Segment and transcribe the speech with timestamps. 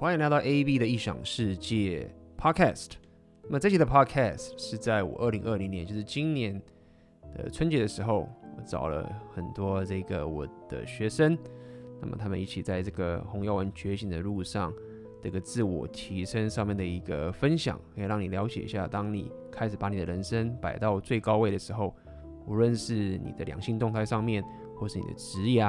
[0.00, 2.92] 欢迎来到 AB 的异想世界 Podcast。
[3.42, 6.58] 那么这期的 Podcast 是在我二零二零年，就是今年
[7.36, 8.20] 的春节的时候，
[8.56, 11.36] 我找了很多这个我的学生，
[12.00, 14.72] 那么他们一起在这个红药丸觉醒的路上，
[15.22, 21.94] 这个自我提升上面的一个分享，可以让你了解一下，当你开始把你的人生摆到最高位的时候，
[22.46, 24.42] 无论是你的良性动态上面，
[24.78, 25.62] 或是你的职业。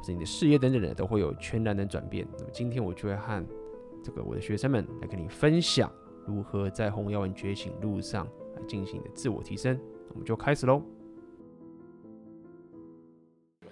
[0.00, 2.26] 或者你的事业等等的都会有全然的转变。
[2.38, 3.46] 那么今天我就会和
[4.02, 5.92] 这个我的学生们来跟你分享
[6.26, 9.78] 如何在红药丸觉醒路上来进行的自我提升。
[10.08, 10.82] 我们就开始喽。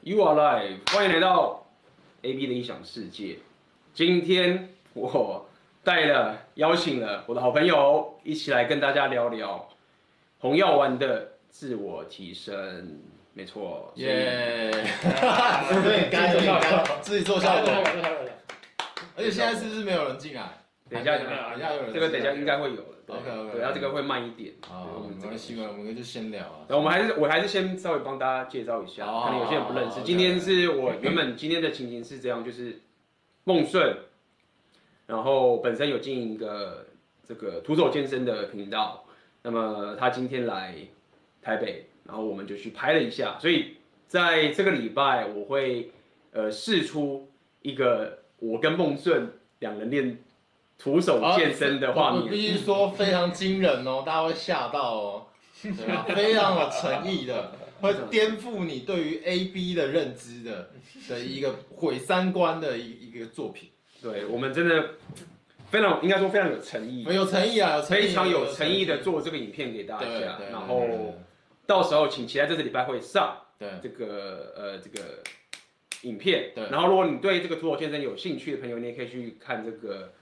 [0.02, 1.66] You are live，欢迎来到
[2.20, 3.38] AB 的异想世界。
[3.94, 5.48] 今天我
[5.82, 9.66] 带了邀请了我的好朋友一起来跟大家聊聊
[10.40, 13.00] 红药丸的自我提升。
[13.38, 14.68] 没错，耶！
[15.84, 16.50] 对，该自己
[17.00, 17.72] 自己做效果。
[19.16, 20.42] 而且现在是不是没有人进来？
[20.90, 23.14] 等一下，等一下，这个等一下应该会有的。
[23.14, 24.52] OK OK，对，然后这个会慢一点。
[24.66, 26.66] 好，我们这个习惯，我们就先聊啊。
[26.66, 30.02] 那我们还是，我还是先稍微帮大家介绍一下，可能有些人不认识。
[30.02, 32.80] 今天是我原本今天的情形是这样，就是
[33.44, 33.96] 梦顺，
[35.06, 36.84] 然后本身有经营一个
[37.24, 39.04] 这个徒手健身的频道，
[39.42, 40.74] 那么他今天来
[41.40, 41.84] 台北。
[42.08, 45.90] 然后我们就去拍了一下，所以在这个礼拜我会
[46.32, 47.28] 呃试出
[47.60, 50.18] 一个我跟梦顺两人练
[50.78, 55.26] 徒手健身的画面，我必须说非常惊人哦，大家会吓到哦？
[56.08, 60.70] 非常有诚意的，会颠覆你对于 AB 的认知的
[61.10, 63.68] 的一个毁三观的一一个作品。
[64.00, 64.94] 对，我们真的
[65.68, 71.14] 非常应该说非常有诚意，有诚意啊有，非常有诚意的做这个影片给大家，然后。
[71.68, 75.22] 到时候请期待这个礼拜会上对这个呃这个
[76.02, 76.64] 影片，对。
[76.70, 80.14] 然后如果你对这个徒手健身有兴趣的朋友，你也可以去看这个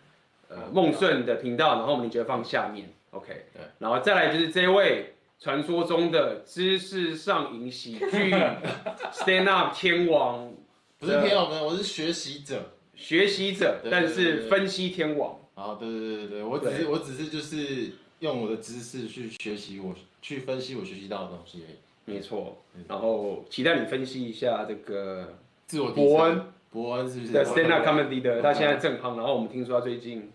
[0.49, 3.47] 呃梦顺的频道，然后我们就会放下面，OK。
[3.55, 3.63] 对。
[3.79, 8.35] 然后再来就是这位传说中的知识上瘾喜剧
[9.15, 10.53] Stand Up 天王，
[10.99, 15.39] 不是天王，我是学习者，学习者，但是分析天王。
[15.55, 19.95] 啊，对对对对对，我只是我只是就是用我的知识去学习我。
[20.23, 21.63] 去分析我学习到的东西，
[22.05, 22.57] 没错。
[22.89, 25.37] 然后期待你分析一下这个
[25.69, 29.17] 自我伯恩，伯恩是不是？Stand Up Comedy 的， 他现在正夯。
[29.17, 30.33] 然后我们听说他最近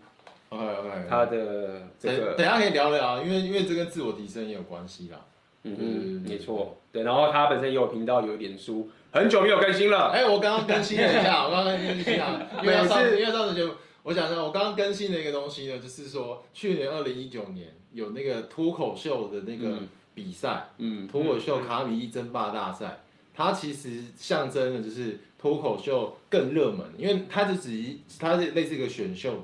[0.48, 5.20] ，OK OK，他的这个，等下可以聊聊，因为因为这跟自我提升也有关系啦。
[5.64, 6.78] 嗯嗯，没错。
[6.90, 10.08] 对，然后他本身也有频道，有点书，很久没有更新了。
[10.08, 13.72] 哎，我刚刚更新了一下，我刚刚更新了，因为上因为上次节目，
[14.02, 17.72] 我想想，我刚刚更新的一个东西呢，就是说去年二零一九年。
[17.94, 19.78] 有那个脱口秀的那个
[20.14, 23.02] 比赛，嗯，脱口秀卡米一争霸大赛，
[23.34, 29.42] 它其实象征的就是脱口秀更热门，因为它是指它是类似一个选秀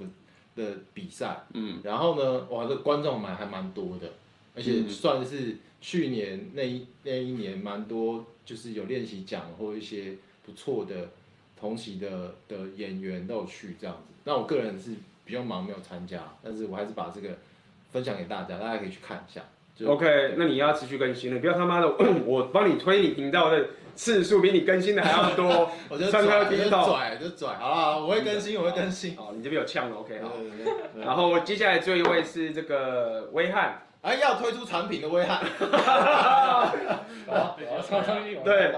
[0.56, 4.10] 的的比赛，嗯，然后呢，哇，这观众蛮还蛮多的，
[4.56, 10.14] 而且算是去年那一那一年蛮多，就是有练习奖或一些
[10.46, 11.10] 不错的
[11.58, 14.14] 同期的的演员都有去这样子。
[14.24, 14.92] 那我个人是
[15.24, 17.30] 比较忙没有参加，但是我还是把这个。
[17.90, 19.40] 分享给大家，大家可以去看一下。
[19.86, 21.88] OK，那你要持续更新了，不要他妈的，
[22.26, 23.64] 我帮你推你频道的
[23.94, 25.70] 次数比你更新的还要多。
[25.88, 27.54] 我就拽，就拽，就拽。
[27.54, 29.16] 好了，我会更新，我会更新。
[29.16, 30.32] 好，你这边有呛了，OK，好。
[30.98, 35.42] 然后接下来最后一位是这个威翰，哎， 要推出产品的威翰。
[38.44, 38.74] 对，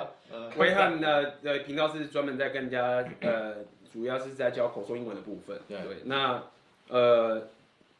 [0.57, 3.57] 威汉的的频道是专门在跟人家呃，
[3.93, 5.59] 主要是在教口说英文的部分。
[5.69, 6.43] 对，那
[6.89, 7.49] 呃。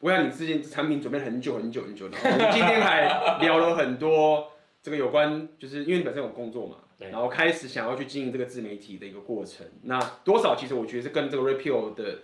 [0.03, 4.47] 我想你之前产品准备了很久很久很久，然后我们今天还聊了很多
[4.81, 9.63] 这个有关，就是因为你本身有工作嘛，然后开始想要去经营这个自媒体的一个过程。
[9.83, 12.17] 那多少其实我觉得是跟这个 Repeal 的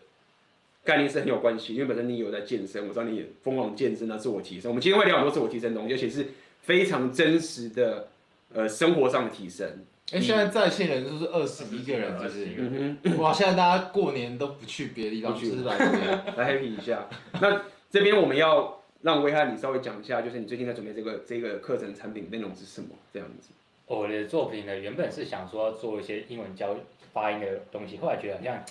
[0.84, 4.72] 概念是很有关系，因为本身你有在健身，我知道你也疯狂健身啊，自我提升。
[4.72, 6.30] 我们今天会聊很多自我提升的东西，而且是
[6.62, 8.08] 非常真实的
[8.52, 9.86] 呃生活上的提升。
[10.14, 17.06] 哎，现在在线人数是二十一个人，就是，嗯哼，哇，现在大家过年都不去别的地方，就是来这边来 happy 一下。
[17.42, 22.88] 那这边我们要让威翰你稍微讲一下，就是你最近在准备这个这个课程产品内容是什么？
[23.12, 23.50] 这样子。
[23.86, 26.74] 我的作品呢，原本是想说做一些英文教
[27.12, 28.64] 发音的东西，后来觉得好像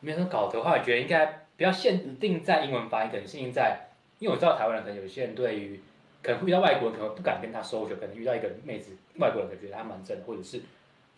[0.00, 1.24] 没有什么搞头，后来觉得应该
[1.56, 3.88] 不要限定在英文发音，可能限定在，
[4.18, 5.80] 因为我知道台湾人可能有些人对于
[6.22, 10.60] 可能会遇到外国人，可能不敢跟他 social，可能遇到一个妹子外国人，可能觉得他蛮正，或者是。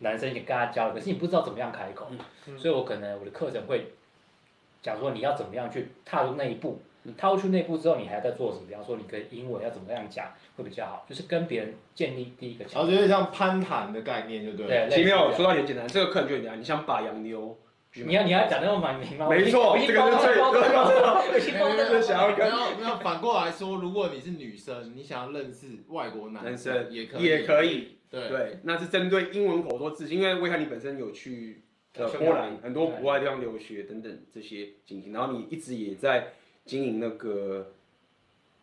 [0.05, 2.07] 男生也跟他交流，可是你不知道怎么样开口，
[2.47, 3.95] 嗯、所以我可能我的课程会
[4.83, 8.67] 讲说你要怎么样去踏入那一步，你踏入去那一步之后，你还要在做什么？
[8.69, 12.65] 比方说你跟英文要怎么样讲会比较好，就是跟别人建立第一个。
[12.75, 14.89] 我觉得像攀谈的概念就对了。
[14.89, 17.57] 对，其实没有说到很简单，这个课程就很简单，你想把洋妞
[17.97, 19.29] 你要你要讲那么满名吗？
[19.29, 19.79] 没错，
[22.03, 22.51] 想要跟，
[22.81, 27.99] 那反过来说，如果你是女生，你想要认识外国男生也可以，也可以。
[28.15, 31.63] 对对，那是针对英文口说自信，因为威翰你本身有去
[31.97, 36.33] 呃波兰很多国外地方留学等等这些经历，然后你一直也在
[36.65, 37.73] 经营那个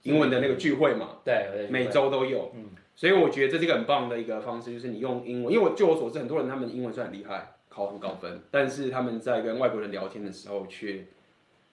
[0.03, 2.51] 英文的那个聚会嘛，对，每周都有。
[2.55, 7.55] 嗯，所以我觉得这是一个很棒的一个方式，就是你用英文，因为我据我所知，很多人他们的英文虽然很厉害。
[7.73, 11.05] 考很高分，但是他们在跟外国人聊天的时候，却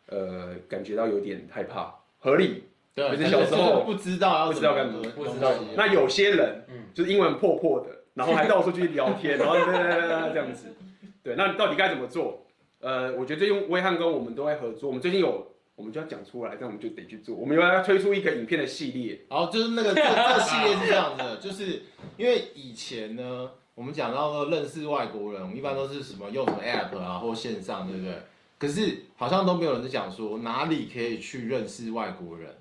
[0.06, 1.92] 呃感觉到有点害怕。
[2.20, 2.67] 合理，
[2.98, 5.52] 对，就是小时候不知道不知道干嘛，不知道。
[5.76, 10.74] 那有些人，嗯，就是英文破破的，然后还到处去聊天， 然后这样子。
[11.22, 12.44] 对，那到底该怎么做？
[12.80, 15.46] 呃，我觉得最近威汉跟我们都会合作，我们最近有，
[15.76, 17.36] 我们就要讲出来，这样我们就得去做。
[17.36, 21.82] 我们要推出一个影片的系列，然后就是那个这个系列是这样的， 就是
[22.16, 23.50] 因为以前呢。
[23.78, 28.12] 我们讲到说认识外国人，我们一般都是什么用什么 app 啊，或线上，对不对？
[28.58, 32.52] 可是好像都没有人在讲说哪里可以去认识外国人，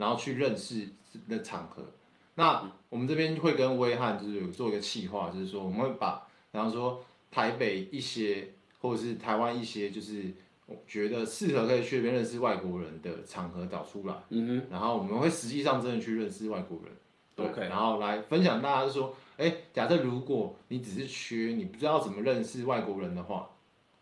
[0.00, 0.88] 然后去认识
[1.28, 1.84] 的场合。
[2.34, 8.48] 那我们这边会跟威汉就是有做一个企划，就是说我们会把，比方说台北一些，
[8.80, 10.32] 或者是台湾一些，就是
[10.66, 14.14] 我觉得适合可以去那边认识外国人的场合找出来。
[14.30, 14.66] 嗯哼。
[14.70, 17.46] 然后我们会实际上真的去认识外国人。
[17.48, 17.60] OK。
[17.68, 19.14] 然后来分享大家就说。
[19.40, 23.48] 哎，假设如果你只是缺，你不知道怎么认识外国人的话，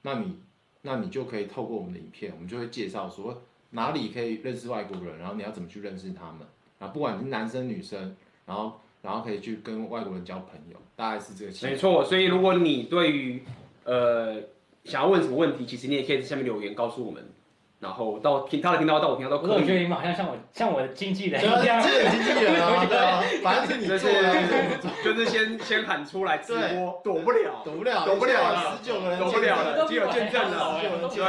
[0.03, 0.37] 那你，
[0.83, 6.47] 那你就可以透过我们的影片，我们就会介绍说哪里可以认识外国人，然后你要怎么去认识他们，
[6.79, 8.17] 啊，不管是男生女生，
[8.47, 11.53] 然后，然后可以去跟外国人交朋友，大概是这个。
[11.69, 13.43] 没错，所以如果你对于
[13.85, 14.41] 呃
[14.85, 17.23] 想要问什么问题，其实你也可以在下面留言告诉我们。
[17.81, 19.57] 然后到听他的频道，到我频道都可以。
[19.57, 21.81] 我觉得你们好像像我，像我的经纪人一样。
[21.81, 30.81] 经纪人 啊，对啊，反正是你做的，就是 先先喊出来直播，躲不了，躲不了，躲不了了，十九个人，躲不了了，只有见证了，
[31.15, 31.23] 对。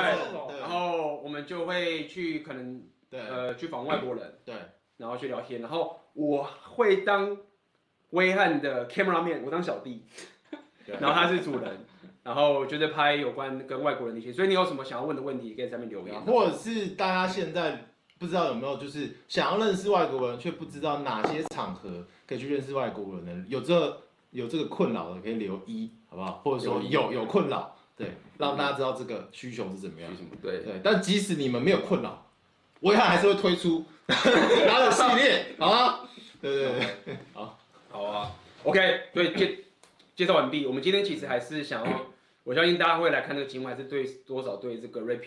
[0.60, 2.82] 然后我们就会去可能，
[3.12, 4.56] 呃，去访外国人，对，
[4.98, 7.38] 然后去聊天，然后我会当
[8.10, 10.04] 威汉的 cameraman，我当小弟，
[11.00, 11.86] 然后他是主人。
[12.24, 16.22] 然后就是拍有关跟外国人的一些，所以你有什么想要问的问题，可以在上面留言。
[16.22, 24.02] 或者是大家现在不知道有没有，就是想要认识外国人，却不知道哪些场合可以去认识外国人的，有这
[24.32, 26.42] 有这个困扰的，可以留一，好不好？
[26.44, 30.12] 或者说有有困扰，对，让大家知道这个需求是怎么样。
[30.42, 30.82] 对对。
[30.84, 32.26] 但即使你们没有困扰，
[32.82, 36.00] 威翰还是会推出 哪个系列，好吗？
[36.42, 37.58] 对对对，好，
[37.90, 38.32] 好啊。
[38.64, 39.58] OK，对，介
[40.20, 40.66] 介绍完毕。
[40.66, 42.02] 我们今天其实还是想要。
[42.44, 45.22] 我相信大家会来看这个节目，还是对多少对这个 Red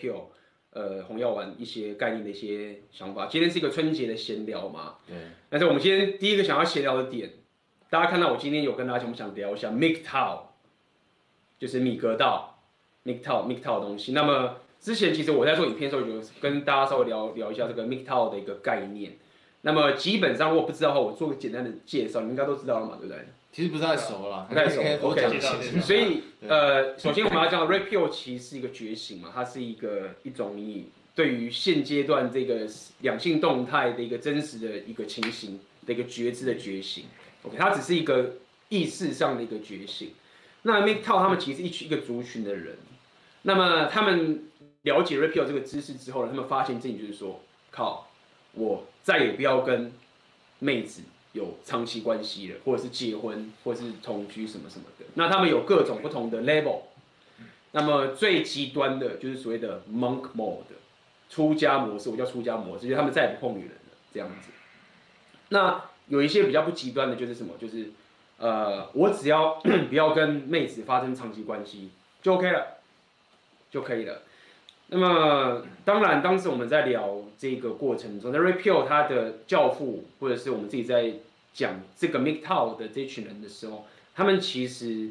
[0.69, 3.25] 呃，红药丸一些概念的一些想法。
[3.25, 5.15] 今天是一个春节的闲聊嘛，对。
[5.49, 7.31] 但是我们今天第一个想要闲聊的点，
[7.89, 10.41] 大家看到我今天有跟大家讲，我们想聊一下 MGTOW，
[11.57, 12.59] 就是米格道
[13.05, 14.11] ，MGTOW MGTOW 的东西。
[14.11, 19.13] 那么之前其实我在做影片的时候，有跟大家稍微聊聊一下这个 MGTOW 的一个概念。
[19.61, 23.25] 那么基本上如果不知道的话，我做个简单的介绍，你们应该都知道了嘛，对不对？
[23.53, 24.81] 其实不太熟了，不太熟。
[25.03, 25.39] OK，
[25.79, 32.67] 所以呃，首先我们要讲 Red Pill 其实是一个觉醒嘛，它是一个一种你对于现阶段这个
[33.01, 37.05] 两性动态的一个真实的一个情形的一个觉知的觉醒。
[37.43, 38.37] OK，它只是一个
[38.69, 40.13] 意识上的一个觉醒。
[40.63, 42.75] 那 MGTOW 他们其实一群一个族群的人，
[43.43, 44.45] 那么他们
[44.81, 47.39] 了解 Red Pill 这个知识之后呢，他们发现自己就是说，
[47.69, 48.09] 靠，
[48.53, 49.91] 我再也不要跟
[50.57, 51.03] 妹子。
[51.33, 55.05] 有长期关系的，或者是结婚，或者是同居什么什么的。
[55.15, 56.81] 那他们有各种不同的 level。
[57.75, 60.61] 那么最极端的就是所谓的 monk mode，
[61.27, 64.51] 出家模式，我叫出家模式，就是他们再也不碰女人了这样子。
[65.49, 67.55] 那有一些比较不极端的，就是什么？
[67.59, 67.91] 就是
[68.37, 69.55] 呃，我只要
[69.89, 71.89] 不要跟妹子发生长期关系
[72.21, 72.77] 就 OK 了，
[73.71, 74.21] 就可以了。
[74.93, 81.13] 那么，当然，当时我们在聊这个过程中，那 Red Pill 他的教父，或者是我们自己在
[81.51, 85.09] 讲这个 MGTOW 的这群人的时候，他们其实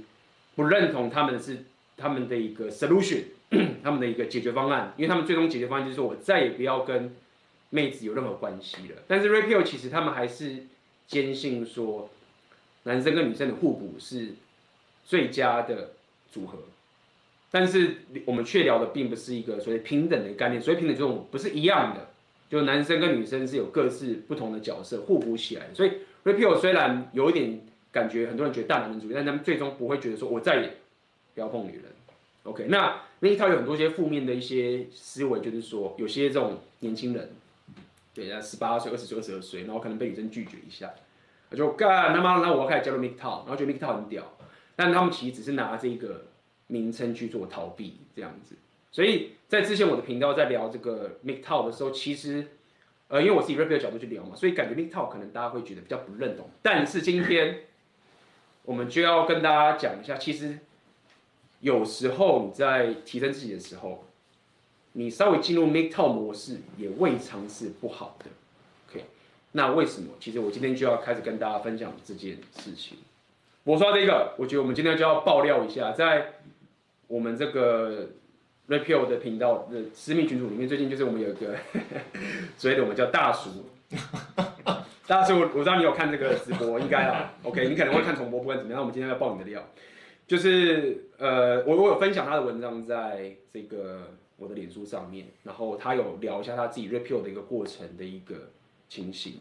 [0.55, 1.65] 不认同他们是
[1.97, 3.25] 他们的一个 solution，
[3.83, 7.15] 他们的一个解决方案，因为他们最终解决方案就是说我再也不要跟
[7.71, 9.03] 妹子有任何关系了。
[9.09, 10.67] 但是 Red Pill 其实他们还是
[11.09, 12.09] 坚信说，
[12.85, 14.35] 男生跟女生的互补是
[15.05, 15.91] 最佳的
[16.31, 16.59] 组合。
[17.55, 22.09] 但是我们却聊的并不是一个所谓平等的概念，所以平等这种不是一样的，
[22.49, 25.67] 就男生跟女生是有各自不同的角色互补起来。
[25.75, 25.93] 所以
[26.25, 27.61] repeal 虽然有一点
[27.93, 30.77] 感觉，很多人觉得大男人主义，但他们最终不会觉得说我再也
[31.35, 31.85] 不要碰女人。
[32.45, 37.33] OK，那那一套有很多些负面的一些思维，就是说有些这种年轻人，
[38.15, 40.91] 对，他十八岁、二十岁、二十二岁，然后可能被女生拒绝一下，
[41.55, 44.33] 就干他妈，那我要开始加入 m i k t o w 然后觉得 m i k t o w 很屌，
[44.75, 46.25] 但他们其实只是拿这个。
[46.73, 48.57] 名称去做逃避这样子
[48.91, 52.49] 所以在之前我的频道在聊这个 MGTOW 的时候，其实
[53.09, 56.49] 呃，因为我是以 rapper 的角度去聊嘛，所以感觉 MGTOW 可能大家会觉得比较不认同。
[56.63, 57.65] 但是今天
[58.65, 60.61] 我们就要跟大家讲一下，其实
[61.61, 64.05] 有时候你在提升自己的时候，
[64.93, 68.31] 你稍微进入 MGTOW 模式也未尝是不好的。
[68.89, 69.05] OK，
[69.53, 70.15] 那为什么？
[70.19, 72.97] 其实我今天就要开始跟大家分享这件事情。
[73.65, 76.41] 我说这个，我觉得我们今天就要爆料一下，在
[77.13, 78.09] 我们这个
[78.69, 81.55] Repeal 的频道的私密群组里面，最近就是我们有一个，
[82.57, 83.67] 所谓的我们叫大叔，
[85.07, 89.63] 大叔，我知道你有看这个直播，应该啊， OK，你可能会看重播，不管怎么样，那我们今天要爆你的料，
[90.27, 98.53] 就是呃，我我有分享他的文章在这个我的脸书上面，然后他有聊一下他自己 Repeal 的一个过程的一个
[98.89, 99.35] 情形。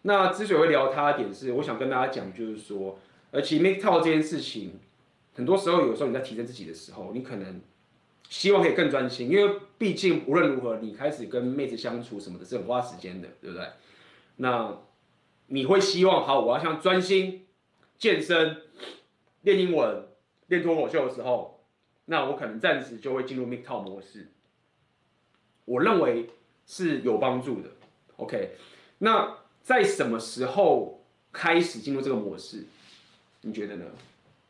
[0.00, 2.98] 那之所以会聊他的点是，我想跟大家讲，就是说。
[3.32, 4.80] 而且 MGTOW 这件事情，
[5.40, 7.62] 很多时候有时候你在提升自己的时候，你可能
[8.28, 13.66] 希望可以更专心，因为毕竟无论如何，你开始跟妹子相处什么的，是很花时间的，对不对？
[14.36, 14.76] 那
[15.46, 17.46] 你会希望，好，我要像专心
[17.96, 18.64] 健身、
[19.40, 20.08] 练英文、
[20.48, 21.64] 练脱口秀的时候，
[22.04, 24.28] 那我可能暂时就会进入 MGTOW 模式。
[25.64, 26.28] 我认为
[26.66, 27.70] 是有帮助的。
[28.16, 28.56] OK，
[28.98, 32.66] 那在什么时候开始进入这个模式？
[33.40, 33.86] 你觉得呢？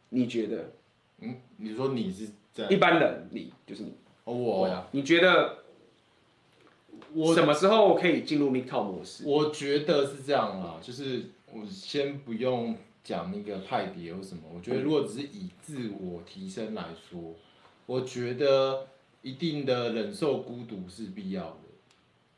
[0.08, 0.72] 你觉得？
[1.20, 3.92] 嗯，你说你是在一般人，你就是你。
[4.24, 4.86] 哦，我呀。
[4.92, 5.58] 你觉得
[7.12, 9.24] 我什么时候可以进入 MGTOW 模式？
[9.26, 14.42] 我觉得是这样啦，就是我先不用讲那个派别或什么。
[14.54, 17.34] 我觉得如果只是以自我提升来说，
[17.86, 18.86] 我觉得
[19.22, 21.56] 一定的忍受孤独是必要的。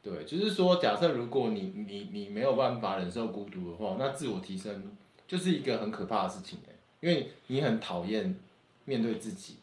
[0.03, 4.97] 对，就是说，假设如果你你你没有办法忍受孤独的话，那自我提升。
[5.25, 8.39] 就是一个很可怕的事情哎，因为你很讨厌
[8.85, 9.57] 面对自己，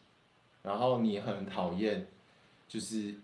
[0.62, 2.06] 然后你很讨厌
[2.68, 3.14] 就是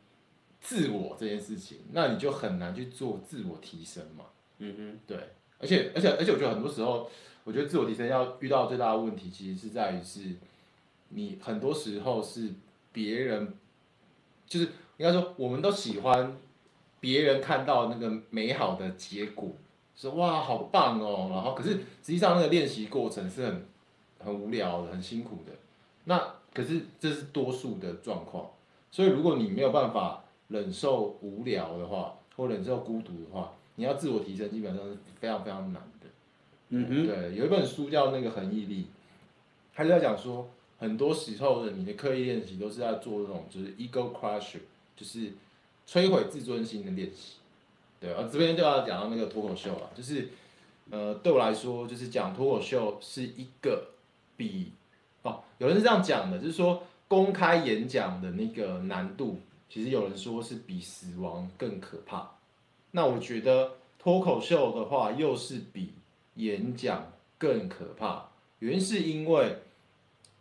[0.60, 4.24] 自我这件事情，那你就很难去做自我提升嘛。
[4.58, 5.16] 嗯哼，对，
[5.58, 7.10] 而且而且而且我觉得很多时候，
[7.44, 10.34] 我觉得自我提升要遇到最大的问题，其实是在于是，
[11.10, 12.50] 你很多时候是
[12.92, 13.54] 别人，
[14.46, 16.36] 就是应该说我们都喜欢
[17.00, 19.52] 别人看到那个美好的结果。
[19.94, 21.30] 说哇，好棒哦！
[21.32, 23.66] 然后可是实际上那个练习过程是很
[24.18, 25.52] 很无聊的，很辛苦的。
[26.08, 28.50] 那可是这是多数的状况，
[28.90, 36.06] 所以如果你没有办法忍受无聊的话，或忍受孤独的话，你要自我提升，基本上是非常非常难的。
[36.70, 38.86] 嗯哼，对，有一本书叫那个恒毅力，
[39.74, 40.48] 他就在讲说，
[40.78, 44.60] 很多时候的你的刻意练习都是在做这种就是 ego crusher，
[44.96, 45.32] 就是
[45.88, 47.34] 摧毁自尊心的练习。
[47.98, 50.28] 对，啊，这边就要讲到那个脱口秀了，就是，
[50.90, 53.88] 呃，对我来说，就是讲脱口秀是一个
[54.36, 54.85] 比，哦，
[55.58, 62.30] 有人是这样讲的，就是说公开演讲的那个难度，其实有人说是比死亡更可怕。
[62.90, 65.92] 那我觉得脱口秀的话，又是比
[66.34, 68.26] 演讲更可怕。
[68.58, 69.56] 原因是因为，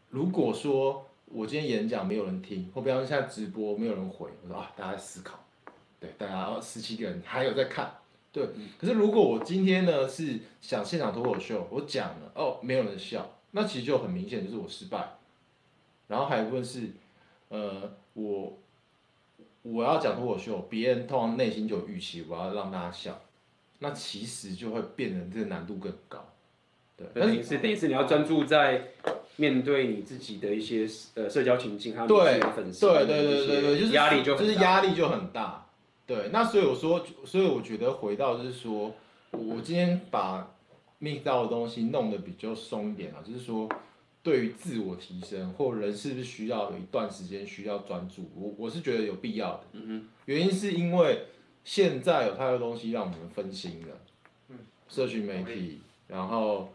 [0.09, 5.39] 如果说我今天演讲没有人听，或比方现在直播没有人回，我说啊，大家在思考。
[5.99, 7.93] 对，大家十七个人还有在看，
[8.31, 8.47] 对。
[8.77, 15.13] 可是如果我今天呢是想现场脱口秀，我讲了哦，没有人笑，那其实就很明显就是我失败。
[16.07, 16.89] 然后还有一部分是，
[17.47, 18.57] 呃，我
[19.63, 23.21] 我要讲脱口秀，别人通常内心就有预期，我要让大家笑，
[23.79, 26.23] 那其实就会变成这个难度更高。
[26.97, 28.89] 对，等于是等于是你要专注在
[29.37, 30.85] 面对你自己的一些
[31.15, 32.07] 呃社交情境，还有
[32.53, 35.65] 粉丝，对对对对对，就是压力就就是压力就很大。
[36.05, 38.93] 对，那所以我说，所以我觉得回到就是说，
[39.31, 40.54] 我今天把
[41.01, 43.69] MGTOW 的东西弄得比较松一点啊，就是说，
[44.23, 49.63] 对于自我提升或人是不是需要有一段时间需要专注，我我是觉得有必要的。
[49.73, 50.07] 嗯哼。
[50.25, 51.25] 原因是因为
[51.63, 53.99] 现在有太多东西让我们分心了，
[54.49, 56.73] 嗯，社群媒体，然后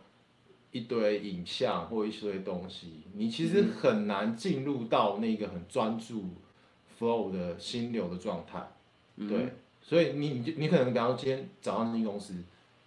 [0.71, 6.27] 一堆影像或一堆东西，你其实很难进入到那个很专注
[6.99, 8.71] flow 的心流的状态。
[9.17, 12.35] 对，所以你你你可能比方说今天早上进公司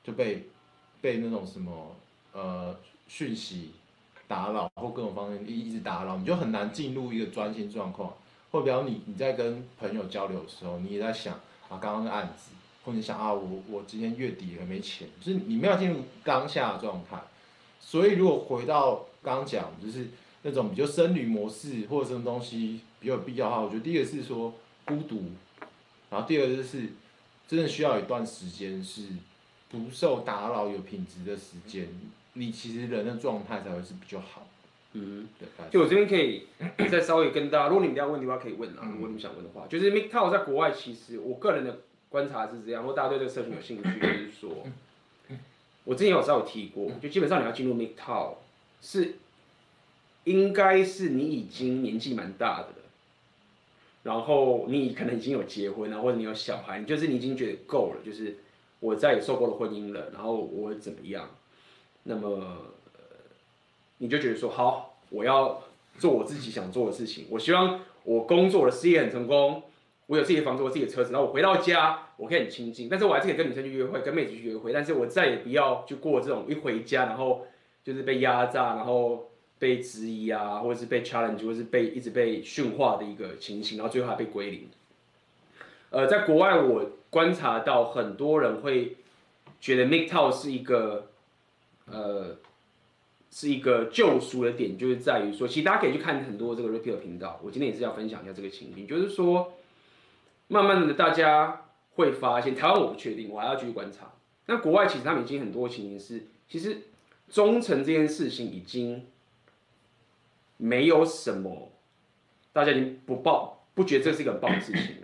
[0.01, 0.47] 就被
[1.03, 1.93] 被那种什么
[2.31, 2.73] 呃
[3.09, 3.71] 讯息
[4.25, 8.13] 打扰或各种方面一一直打扰，你就很难进入一个专心状况。
[8.49, 11.33] 或比方你你在跟朋友交流的时候，你也在想
[11.67, 12.51] 啊刚刚的案子，
[12.85, 17.21] 或者想啊我我今天月底了没钱，就是你没有进入当下的状态。
[17.81, 20.07] 所以如果回到刚刚讲，就是
[20.43, 24.53] 那种比较僧侣模式或者什么东西比较有必要的话，我觉得第一个是说
[24.85, 25.23] 孤独。
[26.09, 26.89] 然后第二个就是，
[27.47, 29.07] 真的需要一段时间是
[29.73, 31.87] 不受打扰、有品质的时间，
[32.33, 34.47] 你其实人的状态才会是比较好。
[34.91, 35.47] 嗯，对。
[35.71, 36.45] 就我这边可以
[36.91, 38.87] 再稍微跟大家，如果你们要问题的话，可以问啊。
[38.93, 44.67] 如果你们想问的话，就是 MikTok 在国外，其实我个人的观察是这样，如果大家对这个社群有兴趣，就是说，
[45.85, 48.35] 我之前有稍微提过，就基本上你要进入 MikTok
[48.79, 49.15] 是
[50.25, 52.75] 应该是你已经年纪蛮大的了，
[54.03, 58.37] 然后你可能已经有结婚啊，或者你有小孩，就是你已经觉得够了，就是
[58.83, 61.29] 我再也受够了婚姻了，然后我怎么样，
[62.03, 62.69] 那么。
[63.99, 65.63] 你就觉得说好，我要
[65.97, 67.25] 做我自己想做的事情。
[67.29, 69.63] 我希望我工作的事业很成功，
[70.07, 72.89] 我有自己的房子，我自己的车子，然后我回到家，我可以很清静。
[72.89, 74.73] 但是我还是可以跟女生去约会，跟妹子去约会。
[74.73, 77.47] 但是我再也不要去过这种一回家，然后
[77.81, 84.67] 就是被压榨，然后被质疑啊，或者是被 challenge，或者是被一直被驯化的一个情形，然后最后还被归零。
[85.91, 88.97] 呃，在国外我观察到很多人会
[89.61, 91.11] 觉得 MGTOW 是一个
[91.85, 92.37] 呃。
[93.35, 97.39] 是一个救赎的点，就是在于说，其实大家可以去看很多这个 Rapio 频道。
[97.43, 99.53] 我今天也是要分享一下这个情形，就是说，
[100.49, 101.65] 慢慢的大家
[101.95, 104.13] 会发现，台湾我不确定，我还要继续观察。
[104.45, 106.77] 那国外其实他们已经很多情形是，其实
[107.27, 109.07] 忠诚这件事情已经
[110.57, 111.71] 没有什么，
[112.51, 114.97] 大家已经不报，不觉得这是一个很棒的事情。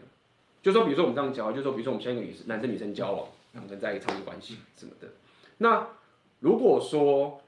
[0.61, 5.07] 就说比如说我们这样讲，就说比如说我们现在一个女生，男生女生交往，两个人在一个长期关系什么的。
[5.59, 5.87] 那
[6.39, 7.41] 如果说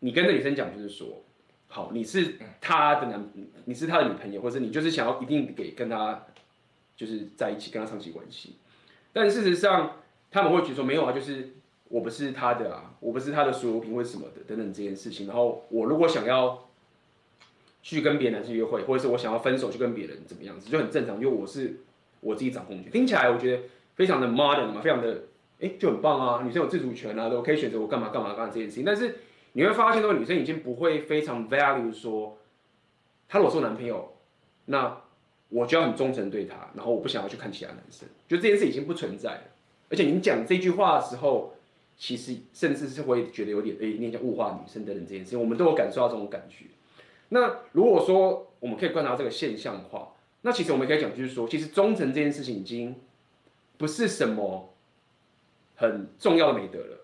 [0.00, 1.22] 你跟这女生讲，就是说，
[1.68, 3.26] 好，你是他的男，
[3.64, 6.26] 你是他的女朋友，或者你就是想要一定给跟他，
[6.94, 8.56] 就是在一起，跟他长期关系。
[9.12, 9.96] 但事实上，
[10.30, 11.54] 他们会觉得说，没有啊，就是
[11.88, 15.26] 我不是他的啊，我不是他的所有品或什么的等等这件事情。
[15.26, 16.68] 然后我如果想要
[17.82, 21.80] 去跟别的男生约会，或者是我想要分手去跟别人怎么样子，就很正常，因为我是
[22.24, 22.90] 我自己掌控权。
[22.90, 23.62] 听起来我觉得
[23.94, 25.22] 非常的 modern 嘛，非常的
[25.60, 29.14] 哎、就很棒啊，女生有自主权啊，都可以选择我干嘛干嘛干嘛这件事情，但是。
[29.56, 32.36] 你会发现，那个女生已经不会非常 value 说，
[33.28, 34.12] 他如果是我男朋友，
[34.64, 35.00] 那
[35.48, 39.42] 我就要很忠诚对他，然后我不想要去看其他男生，就这件事已经不存在了。
[39.90, 41.54] 而且你讲这句话的时候，
[41.96, 46.64] 其实甚至是会觉得有点，哎，你讲物化女生等等这件事情，我们都有感受到这种感觉。
[47.28, 50.13] 那如果说我们可以观察这个现象的话，
[50.46, 52.94] 那其实我们可以讲，就是说，其实忠诚这件事情已经
[53.78, 54.74] 不是什么
[55.74, 56.98] 很重要的美德了，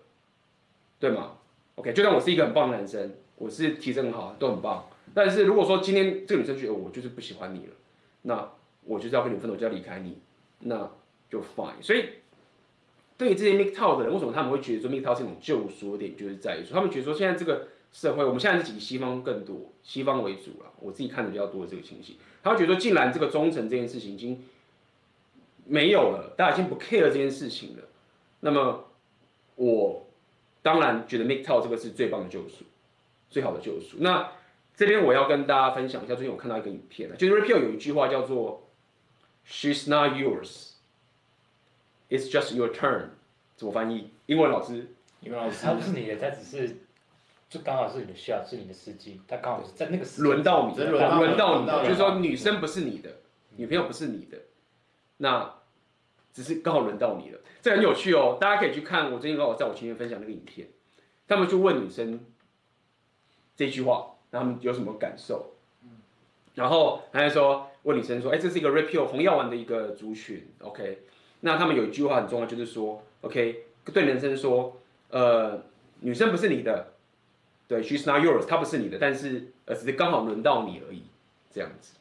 [0.99, 1.39] 对吗
[1.73, 4.87] ？OK，就算我是一个很棒的男生，我是体质很好，都很棒。
[5.15, 7.73] 但是如果说今天这个女生觉得我就是不喜欢你了，
[8.21, 8.51] 那
[8.85, 10.19] 我就是要跟你分手，就要离开你，
[10.59, 10.91] 那
[11.27, 11.81] 就 fine。
[11.81, 12.05] 所以
[13.17, 20.71] 对于这些 MGTOW 的人，为什么他们会觉得说 MGTOW 是一种救赎点，就是在于说他们觉得说现在这个社会，我们现在是以西方更多，西方为主了。
[20.79, 24.43] 我自己看的比较多的这个情形，他会觉得，既然这个忠诚这件事情已经
[25.65, 27.83] 没有了，大家已经不 care 这件事情了，
[28.39, 28.85] 那么
[29.55, 30.07] 我。
[30.63, 32.63] 当然，觉得 MGTOW 这个是最棒的救赎，
[33.31, 33.97] 最好的救赎。
[33.99, 34.31] 那
[34.75, 38.69] 这边我要跟大家分享一下，最近我看到一个影片，就是 Repeal 有一句话叫做
[39.47, 40.73] “She's not yours,
[42.11, 43.05] it's just your turn”，
[43.55, 44.11] 怎么翻译？
[44.27, 46.77] 英文老师，英文老师，他不是你的，他只是
[47.51, 53.09] 就刚好是你的需要，是你的司机，他刚好是在那个时轮到你，轮到你，就是说女生不是你的，
[53.57, 54.39] 女朋友不是你的，
[55.17, 55.53] 那。
[56.33, 60.69] 只是刚好轮到你了，这很有趣哦，大家可以去看我最近刚好在我前面分享那个影片，
[61.27, 62.21] 他们就问女生
[63.53, 65.55] 这句话，然后他们有什么感受？
[66.55, 70.99] 然后他就说问女生说，哎，这是一个 Rapio 红药丸的一个族群，OK？
[71.41, 75.61] 那他们有一句话很重要，就是说，OK，对男生说，呃，
[75.99, 76.90] 女生不是你的，
[77.71, 81.03] 对，She's not yours，她不是你的，但是呃，只是刚好轮到你而已，
[81.49, 81.93] 这样子。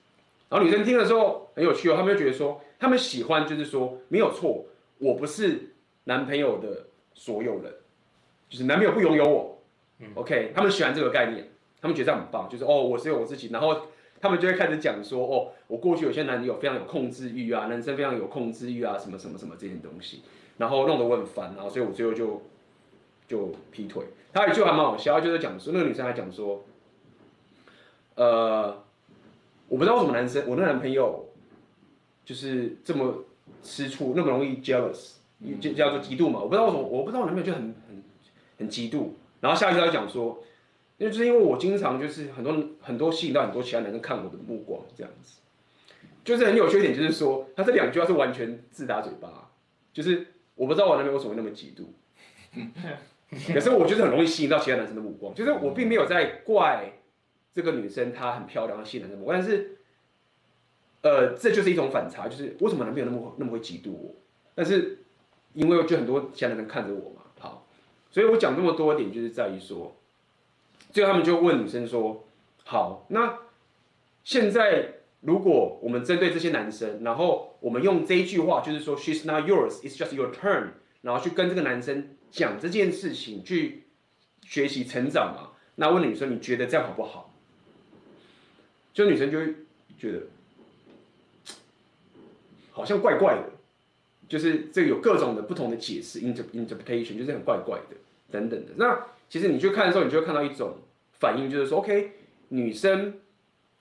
[0.48, 2.60] 然后女生听了之后很有趣哦，她们就觉得说。
[2.80, 4.64] 她们喜欢就是说没有错，
[4.96, 7.74] 我不是男朋友的所有人，
[8.48, 9.58] 就是男朋友不拥有我，
[9.98, 11.46] 嗯，OK，他们喜欢这个概念，
[11.82, 13.82] 他们觉得这样很棒，就是哦，我只有我自己，然后
[14.18, 20.22] 他们就会开始讲说，哦，我过去有些男友非常有控制欲啊，男生非常有控制欲啊，什么什么什么这些东西，
[20.56, 22.42] 然后弄得我很烦，然后所以我最后就
[23.30, 24.04] 就劈腿。
[24.32, 26.64] 他有一句还蛮好笑，就是讲说那个女生还讲说，
[28.16, 28.82] 呃，
[29.68, 31.26] 我不知道为什么男生，我那男朋友。
[32.22, 33.24] 就是这么
[33.60, 35.14] 吃醋，那么容易 jealous，
[35.60, 36.38] 就叫做嫉妒嘛。
[36.38, 38.04] 我不知道为什么，我不知道我男朋友就很很
[38.56, 39.08] 很嫉妒。
[39.40, 40.40] 然后下一句他讲说，
[40.98, 45.40] 因为就是因为我经常就是很多很多吸引到很多其他男生看我的目光这样子，
[46.22, 49.50] 就是很有缺点，就是说他这两句话是完全自打嘴巴，
[49.92, 51.86] 就是我不知道我男朋友为什么那么嫉妒，
[53.52, 56.92] 可是我就是很容易吸引到其他男生的目光，就是我并没有在怪
[57.54, 59.76] 这个女生她很漂亮吸引男生目光，但是。
[61.02, 64.14] 呃，这就是一种反差，就是为什么男朋友那么那么会嫉妒我？
[64.54, 64.98] 但是
[65.54, 67.66] 因为就很多其他男生看着我嘛，好，
[68.10, 69.96] 所以我讲这么多点，就是在于说，
[70.92, 72.26] 最后他们就问女生说
[72.64, 73.38] ：“好，那
[74.24, 83.84] 现在如果我们针对这些男生，然后我们用这一句话，就是说 ‘She's not yours, it's just your turn’，然后去跟这个男生讲这件事情，去
[84.42, 85.52] 学习成长嘛？
[85.76, 87.34] 那问女生，你觉得这样好不好？
[88.92, 89.54] 就女生就会
[89.98, 90.22] 觉得
[92.72, 93.50] 好像怪怪的，
[94.28, 97.96] 就是这个有各种的不同的解释，inter interpretation，就是很怪怪的
[98.30, 98.72] 等等的。
[98.76, 100.76] 那其实你去看的时候，你就会看到一种
[101.18, 102.12] 反应，就是说，OK，
[102.48, 103.20] 女生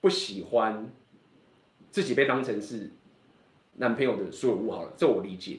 [0.00, 0.90] 不喜欢
[1.90, 2.90] 自己被当成是
[3.74, 5.58] 男朋友的所有物好了，这我理解。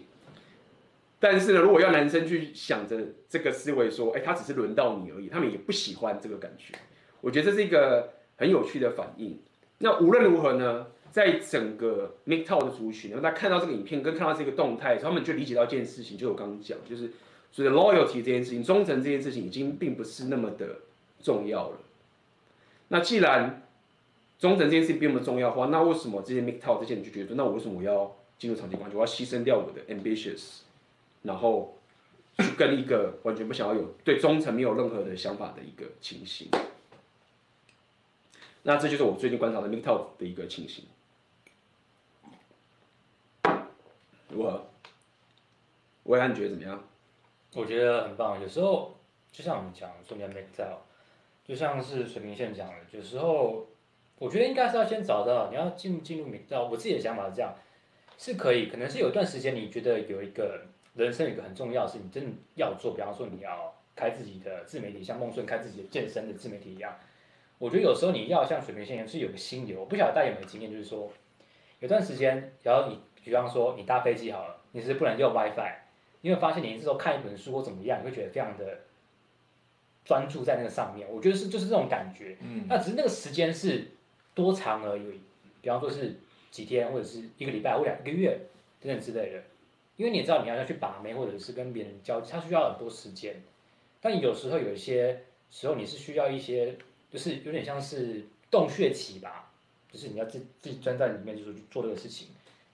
[1.21, 2.97] 但是呢，如果要男生去想着
[3.29, 6.73] 这个思维，说，哎，他只是轮到你而已，他们也不喜欢这个感觉。
[7.21, 9.39] 我觉得这是一个很有趣的反应。
[9.77, 17.11] 那无论如何呢，在整个 MGTOW 的族群，然后他看到这个影片跟看到这个动态，他们就理解到一件事情，就我刚刚讲，就是
[17.51, 20.77] 所以 loyalty 这件事情，忠诚这件事情，已经并不是那么的
[21.21, 21.77] 重要了。
[22.87, 23.67] 那既然
[24.39, 28.97] 忠诚这件事情并不重要的话，那为什么这些 MGTOW 这些人就觉得，那我为什么我要进入长期关系？
[28.97, 30.61] 我要牺牲掉我的 ambitious？
[31.23, 31.77] 然后
[32.57, 36.49] 跟一个完全不想要有对忠诚没有任何的想法的一个情形，
[38.63, 40.85] 那这就是我最近观察的 MGTOW 的一个情形。
[44.29, 44.65] 如何？
[46.05, 46.83] 维安你觉得怎么样？
[47.53, 48.41] 我觉得很棒。
[48.41, 48.97] 有时候
[49.31, 50.77] 就像我们讲说你要 MGTOW，
[51.45, 53.67] 就像是水平线讲的，有时候
[54.17, 56.69] 我觉得应该是要先找到你要进进入 MGTOW。
[56.69, 57.53] 我自己的想法是这样，
[58.17, 60.65] 是可以，可能是有一段时间你觉得有一个。
[60.93, 62.93] 人生有一个很重要的事，你真的要做。
[62.93, 66.93] 比方说，你要开自己的自媒体，像孟顺开自己的健身的自媒体一样。
[67.57, 69.79] 我觉得有时候你要像水平线一样，是有个心流。
[69.79, 71.11] 我不晓得大家有没有经验，就是说，
[71.79, 75.73] 有段时间，然后你，比方说你搭飞机好了，你是不能用 WiFi，
[76.21, 78.79] 因为发现你这时候看一本书或怎么样，你会觉得非常的
[80.03, 81.07] 专注在那个上面。
[81.09, 82.35] 我觉得是就是这种感觉。
[82.41, 82.65] 嗯。
[82.67, 83.87] 那只是那个时间是
[84.33, 85.21] 多长而已，
[85.61, 86.15] 比方说是
[86.49, 88.39] 几天，或者是一个礼拜或两个月
[88.81, 89.43] 等等之类的。
[90.01, 93.39] 因为你知道你要要去把妹，或者是跟别人交际，它需要很多时间。
[94.01, 96.75] 但有时候有一些时候你是需要一些，
[97.11, 99.51] 就是有点像是洞穴期吧，
[99.91, 102.29] 就是你要自自己钻在里面，就是去做这个事情，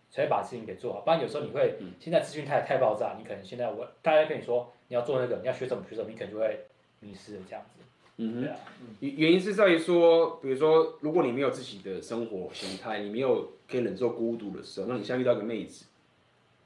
[0.10, 1.02] 才会把事情给做好。
[1.02, 6.58] 不然有时候你会现在资讯太太爆炸，你可能现在我大家跟你说你要做那个，你要学什么学什么，你可能就会
[7.02, 7.84] 迷失了这样子。
[8.16, 8.96] 嗯哼。
[9.02, 15.88] 原因是在于说，比如说如果你没有自己的生活形态，你没有可以忍受孤独的时候，那你现在遇到一个妹子。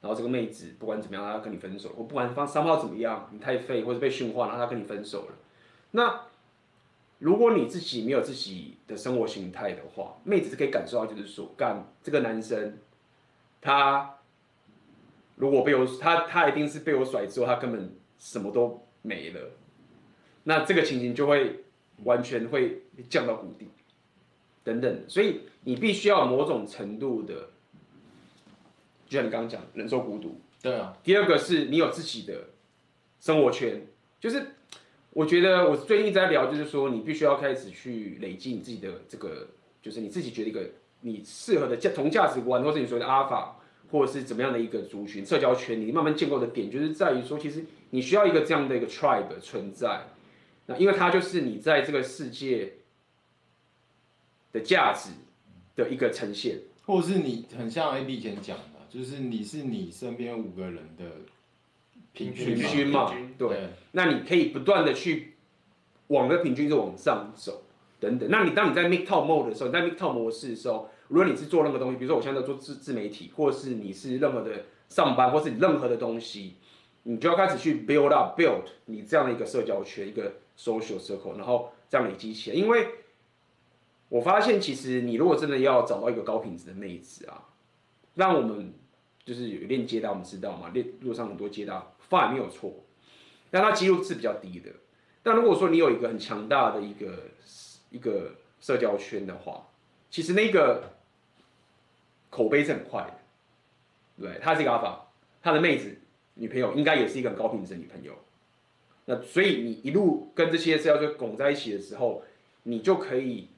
[0.02, 5.34] 然后这个妹子不管怎么样，她要跟你分手，我不管方三号怎么样，你太废或者被驯化，然后她跟你分手了。
[5.92, 6.22] 那
[7.20, 12.76] 如果你自己没有自己的生活形态的话，妹子是可以感受到，就是说，干这个男生，
[13.60, 14.16] 他
[15.36, 19.50] 如果被我他他一定是被我甩之后，他根本什么都没了。
[20.42, 21.64] 那这个情形就会
[22.02, 23.68] 完全会降到谷底，
[24.64, 25.04] 等等。
[25.06, 27.50] 所以你必须要有某种程度的。
[29.12, 30.40] 就像你刚刚讲，忍受孤独。
[30.62, 30.96] 对啊。
[31.04, 32.46] 第二个是你有自己的
[33.20, 33.82] 生活圈，
[34.18, 34.42] 就是
[35.10, 39.48] 我觉得我最近一直在聊，就是说你必须要开始去累积你自己的这个，
[39.82, 40.70] 就是你自己觉得一个
[41.02, 50.06] 你适合的价同价值观，或是你所谓的阿尔法，或者是怎么样的一个族群社交圈，你慢慢建构的点，就是在于说，其实你需要一个这样的一个 tribe 存在。
[50.64, 52.72] 那因为它就是你在这个世界
[54.52, 55.10] 的价值
[55.76, 58.56] 的一个呈现，或者是你很像 A B 以前讲。
[58.92, 61.04] 就是你是你身边五个人的
[62.12, 65.32] 平均平均嘛，对，对，那你可以不断的去
[66.08, 67.62] 往那平均是往上走，
[67.98, 68.28] 等等。
[68.30, 76.56] 那你当你在 MGTOW mode 的时候，你在 make top 模式的时候，无论你是做任何东西，比如说我现在在做自自媒体，或是你是任何的上班，或是你任何的东西，
[77.04, 82.56] 你就要开始去 build up build 你这样的一个社交圈，一个 social circle，然后这样累积起来。
[82.56, 82.88] 因为
[84.10, 87.48] 我发现，其实你如果真的要找到一个高品质的妹子啊，
[88.16, 88.74] 让我们。
[89.24, 92.74] 就是有链接到，我们知道嘛，链路上很多接搭，发也没有错，
[93.50, 94.70] 但它几率是比较低的。
[95.22, 97.28] 但如果说你有一个很强大的一个
[97.90, 99.68] 一个社交圈的话，
[100.10, 100.94] 其实那个
[102.30, 105.06] 口碑是很快的，对，他是一个阿法，
[105.40, 105.96] 他的妹子
[106.34, 108.14] 女朋友应该也是一个很高品质的女朋友。
[109.04, 112.24] 那所以你一路跟这些社交圈拱在一起的时候，
[112.64, 113.48] 你就可以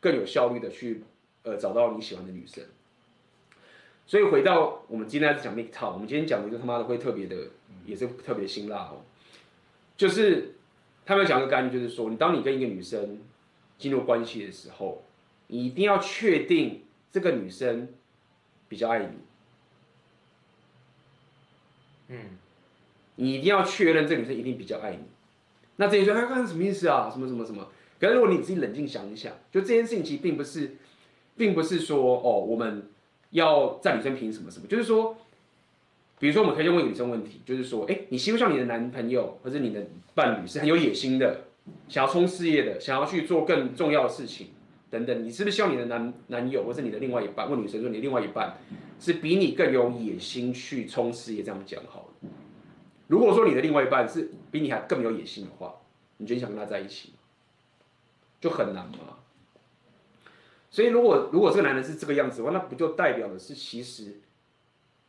[0.00, 1.04] 更有效率的去
[1.42, 2.64] 呃找到你喜欢的女生。
[4.06, 7.36] 所以回到我们今天在讲 MGTOW，我们今天讲的就他妈的会特别的，
[7.86, 9.02] 也是特别辛辣哦。
[9.96, 10.56] 就是
[11.06, 13.20] 他们讲一个概念，就是说，你当你跟一个女生
[13.78, 15.04] 进入关系的时候，
[15.46, 17.88] 你一定要确定这个女生
[18.68, 19.08] 比较爱你。
[22.08, 22.18] 嗯，
[23.16, 25.04] 你一定要确认这个女生一定比较爱你。
[25.76, 27.08] 那这些说，哎，刚才什么意思啊？
[27.10, 27.66] 什么什么什么？
[27.98, 30.76] 可是如果你自己冷静想一想，就这件事情其实并不是，
[31.36, 32.90] 并不是说哦，我们
[33.34, 35.16] 要在女生凭什么什么，就是说，
[36.20, 41.46] 比如说我们可以先问女生问题，就是说，哎，你希不希望你的男朋友或者你的伴侣是很有野心的，
[41.88, 44.50] 想要冲事业的，想要去做更重要的事情
[44.88, 48.56] 等等，你是不是希望你的男男友或者你的另外一半，问女生说你另外一半
[49.00, 52.30] 是比你更有野心去冲事业，这样讲好了。
[53.08, 55.74] 如果说你的另外一半是比你还更有野心的话，
[56.18, 57.10] 你觉得你想跟他在一起？
[58.40, 59.18] 就很难嘛。
[60.74, 64.20] 所以如果如果这个男人是这个样子的话，那不就代表的是其实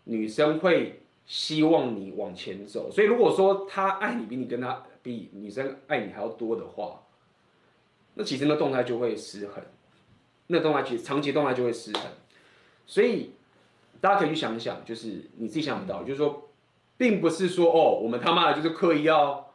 [0.03, 2.91] 女生会希望你往前走。
[2.91, 7.01] 所以如果说他爱你比你跟他比女生爱你还要多的话，
[8.13, 9.63] 那其实那动态就会失衡，
[10.45, 12.03] 那动态其实长期动态就会失衡。
[12.85, 13.31] 所以
[13.99, 16.43] 大家可以去想一想，就是你自己想不到，就是说。
[16.97, 19.51] 并不是说哦，我们他妈的就是刻意要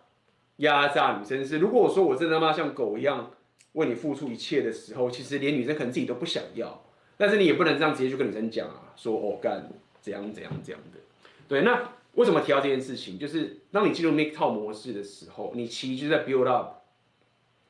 [0.57, 1.42] 压榨女生。
[1.42, 3.31] 是如果我说我真的他妈像狗一样
[3.72, 6.85] 为你付出一切的时候，其实连女生可能自己都不想要。
[7.16, 11.00] 但是你也不能这样直接去跟女生讲啊，说哦干怎样怎样这样的。
[11.48, 13.18] 对，那为什么提到这件事情？
[13.18, 16.83] 就是当你进入 MGTOW 模式的时候，你其实就在 build up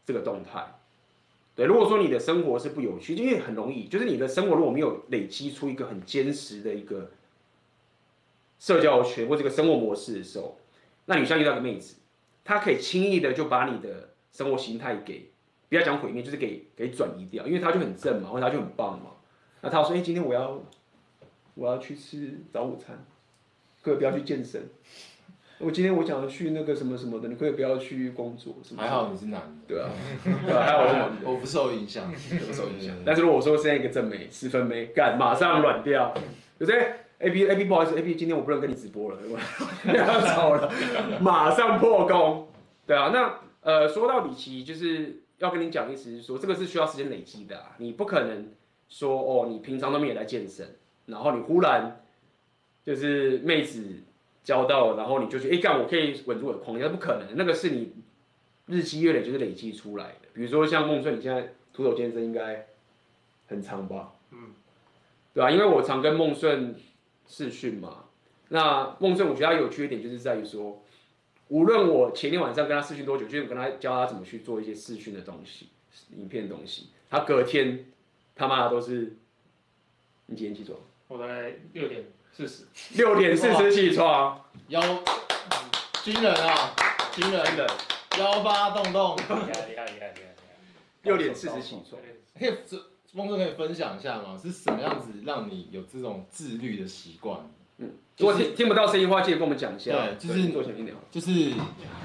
[0.05, 0.81] 这个动态。
[1.55, 7.11] 对，如果说你的生活是不有趣，因为很容易，就是你的生活如果没有累积出一个很坚实的一个。
[8.63, 10.59] 社交圈或这个生活模式的时候，
[11.07, 11.97] 那你像遇到个妹子，
[12.45, 15.30] 她可以轻易的就把你的生活形态给，
[15.71, 19.13] 不要讲毁灭，就是给给转移掉，因为他就很正嘛，或者他就很棒嘛。
[19.63, 20.61] 那他说：“哎、欸，今天我要
[21.55, 23.05] 我要去吃早午餐，
[23.83, 24.69] 可以不要去健身。
[25.59, 28.55] 我今天我想要去那个什么什么的，你可以不要去工作。
[28.63, 29.91] 什么什么”还好你是男的，对啊，
[30.25, 32.97] 对啊还好我是男的，我不受影响，不受影响。
[33.07, 36.13] 但是如果我说现在一个正妹，十分妹，干马上软掉，
[36.59, 39.19] 对不对？A B A B 不好意思，A B 今天我不能跟你直播了，
[39.85, 40.73] 不要吵了，
[41.21, 42.49] 马上破功。
[42.87, 48.49] 对啊，那呃说到底，其实就是要跟你讲，意思是说这个是需要时间累积的，你不可能
[48.89, 50.77] 说哦，你平常都没有来健身，
[51.07, 52.03] 然后你忽然
[52.87, 54.01] 就是妹子
[54.43, 57.93] 交到，然后你就去哎干，我可以稳住我的框架，不可能，那个是你
[58.67, 60.29] 日积月累就是累积出来的。
[60.33, 62.69] 比如说像孟顺，你现在徒手健身应该
[63.49, 64.13] 很长吧？
[64.31, 64.55] 嗯，
[65.35, 66.75] 对啊，因为我常跟孟顺。
[67.33, 68.07] 视讯嘛，
[68.49, 70.83] 那孟顺我觉得他有缺点就是在于说，
[71.51, 75.69] 无论我前天晚上跟他视讯多久，就是跟他教他怎么去做一些视讯的东西、
[76.17, 77.87] 影片的东西，他隔天
[78.37, 79.17] 他妈的都是，
[80.27, 80.79] 你几点起床？
[81.09, 82.65] 我大概六点四十。
[82.95, 84.81] 六点四十起床，腰
[86.05, 86.73] 惊人啊，
[87.13, 87.67] 惊人的，
[88.17, 90.35] 腰发动动，厉害厉害厉害厉害！
[91.03, 92.01] 六点四十起床，
[92.39, 92.55] 可以。
[93.13, 93.55] 孟正可以。
[93.55, 94.39] 分享一下吗？
[94.41, 97.41] 是什么样子让你有这种自律的习惯？
[97.81, 99.91] 嗯，如果听听不到声音的话，记得跟我们讲一下。
[99.93, 100.97] 对，就是多小心点。
[101.11, 101.31] 就是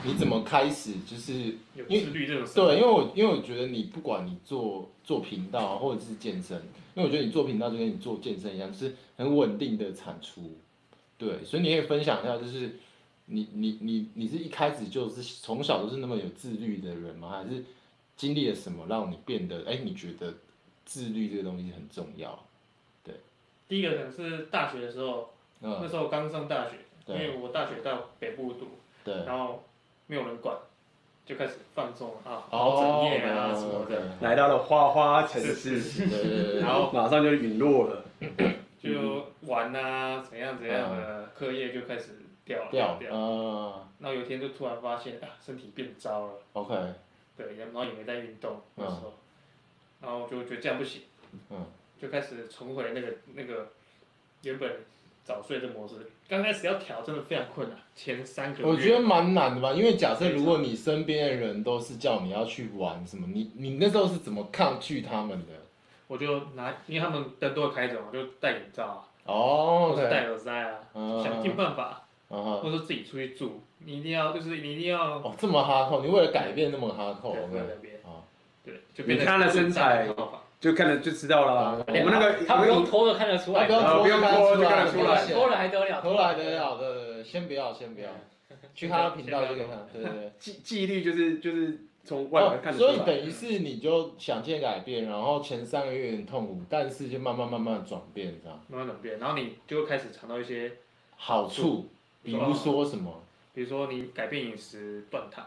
[0.03, 0.93] 你怎么开始？
[1.05, 2.47] 就是有自律这种。
[2.55, 6.57] 对，因为我因为我觉得你不管你做做频道或者是健身，
[6.95, 10.57] 因为我觉得你做频道就跟你做健身一样，就是很稳定的产出。
[11.17, 12.77] 对，所以你可以分享一下，就是
[13.25, 17.43] 你你你你是一开始就是从小都是那么有自律的人吗？
[17.43, 17.63] 还是
[18.15, 19.81] 经历了什么让你变得哎？
[19.83, 20.33] 你觉得？
[20.87, 22.45] 自律这个东西很重要，
[23.03, 23.15] 对。
[23.67, 28.67] 第一个可能是大学的时候，嗯、那时候刚上大学，因为我大学到北部读，
[29.25, 29.63] 然后
[30.07, 30.55] 没有人管，
[31.25, 38.03] 就开始放纵啊，熬整夜啊什么的，来到了花花城市，然后马上就陨落了，
[38.79, 42.11] 就玩啊，怎样怎样的，课业就开始
[42.43, 46.75] 掉掉掉，啊，然后有一天就突然发现啊，身体变糟了，OK，
[47.37, 49.13] 对，然后也没在运动那时候。
[50.01, 51.01] 然后就觉得这样不行，
[51.49, 51.65] 嗯，
[51.99, 53.69] 就开始重回那个那个
[54.43, 54.69] 原本
[55.25, 55.95] 早睡的模式。
[56.29, 58.65] 刚开始要调真的非常困难，前三个月。
[58.65, 65.53] 我觉得蛮难的吧，因为假设如果你身边的人都是叫你要去玩什么，你你那时候是怎么抗拒他们的？
[66.07, 70.79] 我就拿，因为他们灯都会开着，我就戴眼罩啊，哦，戴耳塞啊，
[71.23, 77.95] 想尽办法，或者说自己出去住，你一定要就是你一定要哦这么哈扣，你为了改变那么哈扣，对，为了改变。
[78.63, 80.07] 对，就你看他的身材，
[80.59, 81.83] 就看了就知道了。
[81.87, 83.81] 我们那个他不用脱的看得出来，不用
[84.21, 88.09] 脱就看得出来，脱了还得了，脱了还得了，对对对，先不要先不要，
[88.73, 90.31] 去他的频道就可以看，对对对。
[90.39, 92.93] 记记忆力就是就是从外表看得出来。
[92.93, 98.59] 所以等于是你就想见改变，然后前三个月有点痛苦，但是就慢慢慢慢转变，这样。
[98.69, 100.71] 慢慢转变，然后你就会开始尝到一些
[101.17, 101.89] 好处，
[102.23, 103.21] 比如说什么？
[103.53, 105.45] 比如说你改变饮食，断糖，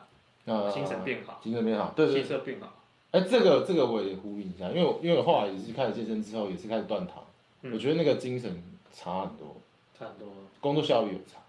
[0.72, 2.72] 精神变好，精神变好，对对，气色变好。
[3.10, 7.24] 哎，这个这个我也呼应一下，因为因为我后来也是开始健身之后，也是开始断糖，
[7.62, 9.56] 嗯、我觉得那个精神差很多，
[9.98, 10.28] 差很多，
[10.60, 11.40] 工作效率有差，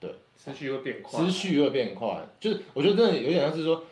[0.00, 3.84] 对，思绪会变快，思绪会变快，就是我觉得真的有点像是说，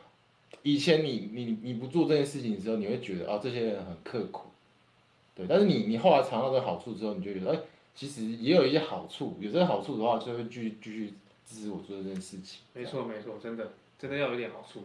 [0.62, 4.48] 以前你你你不做这件事情的时候，你会觉得啊这些人很刻苦，
[5.36, 7.62] 对，但是你你后来尝到这个好处之后，你就觉得哎、欸，
[7.94, 11.14] 其实也有一些好处，有这个好处的话，就会继续继续
[11.46, 12.62] 支持我做这件事情。
[12.74, 14.84] 没错没错，真的真的要有一点好处，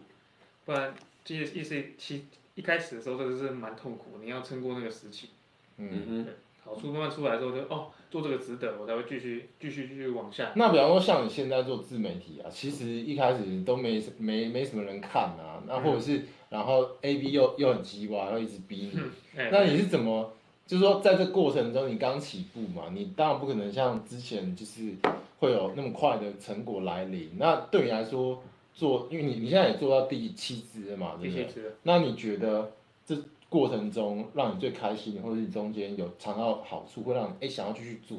[0.64, 5.30] 不然这些意思其一开始的时候真的是蛮痛苦，你要撑过那个时期。
[5.78, 6.26] 嗯哼。
[6.66, 10.50] 好处慢慢出来之后就哦，做这个值得，我才会继续继续继续往下。
[10.56, 18.98] 那比方说像你现在做自媒体啊，其实一开始都没没没什么人看啊，那或者是、嗯、然后 A B 又又很鸡歪，又一直逼你，
[19.36, 20.32] 嗯、那你是怎么？
[20.66, 24.94] 就是说在这过程中你刚起步嘛，你当然不可能像之前就是
[25.40, 27.32] 会有那么快的成果来临。
[27.36, 28.42] 那对你来说
[28.74, 31.44] 做，因为你你现在也做到第七支了嘛，对不对？
[31.44, 31.76] 第七支。
[31.84, 32.72] 那你觉得
[33.06, 33.16] 这？
[33.50, 38.18] 过程中让你最开心，或者是你中间有尝到好处，会让你哎、欸、想要继续做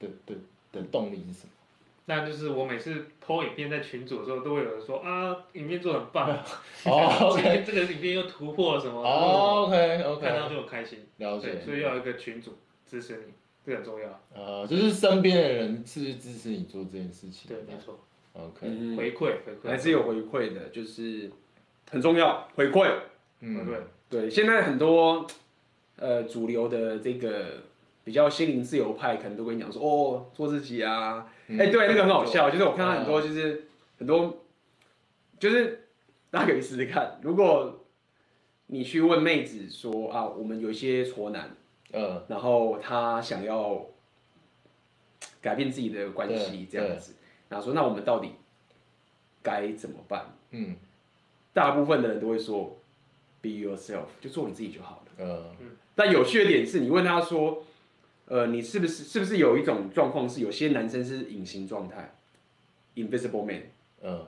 [0.00, 0.34] 的的
[0.72, 1.52] 的动力是什么？
[2.06, 6.28] 那就是我每次 po 影片在群组的时候，都会有人说啊，影片做得很棒，
[6.86, 9.00] 哦，OK， 这个影片又突破了什么？
[9.00, 10.98] 哦，OK OK，看到就很开心。
[11.18, 11.60] 了解。
[11.60, 13.32] 所以要有一个群组支持你，
[13.64, 14.20] 这很重要。
[14.34, 17.48] 呃，就是身边的人是支持你做这件事情？
[17.48, 18.00] 对，没错。
[18.34, 19.68] OK，回馈回馈。
[19.68, 21.30] 还是有回馈的，就是
[21.90, 22.90] 很重要，回馈，
[23.40, 23.78] 嗯，对。
[24.08, 25.26] 对，现在很多，
[25.96, 27.62] 呃，主流的这个
[28.04, 33.62] 比较心灵自由派，可能都跟你讲说，哦，做自己啊，哎、对，那个很好笑，就是我看到很多，就是、嗯、
[34.00, 34.44] 很多，
[35.38, 35.88] 就是
[36.30, 37.86] 大家可以试试看，如果
[38.66, 41.56] 你去问妹子说啊，我们有一些挫男，
[41.92, 43.86] 呃，然后他想要
[45.40, 47.14] 改变自己的关系这样子，
[47.52, 48.30] 然后说，那我们到底
[49.44, 50.34] 该怎么办？
[50.50, 50.74] 嗯，
[51.52, 52.78] 大部分的人都会说。
[53.42, 55.12] Be yourself，就做你自己就好了。
[55.18, 57.64] 嗯，但有趣的点是，你问他说，
[58.26, 62.14] 呃，你是不是是不是有一种状况是，有些男生是隐形状态
[62.94, 63.62] ，invisible man。
[64.00, 64.24] 嗯，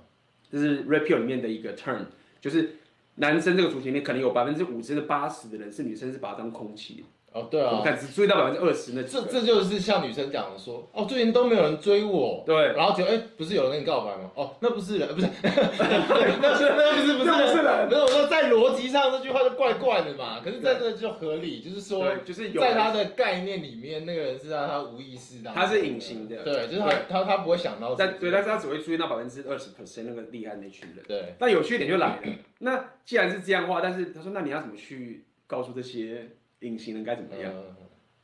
[0.51, 2.07] 这是 Pill 里面的一个 term，
[2.41, 2.75] 就是
[3.15, 7.05] 男生这个族群里面可能有百分之五十到八十的人是女生是把他当空气。
[7.35, 14.31] 哦，对啊，我看只追到百分之二十那这这就是像女生讲的说，哦，最近都没有人追我，对，然后就哎，不是有人跟你告白吗？
[14.37, 32.23] 哦，那不是人，不是， 那是那不是不是不是人，没有说在逻辑上这句话就怪怪的嘛，可是在这就合理，就是说，就是在他的概念里面，那个人是让他无意识的，他是隐形的，对，就是他他他不会想到，但对，但是他只会注意到百分之二十 percent 那个厉害那群人，对，但有趣点就来了，
[32.61, 36.29] 那既然是这样的话，但是他说，那你要怎么去告诉这些
[36.67, 37.53] 隐形人该怎么样？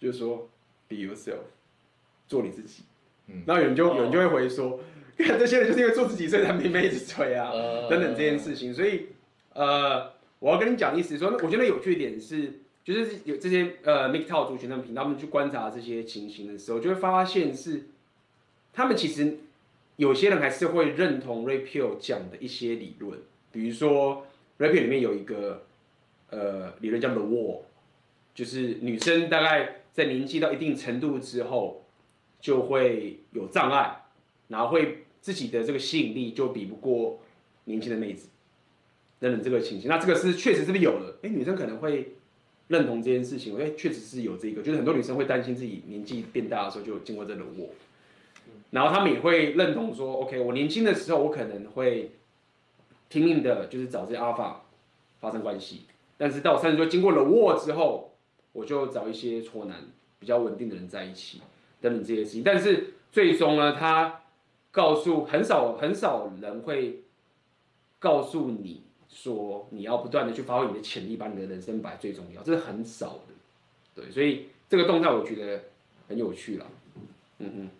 [0.00, 0.48] 就是说
[0.88, 1.44] ，be yourself，
[2.26, 2.82] 做你自己。
[3.26, 4.80] 嗯，然后有人就有人就会回说，
[5.18, 7.52] 看这些人就是因为做自己，所以才没妹子追啊，
[7.88, 8.72] 等等这件事情。
[8.72, 9.08] 所以，
[9.52, 17.82] 呃，我要跟你讲的意思是说，我觉得有趣一点是，就是有这些呃 m i k t o k 族群的频道，他们去观察这些情形的时候，就会发现是，
[18.72, 19.36] 他们其实
[19.96, 23.18] 有些人还是会认同 Pill 讲的一些理论，
[23.52, 24.26] 比如说
[24.58, 25.64] Pill 里面有一个
[26.30, 27.60] 呃理论叫 The Wall，
[28.34, 29.76] 就是女生大概。
[29.92, 31.84] 在年纪到一定程度之后，
[32.40, 34.04] 就会有障碍，
[34.46, 37.18] 然后会自己的这个吸引力就比不过
[37.64, 38.28] 年轻的妹子，
[39.18, 39.90] 等等这个情形。
[39.90, 41.18] 那这个是确实是不是有了？
[41.22, 42.12] 哎，女生可能会
[42.68, 43.58] 认同这件事情。
[43.58, 47.70] 哎，确实是有这个，就是很多女生会担心自己年纪变大的时候就经过这个我，
[48.70, 52.12] 然后他们也会认同说，OK，我年轻的时候我可能会
[53.08, 54.64] 拼命的，就是找这些阿尔法
[55.18, 55.80] 发生关系，
[56.16, 58.06] 但是到三十岁经过了我之后。
[58.52, 59.76] 我就找一些挫男
[60.18, 61.40] 比较稳定的人在一起，
[61.80, 62.42] 等等这些事情。
[62.42, 64.22] 但是最终呢，他
[64.72, 67.02] 告诉很少很少人会
[67.98, 73.34] 告诉你说，你要不断的去发挥你的潜力，把你的人生摆最重要，这是很少的。
[73.94, 75.62] 对，所以这个动态我觉得
[76.08, 76.66] 很有趣了。
[77.38, 77.70] 嗯嗯。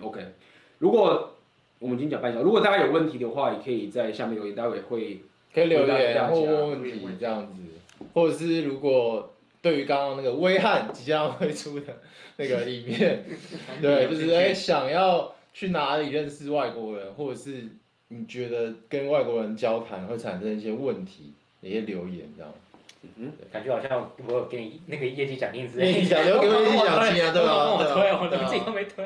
[0.00, 0.24] OK，
[0.78, 1.34] 如果
[1.80, 7.62] 我们已经讲半小时，如果大家有问题的话，也可以在下面留言，待会会可以留言或问问题这样子，
[8.14, 9.28] 或者是如果。
[9.62, 11.86] 对于刚刚那个威汉即将会出的
[12.36, 13.24] 那个里面，
[13.80, 17.68] 对，就是哎、欸，想要去哪里认识外国人，或者是
[18.08, 22.52] 你觉得跟外国人交谈会产生一些问题，一些留言这样。
[23.16, 25.92] 嗯，感觉好像我有给你那个业绩奖金之类。
[25.92, 27.74] 业绩奖，留给我业绩奖金啊， 对吧？
[27.74, 29.04] 我推，我自己都没推。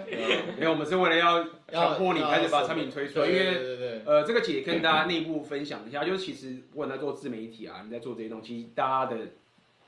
[0.59, 9.19] 没有，我们是为了要强迫你开始把产品推出来，因为呃，这个姐跟大家内部分享一下，就是其实不管在做自媒体啊，你在做这些东西，大家的。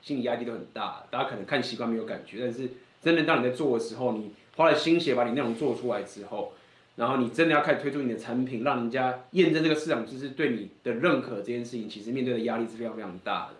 [0.01, 2.69] 心理压力都很大，大家可能看习惯没有感觉，但是
[3.01, 6.53] 真的当你在做的时候，你花了心血把你内容做出来之后，
[6.95, 13.53] 然后你真的要开始推出你的产品，让人家验证这个市场知识对你的认可这件事情，其实面对的压力是非常非常大的。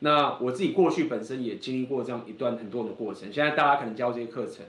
[0.00, 4.66] 那我自己过去本身也经历过这样一段很多的过程，现在大家可能教这些课程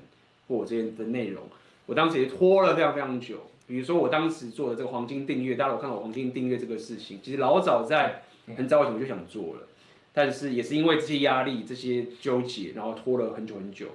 [0.47, 1.43] 或我这些的内容，
[1.87, 8.23] 我当时也拖了非常非常久，比如说我当时做的这个黄金订阅，大家有看到黄金订阅这个事情，其实老早在
[8.55, 9.67] 很早以前我就想做了，
[10.15, 13.89] 但是也是因为这些压力、这些纠结，然后拖了很久很久。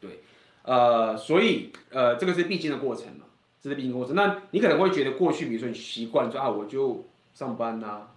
[0.00, 0.18] 对，
[0.64, 3.26] 呃，所以呃，这个是必经的过程嘛，
[3.62, 4.16] 这是必经过程。
[4.16, 8.08] 那你可能会觉得过去，比如说你习惯说啊，我就上班呐、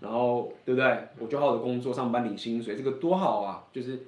[0.00, 1.08] 然后对不对？
[1.20, 4.06] 我就好好的工作，上班领薪水，这个多好啊，就是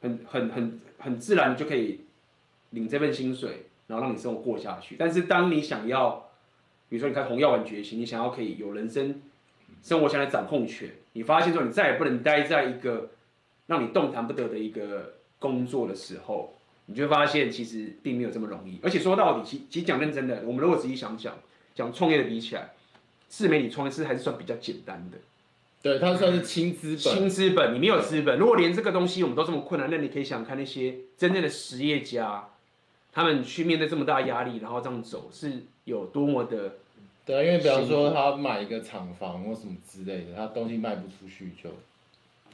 [0.00, 2.00] 很很很很自然就可以
[2.70, 3.64] 领这份薪水。
[3.88, 6.28] 然后让你生活过下去，但是当你想要，
[6.90, 9.22] 比如说你看红药丸觉醒，你想要可以有人生
[9.82, 13.10] 生活下来掌控权，你发现说你再也不能待在一个
[13.66, 16.54] 让你动弹不得的一个工作的时候，
[16.86, 18.78] 你就会发现其实并没有这么容易。
[18.84, 21.36] 而且说到底，其其实讲认真的，我们如果仔细想想，
[21.74, 22.70] 讲创业的比起来，
[23.26, 25.18] 自媒体创业是还是算比较简单的。
[25.82, 26.98] 对，它算是轻资本。
[26.98, 32.48] 轻资本，你没有资本，如果连这个东西我们都这么困难，那你可以想看那些真正的实业家。
[33.10, 36.74] 他们去面对这么大压力，然后这样走，是有多么的？
[37.28, 41.68] 对啊，因为比方说他买一个厂房或什么之类的，他东西卖不出去就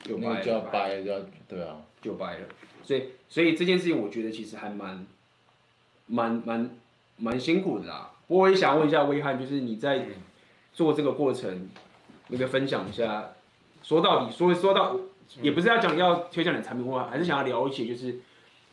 [0.02, 2.48] 就那个就要掰，就要对啊，就掰了。
[2.82, 5.06] 所以所以这件事情，我觉得其实还蛮
[6.06, 6.70] 蛮蛮
[7.18, 8.10] 蛮辛苦的啦。
[8.26, 10.06] 不过我也想问一下威翰，就是你在
[10.72, 11.70] 做这个过程，
[12.26, 13.30] 那个分享一下。
[13.80, 14.96] 说到底，说说到
[15.40, 18.06] 也不是要讲要推荐你的产品，或还是想要了解，就是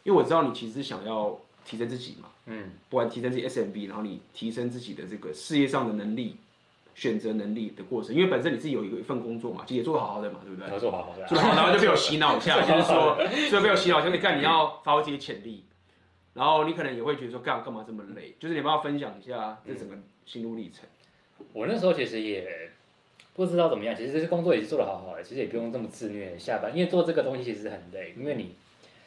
[0.01, 1.37] 因为我知道你其实想要。
[1.65, 6.37] 提升自己嘛，嗯，不管提升自己 SMB，然后你提升自己的这个事业上的能力、
[6.95, 10.79] 选择能力的过程，因为本身你自己有一个一份工作嘛，其实也做得好好的嘛，对不对？
[10.79, 13.17] 做好好的，然后就被我洗脑一下， 就是说，
[13.49, 15.63] 就被我洗脑，就是干你要发挥自己潜力，
[16.33, 18.35] 然后你可能也会觉得说，干干嘛这么累？
[18.39, 19.95] 就是你帮我分享一下这整个
[20.25, 20.83] 心路历程。
[21.53, 22.71] 我那时候其实也
[23.33, 26.37] 不知道怎么样，其实这些工作也是做得好好的，其实也不用这么自虐。
[26.37, 28.55] 下班，因为做这个东西其实很累，因为你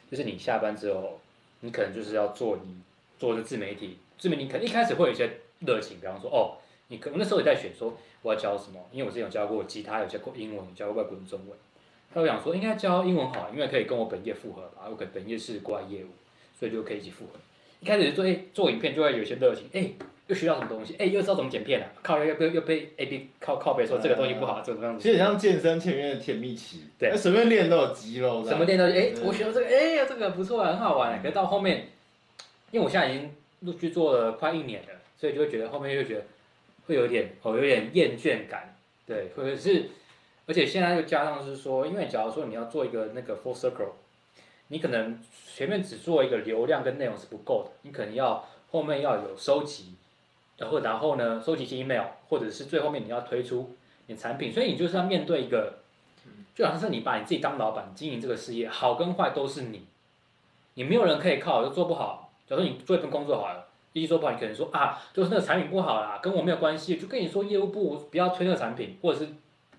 [0.09, 1.19] 就是你下班之后。
[1.65, 2.75] 你可能就是要做你
[3.17, 11.57] 做的自媒体，自媒体可能一开始会有一些热情，比方说哦，你可能那时候也在选说我要教什么，因为我之前有教过吉他，有教过英文，教过外国人中文。
[12.13, 16.09] 他就想说应该教英文好，因为可以跟我本业复合吧，我可能本业是国外业务，
[16.57, 17.31] 所以就可以一起复合。
[17.79, 19.95] 一开始做诶做影片就会有一些热情，诶
[20.27, 25.03] 又学到什么东西，哎又知道怎么剪片了，靠又又又被 A B 靠靠背说这个东西不好，这个东西。
[25.03, 28.43] 其实像健身前面的甜蜜期，对，随便练都有肌肉。
[28.43, 31.21] 什么练都哎，我学到这个，哎呀这个不错啊，很好玩。
[31.21, 31.89] 可是到后面，
[32.71, 36.23] 因为我现在已经陆续做了快一年了，所以就会觉得后面就觉得
[36.87, 39.89] 会有点哦有点厌倦感，对，或者是
[40.47, 43.91] 而且现在又加上是说，因为假如说你要做一个那个 full circle，
[44.69, 45.19] 你可能
[45.55, 49.93] 前面只做一个流量跟内容是不够的，你可能要后面要有收集。
[50.57, 53.75] 然后，然后呢，收集一些 email，或者是最后面你要推出
[54.07, 55.79] 你产品，所以你就是要面对一个，
[56.53, 59.85] 就好像是你把你自己当老板经营这个事业，好跟坏都是你，
[60.75, 62.31] 你没有人可以靠，就做不好。
[62.47, 69.29] 假如说你做一份工作好了，一做不好，你可能说啊，就是那个产品不好啦，跟我没有关系，就跟你说业务部不要推那个产品，或者是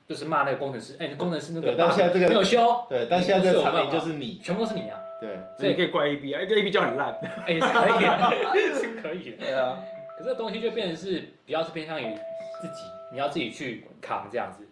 [0.09, 7.89] 就是骂那个工程师，哎，工程师那个但现在这个没有修，对，但现在这个产品就是你，全部都是你啊，对，所以你可以怪 A B 啊，A B 叫很烂，哎，是可
[8.59, 9.79] 以， 是可以的，对啊。
[10.17, 12.15] 可是这东西就变成是比较是偏向于
[12.63, 14.67] 自己，你要自己去扛这样子，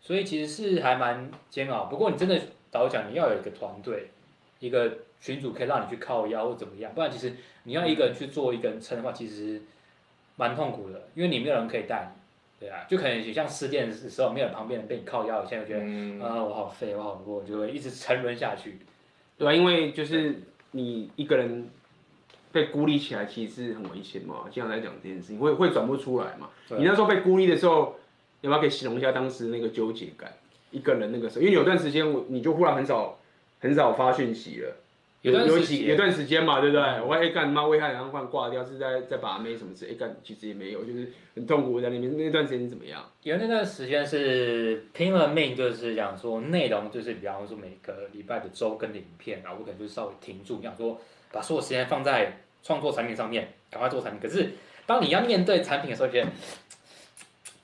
[0.00, 1.84] 所以其实是还蛮煎熬。
[1.84, 4.08] 不过你真的早讲，你要有一个团队，
[4.60, 7.34] 一个群组可以让你去靠腰或怎么样，不然其实
[7.64, 9.60] 你要一个人去做一个人撑的话，其实
[10.36, 12.10] 蛮痛苦的，因为你没有人可以带
[12.58, 18.78] 你，对啊，就可能像失恋的时候没有旁边人被你靠腰，现在觉得啊、嗯呃、我好废，我好弱，就会一直沉沦下去，
[19.36, 21.68] 对啊，因为就是你一个人。
[22.52, 26.48] 被孤立起来其实是很危险嘛，经常在讲这件事情，会会转不出来嘛。
[26.78, 27.96] 你那时候被孤立的时候，
[28.40, 30.32] 有没有可以形容一下当时那个纠结感？
[30.70, 33.18] 一个人那个时候，因为有段时间我你就忽然很少
[33.60, 34.76] 很少发讯息了，
[35.22, 36.82] 有有几有段时间嘛，对不对？
[37.02, 39.86] 我哎干妈危害，然后换挂掉，是在在把妹什么事？
[39.90, 42.16] 哎干其实也没有，就是很痛苦在那边。
[42.16, 43.02] 那段时间怎么样？
[43.22, 51.00] 因为那段时间是拼了命，就是讲说内容就是比方说每个礼拜的周更的影片，然后我可能就稍微停住，讲说。
[51.32, 54.20] 把所有时间放在创作产品上面，赶快做产品。
[54.20, 54.50] 可是，
[54.86, 56.28] 当你要面对产品的时候，觉得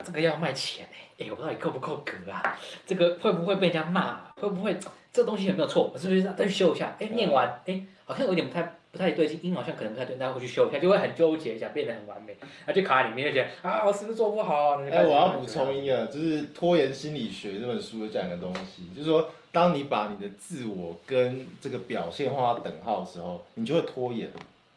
[0.04, 2.58] 这个要卖钱哎，哎，我不知道够不够格啊？
[2.86, 4.20] 这个会不会被人家骂？
[4.36, 4.76] 会不会
[5.12, 5.90] 这东西有没有错？
[5.92, 6.94] 我是不是再修一下？
[6.98, 14.80] 哎，念完哎，好像有点不太不太对劲，音好像可能不太对，大家会去修一下，就会很纠结，想变得很完美，然后就卡在里面，就觉得啊，我是不是做不好？
[14.84, 19.28] 哎，我要补充一个，就是《拖延心理学》这本书有讲的东西，就是说。
[19.54, 24.28] 当你把你的自我跟这个表现画等号的时候，你就会拖延。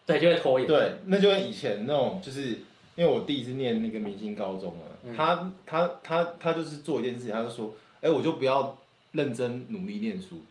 [0.06, 0.68] 对，就会拖延。
[0.68, 2.50] 对，那就跟以前那种，就是
[2.94, 8.78] 因为我弟是念那个明星高中啊，嗯、他他他他就是做一件事情，他就说，哎，我就不要
[9.14, 10.42] 认真努力念书，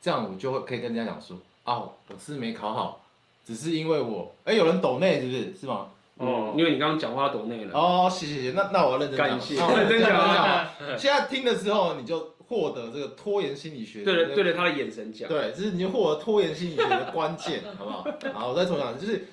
[0.00, 1.36] 这样我就会可以跟人家讲说，
[1.66, 3.02] 哦，我是没考好，
[3.44, 5.54] 只是因为我，哎，有人抖内是不是？
[5.60, 5.88] 是吗？
[6.16, 7.78] 哦，因为你刚刚讲话抖内了。
[7.78, 9.28] 哦，谢谢谢，那那我要认真讲。
[9.28, 10.66] 感谢，认真讲。
[10.96, 14.02] 现在听的时候，你就获得这个拖延心理学。
[14.02, 15.28] 对着对着他的眼神讲。
[15.28, 18.06] 对，就是你就获得拖延心理学的关键， 好不好？
[18.32, 19.26] 好，我再重讲，就是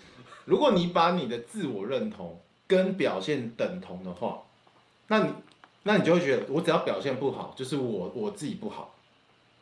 [0.43, 4.41] 如果你把你的自我认同跟表现等同的话，
[5.07, 5.29] 那你
[5.83, 8.92] 那你就会觉得，我只要表现不好，就是我我自己不好。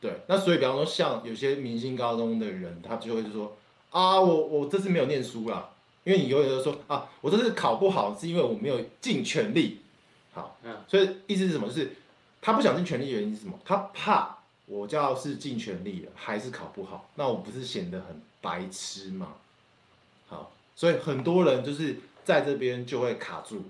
[0.02, 3.56] 对，那所以比方说，像有些明星高中的人，他就会说
[3.91, 5.70] 啊，我我这次没有念书啦。
[6.04, 9.82] 因为你永远都说啊，我这次考不好是因为我没有尽全力，
[10.34, 11.68] 好，嗯所以意思是什么？
[11.68, 11.91] 就是
[12.41, 13.60] 他不想尽全力的原因是什么？
[13.64, 19.34] 他怕我要是尽全力了，还是考不好，那我不是显得很白痴吗？
[20.28, 23.62] 好，所以很多人就是在这边就会卡住，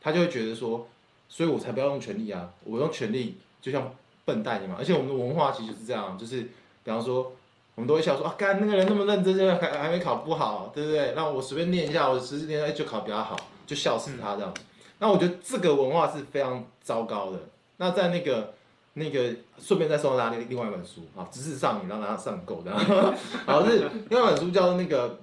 [0.00, 0.88] 他就会觉得说，
[1.28, 3.94] 所以我才不要用全力啊，我用全力就像
[4.24, 6.42] 笨蛋一样，而且我们的文化其实是这样，就是
[6.82, 7.32] 比方说。
[7.76, 11.12] 我们都会笑说啊，干那个人那么认真，现在还还没考不好，对不对？
[11.14, 14.54] 让我随便念一下，我十四天就考比较好，就笑死他这样。
[15.00, 17.40] 那我觉得这个文化是非常糟糕的。
[17.78, 18.54] 那在那个
[18.92, 22.72] 那个顺便再送大家另外一本书啊，知识上瘾让大家上够的。
[23.44, 25.18] 好，是另外一本书叫做那个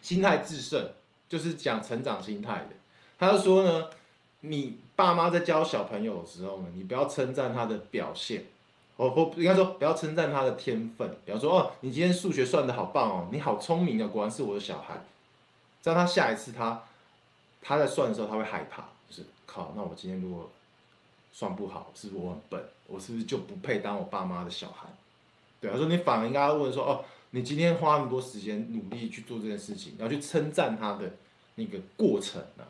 [0.00, 0.82] 心态致胜，
[1.28, 2.76] 就是讲成长心态的。
[3.18, 3.88] 他就说呢，
[4.40, 8.44] 你爸妈在教小朋友的时候呢，你不要称赞他的表现。
[8.96, 15.02] 哦不应该说不要称赞他的天分，比方说哦，你今天数学算得好棒哦，你好聪明啊，果然是我的小孩。
[15.80, 16.82] 这样他下一次他
[17.62, 20.50] 他在算的时候他会害怕，就是靠，那我今天如果
[21.32, 22.62] 算不好，是不是我很笨？
[22.88, 24.86] 我是不是就不配当我爸妈的小孩？
[25.62, 31.10] 对，他说你反而应该要问说哦，你今天花那么多时间努力去做这件事情，然后去称赞他的
[31.54, 32.64] 那个过程呢？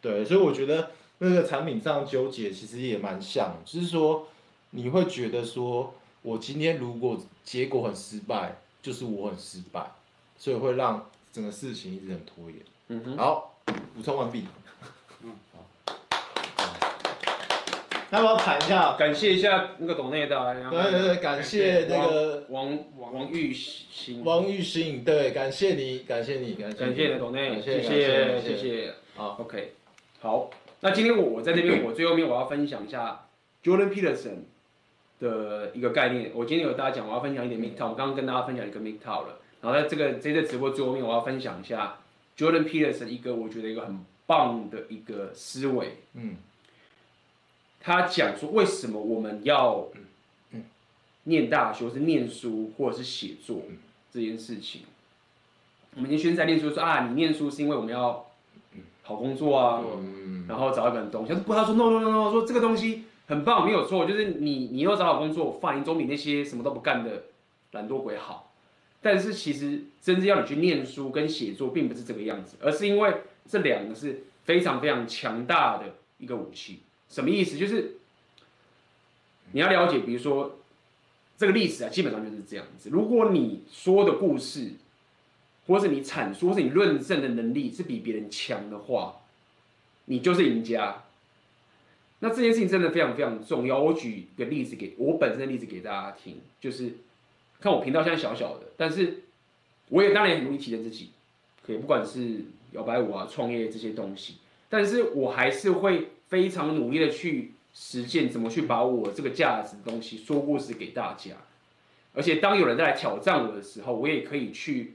[0.00, 4.26] 对，所以我觉得那个产品上纠结其实也蛮像，就是说。
[4.74, 5.92] 你会觉得说，
[6.22, 9.84] 我今天如果结果很失败，就是我很失败，
[10.38, 12.56] 所以会让整个事情一直很拖延。
[12.88, 13.18] 嗯哼。
[13.18, 13.54] 好，
[13.94, 14.46] 补充完毕。
[15.22, 15.58] 嗯，好。
[18.08, 20.70] 那我要谈一下，感谢一下那个董内的。
[20.70, 24.24] 对对对，感谢那个王王玉兴。
[24.24, 28.94] 王玉兴，对，感谢你，感谢你，感谢感谢董内，谢谢谢谢。
[29.14, 29.74] 好，OK，
[30.22, 30.48] 好，
[30.82, 33.26] 那今天我我在这边，我最后面我要分享一下
[33.64, 34.42] Jordan Peterson。
[35.20, 41.98] 的一个概念，我今天有大家讲，我要分享一点 MGTOW，我刚刚跟大家分享一个 MGTOW 了，然后在这个这个直播最后面，我要分享一下
[42.36, 46.38] Jordan Peterson 一个我觉得一个很棒的一个思维，嗯，
[47.78, 49.86] 他讲说为什么我们要
[51.22, 53.62] 念大学，是念书或者是写作
[54.12, 54.80] 这件事情，
[55.94, 58.31] 我们已经宣在念书说啊，你念书是因为我们要
[59.02, 59.82] 好工作啊，
[60.48, 63.04] 然后找一本东西，不他说 no no no no，说这个东西。
[63.28, 67.22] 很棒，没有错，就是你，你要找好工作，放你总比那些什么都不干的
[67.70, 68.52] 懒惰鬼好。
[69.00, 76.80] 但是其实真正要你去念书跟写作，并不是这个样子，而是因为这两个是非常非常强大的一个武器。
[77.08, 77.56] 什么意思？
[77.56, 77.96] 就是
[79.52, 80.58] 你要了解，比如说
[81.38, 82.90] 这个历史啊，基本上就是这样子。
[82.90, 84.72] 如果你说的故事，
[85.66, 89.20] 或是你阐述，或是你论证的能力是比别人强的话，
[90.06, 91.04] 你就是赢家。
[92.20, 93.80] 那这件事情真的非常非常重要。
[93.80, 96.92] 我举一个例子给我本身的例子给大家听，就是
[97.60, 99.22] 看我频道现在小小的，但是
[99.88, 101.10] 我也当然也很努力提升自己，
[101.66, 104.36] 可以不管是摇摆舞啊、创业这些东西，
[104.68, 111.32] 但是我还是会非常努力的去实践，怎么去把我这个价值的东西说故事给大家。
[112.14, 114.94] 而且当有人在来挑战我的时候，我也可以去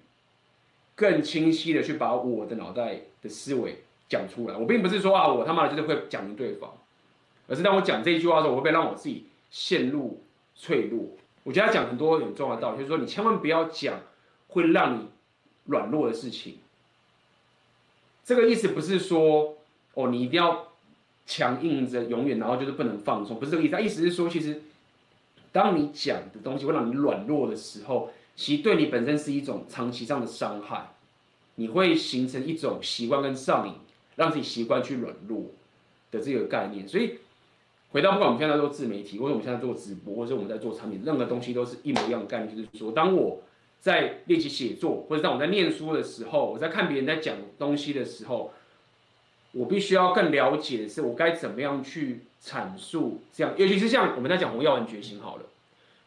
[0.98, 4.58] 更清晰的去把我的脑袋的思维讲出来。
[4.58, 6.74] 我并不是说啊，我他妈的就是会讲赢对方。
[7.48, 10.22] 而是当我讲这一句话的时候，我会不会让我自己陷入
[10.56, 11.06] 脆弱？
[11.44, 14.02] 我觉得他讲很多很重要的道理，就是说你千万不要讲
[14.50, 15.08] 会让你
[15.66, 16.58] 软弱的事情。
[18.26, 19.56] 这个意思不是说
[19.94, 20.68] 哦，你一定要
[21.26, 23.72] 强硬着永远，然后就是不能放松，不是这个意思。
[23.72, 24.64] 他意思是说，其实
[25.54, 30.94] 当你讲的东西会让你软弱的时候，其实对你本身是一种长期上的伤害。
[31.56, 33.74] 你会形成一种习惯跟上瘾，
[34.16, 35.48] 让自己习惯去软弱
[36.12, 37.18] 的这个概念，所以。
[37.90, 43.42] 回到不管我们现在做自媒体，或者我们现在做直播，或者我们在做产品，任何东西都是一模一样的概念，就是说，当我
[43.80, 48.52] 在练习写作，或者当我在念书的时候，我在看别人在讲东西的时候，
[49.54, 55.44] 我必须要更了解的是，我该怎么样去阐述这样，尤其是像我们在讲《红药丸觉醒》好了，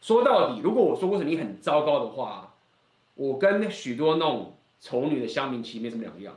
[0.01, 2.53] 说到底，如果我说过是你很糟糕的话，
[3.15, 6.35] 我跟许多那种丑女的乡民其实没什么两样，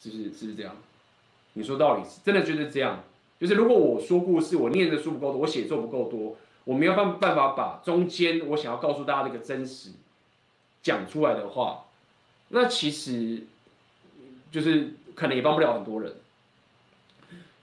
[0.00, 0.24] 是不是？
[0.24, 0.74] 是不是这样？
[1.52, 3.04] 你说道理，真的就是这样。
[3.38, 9.90] 就是如果我说故事，我念的书不够多，我写作不够多，我没有办办法把中间我想要告诉大家的一个真实
[10.82, 11.84] 讲出来的话，
[12.48, 13.44] 那其实
[14.50, 16.14] 就是可能也帮不了很多人。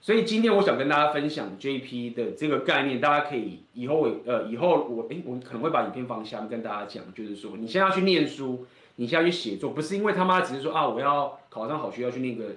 [0.08, 8.64] 所以今天我想跟大家分享 JP 的这个概念，大家可以以后呃以后我诶我可能会把影片放下面跟大家讲，就是说你现在要去念书，
[8.96, 12.54] 你现在去写作，不是因为他妈只是说啊我要考上好学校去那个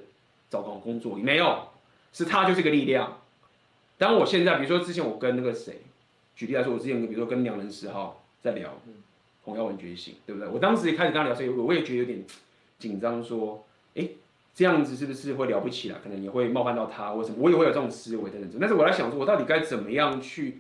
[0.50, 1.68] 找工工作，没有，
[2.14, 3.18] 是他就是个力量。
[3.98, 5.82] 当我现在比如说之前我跟那个谁，
[6.38, 8.70] 举例来说，我之前比如说跟良人十号在聊
[9.44, 10.48] 红药文觉醒，对不对？
[10.48, 12.24] 我当时一开始跟他聊，所以我也觉得有点
[12.80, 13.62] 紧张，说
[13.96, 14.12] 诶。
[14.54, 16.00] 这样子是不是会了不起了？
[16.04, 18.52] 可能也会冒犯到他，或什么，我也会有这种思维等等。
[18.60, 20.60] 但是我在想说，我到底该怎么样去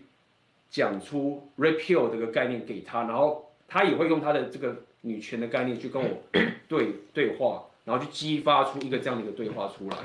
[0.69, 6.21] 讲出 repeal 这个概念给他，然后他也会用他的这个女权的概念去跟我
[6.69, 9.97] 对对话，然后去激发出一个这样的一个对话出来。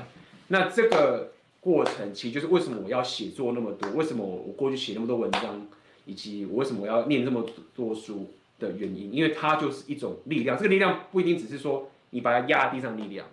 [0.49, 1.31] 那这个
[1.61, 5.65] 过程其实就是为什么我要写作那么多，为什么我过去写那么多文章，
[6.05, 10.57] 以及我为什么我要念这么多书的原因，因为它就是一种力量。
[10.57, 13.25] 这个力量不一定只是说你把它压在地上力量。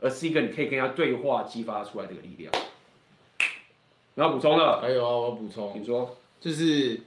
[0.00, 2.52] 而是一个你可以跟他对话激发出来的力量。
[4.14, 6.98] 然后补充了，还有啊，我要补充，你说，就是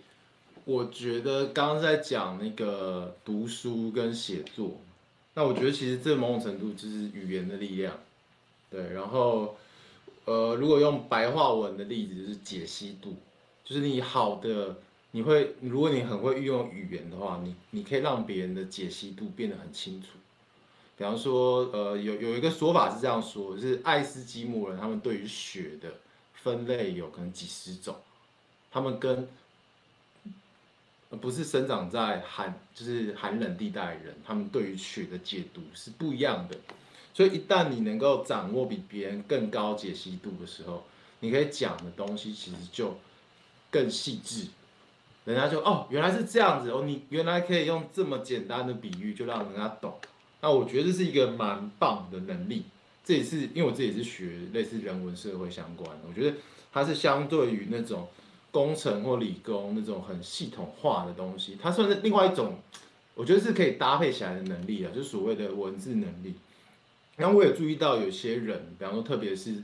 [0.63, 4.77] 我觉得刚刚在讲那个读书跟写作，
[5.33, 7.99] 那我觉得其实这某种程度就是语言的力量，
[8.69, 8.93] 对。
[8.93, 9.57] 然后，
[10.25, 13.15] 呃，如果用白话文的例子，就是解析度，
[13.65, 14.75] 就是你好的，
[15.09, 20.09] 你会，如果你很会运用语言的话，你你可以让别人的解析度变得很清楚。
[20.99, 25.93] 比方说，呃，有有一个说法是这样说，是爱斯基摩人他们对于雪的
[26.33, 27.95] 分类有可能几十种，
[28.69, 29.25] 他们跟
[31.21, 36.57] 不是生长在寒就是寒冷地带的人，他们对于雪的解读是不一样的。
[37.13, 40.83] 所以一旦你能够掌握比别人更高解析度的时候，
[41.21, 42.97] 你可以讲的东西其实就
[43.71, 44.47] 更细致，
[45.23, 49.97] 人家就哦，原来是这样子哦，你原来可以用这么简单的比喻就让人家懂。
[50.41, 52.63] 那我觉得这是一个蛮棒的能力，
[53.03, 56.37] 这也是因为我自己也是学类似人文社会相关的，我觉得
[56.71, 58.07] 它是相对于那种
[58.49, 62.59] 工程或理工那种很系统化的东西，它算是另外一种，
[63.15, 66.35] 我觉得是可以搭配起来的能力啊，就是所谓的文字能力。
[67.17, 69.61] 然后我也注意到有些人，比方说特别是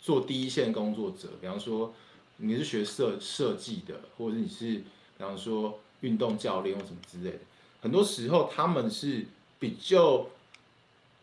[0.00, 1.92] 做第一线工作者，比方说
[2.38, 4.84] 你是学设设计的，或者你是比
[5.18, 7.40] 方说运动教练或什么之类的，
[7.82, 9.26] 很多时候他们是。
[9.58, 10.26] 比较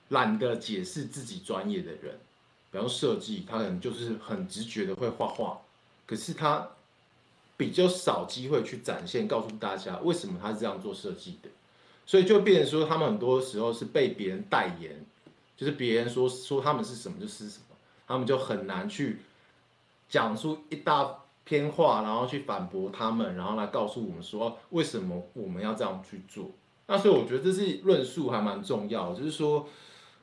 [0.10, 2.20] 懒得解释自己专业的人，
[2.72, 5.62] 比方设计，他可能就是很直觉的会画画，
[6.06, 6.70] 可是他
[7.56, 11.50] 比较少机会去展现，告诉大家为什么他是这样做设计的，
[12.06, 15.06] 所以就变成说，他们很多时候是被别人代言，
[15.56, 17.76] 就是别人说说他们是什么就是什么，
[18.08, 19.20] 他们就很难去
[20.10, 26.52] 讲出一大篇话，然后去反驳他们，然后来告诉我们说为什么我们要这样去做。
[26.88, 29.68] 那所以我觉得这是论述还蛮重要，就是说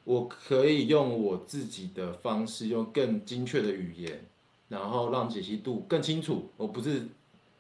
[0.05, 4.27] 我可以用我自己的方式，用更精确的语言，
[4.69, 6.51] 然后让解析度更清楚。
[6.57, 7.07] 我不是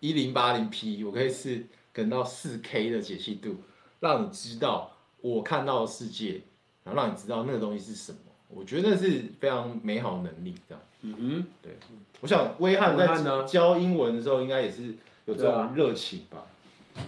[0.00, 3.56] 一零八零 P，我可以是跟到四 K 的解析度，
[4.00, 6.42] 让你知道我看到的世界，
[6.84, 8.18] 然后让你知道那个东西是什么。
[8.48, 10.82] 我觉得那是非常美好的能力，这样。
[11.02, 11.72] 嗯哼，对。
[12.20, 13.06] 我想威汉在
[13.44, 14.94] 教英文的时候，应该也是
[15.24, 16.44] 有这种热情吧？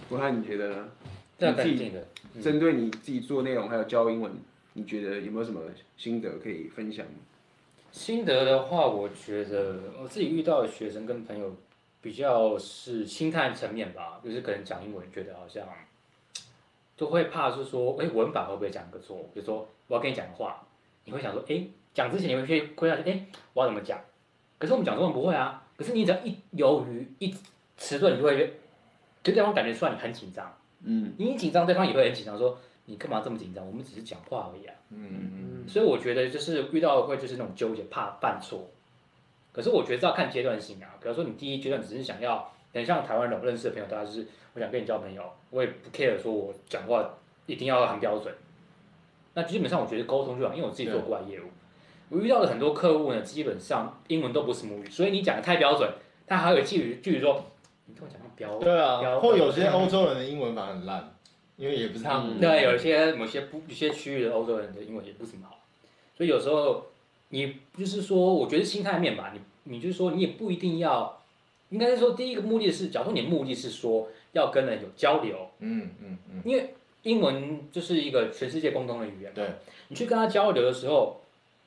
[0.09, 0.89] 威汉，你觉得呢？
[1.37, 1.91] 你自己
[2.41, 4.31] 针对你自己做内容还有教英文，
[4.73, 5.61] 你觉得有没有什么
[5.97, 7.05] 心得可以分享？
[7.91, 11.55] 心得的话，我觉得我自己遇到的学生跟朋友
[12.01, 15.67] 比较是心态层面吧，就是可能讲英文觉得好像
[16.95, 19.17] 都会怕是说，哎，文法会不会讲个错？
[19.33, 20.65] 比如说我要跟你讲的话，
[21.05, 23.99] 你会想说，哎，讲之前你会去规划，哎，我要怎么讲？
[24.57, 27.35] 可是我们讲中文不会啊，可是你只要一犹豫一
[27.77, 28.53] 迟钝，你就会觉得，
[29.21, 30.51] 就对方感觉出来你很紧张。
[30.85, 33.65] 嗯，你一紧张，对方也会很紧张，说你干嘛这么紧张？
[33.65, 34.75] 我们只是讲话而已啊。
[34.89, 38.69] 嗯嗯，所以我觉得就是遇到会就是那种纠结，怕犯错。
[39.53, 40.99] 可是我觉得是要看阶段性啊。
[41.01, 47.09] 比如说你第一阶段只是想要，很像台湾人我认识的朋友，大家就是我想跟你交朋友，我也不 care 说我讲话
[47.45, 48.33] 一定要很标准。
[49.35, 51.45] 那基本上我觉得沟通就好，因为我自己做过来业务，
[52.09, 55.89] 我遇到的很多客户呢，基本上英文都不是母语，所以你讲的太标准，
[56.27, 57.45] 他还有一句句说。
[57.85, 61.13] 你跟我讲标对啊，或有些欧洲人的英文版很烂，
[61.57, 62.39] 因为也不是他们。
[62.39, 65.59] 对，有一些某些不一些区域的欧洲人的英文也不怎么好，
[66.17, 66.85] 所以有时候
[67.29, 69.41] 你就是说，我觉得心态面吧，你
[69.75, 71.21] 你就是说，你也不一定要，
[71.69, 79.45] 应该是说第一个目的是，假如说你的目的是说要跟人有交流，嗯嗯嗯，因为英文就是一个全世界共通的语言，对，
[79.89, 81.19] 你去跟他交流的时候，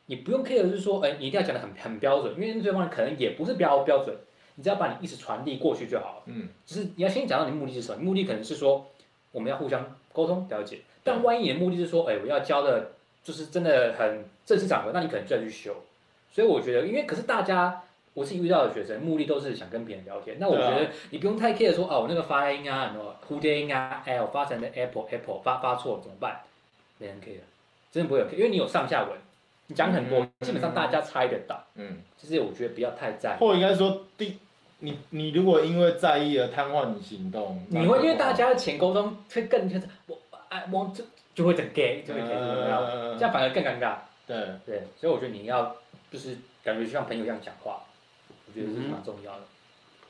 [0.06, 4.16] 你不用 care 就是说，哎，你一定要讲的很很标准，因为对方可能也不是标标准。
[4.56, 6.22] 你只要把你意思传递过去就好了。
[6.26, 8.02] 嗯，只是你要先讲到你目的是什么？
[8.02, 8.86] 目的可能是说，
[9.32, 12.92] 我们要互相沟通了解，但万一你的目的是说，哎，我要教的，
[13.22, 15.76] 就是真的很正式场合，那你可能就要去修。
[16.32, 17.82] 所以我觉得，因为可是大家，
[18.14, 20.38] 我自己遇到的学生，目的都是想跟别人聊天。
[20.40, 26.40] 那我觉得你不用太 care 说，哦，我那个发音啊，什么蝴蝶音啊哎，我发成的 apple apple 发发错怎么办？
[26.98, 27.40] 没人 care，
[27.92, 29.18] 真的不会有 care，因为你有上下文，
[29.66, 31.62] 你讲很多，基本上大家猜得到。
[31.74, 33.38] 嗯，就是我觉得不要太在意。
[33.38, 34.38] 或应该说第。
[34.80, 40.18] 你你如果因为在意而瘫痪你行动，你会因为大家的前沟通会更就是我
[40.50, 41.02] 哎我就
[41.34, 43.96] 就会整 gay 就会开始怎么样，这样反而更尴尬。
[44.26, 45.76] 对对，所以我觉得你要
[46.10, 47.80] 就是感觉就像朋友一样讲话，
[48.28, 49.40] 我觉得是蛮重要的。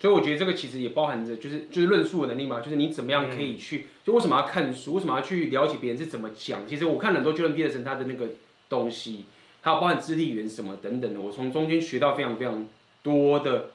[0.01, 6.67] 所以我觉得这个其实也包含着就是就是论述的能力嘛，就是你怎么样可以去，就为什么要看书，为什么要去了解别人是怎么讲。
[6.67, 8.27] 其实我看很多 Jordan Peterson 他的那个
[8.69, 9.27] 东西，
[9.61, 12.67] 还有包含肢体语言什么等等的，我从中间学到非常非常
[13.05, 13.71] 多的。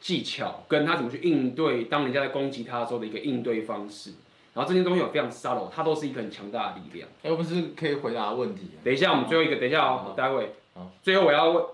[0.00, 4.12] 技巧跟他怎么去应对，当人家在攻击他的时候的一个应对方式，
[4.54, 7.08] 然后这些东西有非常 subtle，它都是一个很强大的力量。
[7.22, 8.70] 哎，我们是可以回答问题。
[8.84, 10.52] 等一下，我们最后一个，等一下哦，待会。
[10.74, 11.64] 好，最后我要问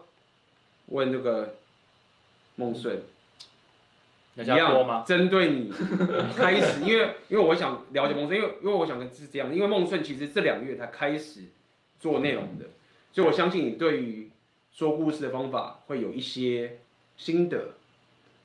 [0.87, 1.57] 问那个
[2.57, 3.03] 孟顺，
[4.37, 5.05] 一样吗？
[5.07, 5.73] 针对你
[6.37, 11.43] 开始，因为因为我想了解孟顺，因为因为我想跟是这样，因为孟顺其实这两个月才开始
[12.01, 12.67] 做内容的，
[13.13, 14.31] 所以我相信你对于
[14.73, 16.79] 说故事的方法会有一些
[17.17, 17.75] 心得。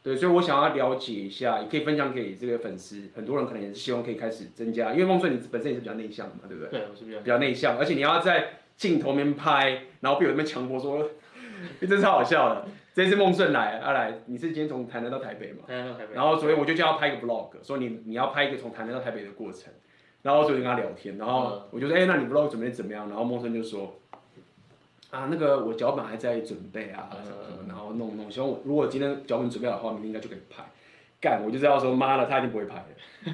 [0.08, 3.10] 对，所以我想要了解一下，也可以分享给这个粉丝。
[3.14, 6.80] 很多人可能也是希望可以开始增加，因为孟顺你本身也是比较内向的嘛，对不对？
[6.80, 11.10] 对，我是比较比较内向，而且你要在镜头面拍，然后被我这边强迫说，
[11.82, 12.66] 真是超好笑的。
[12.94, 15.66] 这次孟顺来，阿、啊、来，你是今天从台南到台北嘛？
[15.68, 16.16] 台南到台北。
[16.16, 19.74] 然后昨天我就叫他拍一个 vlog，说你你要拍一个从台南到台北的过程。
[20.22, 23.10] 然后昨天跟他聊天，然后我就说，哎、嗯欸，那你 vlog 准备怎么样？
[23.10, 24.00] 然后孟顺就说。
[25.18, 30.64] 啊，那个我脚本还在准备啊，什么什么，然后弄弄，希望我如果今天脚本准备好的话，明天应该就可以拍。
[31.20, 33.34] 干，我就知道说，妈的，他一定不会拍的。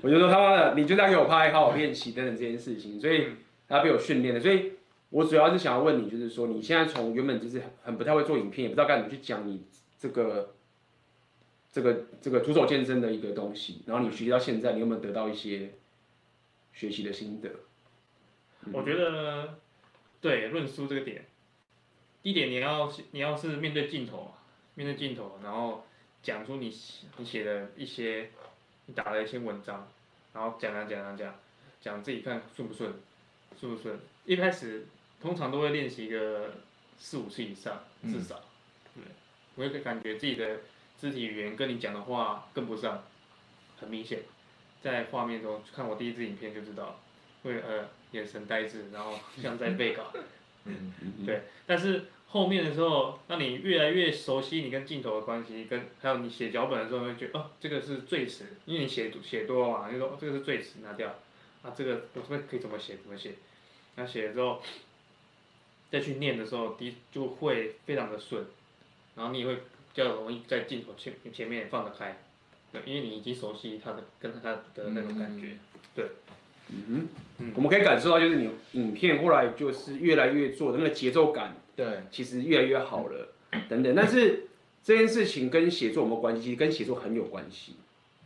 [0.00, 3.26] 我就说他妈的，你就这样给我拍，好好练习等等这件事情，所以
[3.66, 4.38] 他被我训练了。
[4.38, 4.74] 所以
[5.10, 9.64] 我主要是想要问你，就是说你现在从原本就是很不太会做影片，也不知道该怎么去讲你
[9.98, 10.54] 这个
[11.72, 15.72] 这个这个徒手健身的一个东西，然后你学习到现在，你有没有得到一些
[16.72, 17.50] 学习的心得？
[18.72, 19.58] 我觉得。
[20.24, 21.26] 对，论述这个点，
[22.22, 24.34] 第一点你要你要是面对镜头，
[24.74, 25.84] 面对镜头，然后
[26.22, 26.74] 讲出你
[27.18, 28.30] 你写的一些，
[28.86, 29.86] 你打的一些文章，
[30.32, 31.34] 然后讲讲讲啊讲，
[31.78, 32.90] 讲自己看顺不顺，
[33.60, 34.00] 顺不顺。
[34.24, 34.86] 一开始
[35.20, 36.54] 通常都会练习个
[36.96, 38.40] 四五次以上，至少，
[38.94, 39.04] 对，
[39.56, 40.60] 我会感觉自己的
[40.98, 43.04] 肢体语言跟你讲的话跟不上，
[43.78, 44.20] 很明显，
[44.80, 46.98] 在画面中看我第一支影片就知道，
[47.42, 47.90] 会呃。
[48.14, 50.12] 眼神呆滞，然后像在背稿，
[50.64, 50.92] 嗯
[51.26, 51.42] 对。
[51.66, 61.14] 但是后面的时候，当你越来越熟悉你跟镜头的关系，跟还有你写脚本的时候，会觉得哦，这个是最词，因为你写写多了嘛，就说、哦、这个是最词，拿掉。
[61.62, 63.32] 啊，这个我这边可以怎么写怎么写，
[63.96, 64.62] 那写了之后，
[65.90, 68.44] 再去念的时候，第就会非常的顺，
[69.16, 69.62] 然后你也会比
[69.94, 72.20] 较容易在镜头前前面放得开，
[72.70, 75.58] 对，因为你已经熟悉他的跟他的那种感觉，嗯、
[75.94, 76.06] 对。
[76.88, 77.08] 嗯
[77.38, 83.28] 哼，我们可以感受到，就是你影片后来就是越来越做的那个节奏感，对，其实越来越好了，
[83.68, 83.94] 等等。
[83.94, 84.46] 但是
[84.82, 86.42] 这件事情跟写作有没有关系？
[86.42, 87.74] 其实跟写作很有关系。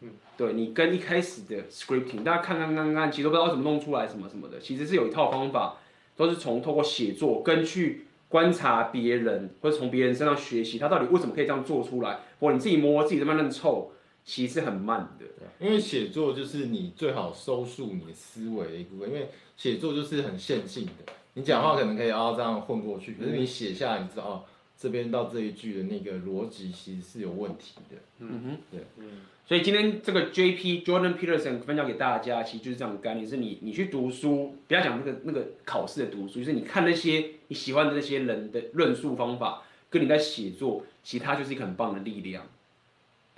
[0.01, 5.76] 嗯，对你跟一开始的 scripting，大家看看看看，其实都不知道怎么弄出来什么什么的，其实是有一套方法，
[6.16, 13.92] 都是从透过写作跟去观察别人，或者从别人身上学习，他到底为什么可以这样做出来，或者你自己摸自己在慢慢凑。
[14.29, 15.24] 其实很慢的，
[15.59, 24.45] 因为写作就是你最好收束你的思维的一部分，因为写作就是很线性的，你讲话可能可以啊这样混过去，可是你写下来，你知道哦，
[24.76, 27.97] 这边到这一句的那个逻辑其实是有问题的。
[28.18, 30.83] 嗯哼，对，嗯，所以今天这个 J.P.
[30.85, 42.47] Jordan Peterson 分享给大家，其实就是这样的概念，是你你去读书，不要讲那个那个考试的读书，就是你看那些你喜欢的那些人的论述方法，跟你在写作，其实它就是一个很棒的力量。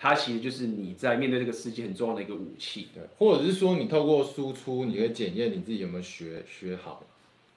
[0.02, 7.04] 它其实就是你在面对这个世界很重要的一个武器，对，或者是说你透过输出，你可以检验你自己有没有学学好。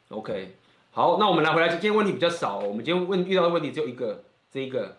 [0.09, 0.49] OK，
[0.91, 4.97] 好，那我们来回来，今天问题比较少，我们今天问遇到的问题只有一个，这一个，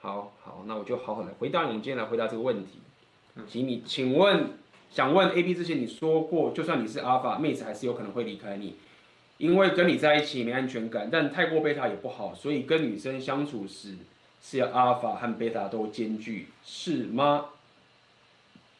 [0.00, 1.62] 好好，那我就好好来回答。
[1.62, 2.72] 我们今天来回答这个问题，
[3.48, 4.50] 请你，请问，
[4.90, 8.76] 想问 AB 之前你说过，就算你是 Alpha，妹子还是有可能会离开你，
[9.38, 13.96] 因为跟你在一起没安全感，但太过贝塔也不好，所以跟女生相处时。
[14.42, 17.46] 是要阿尔法和贝塔都兼具，是吗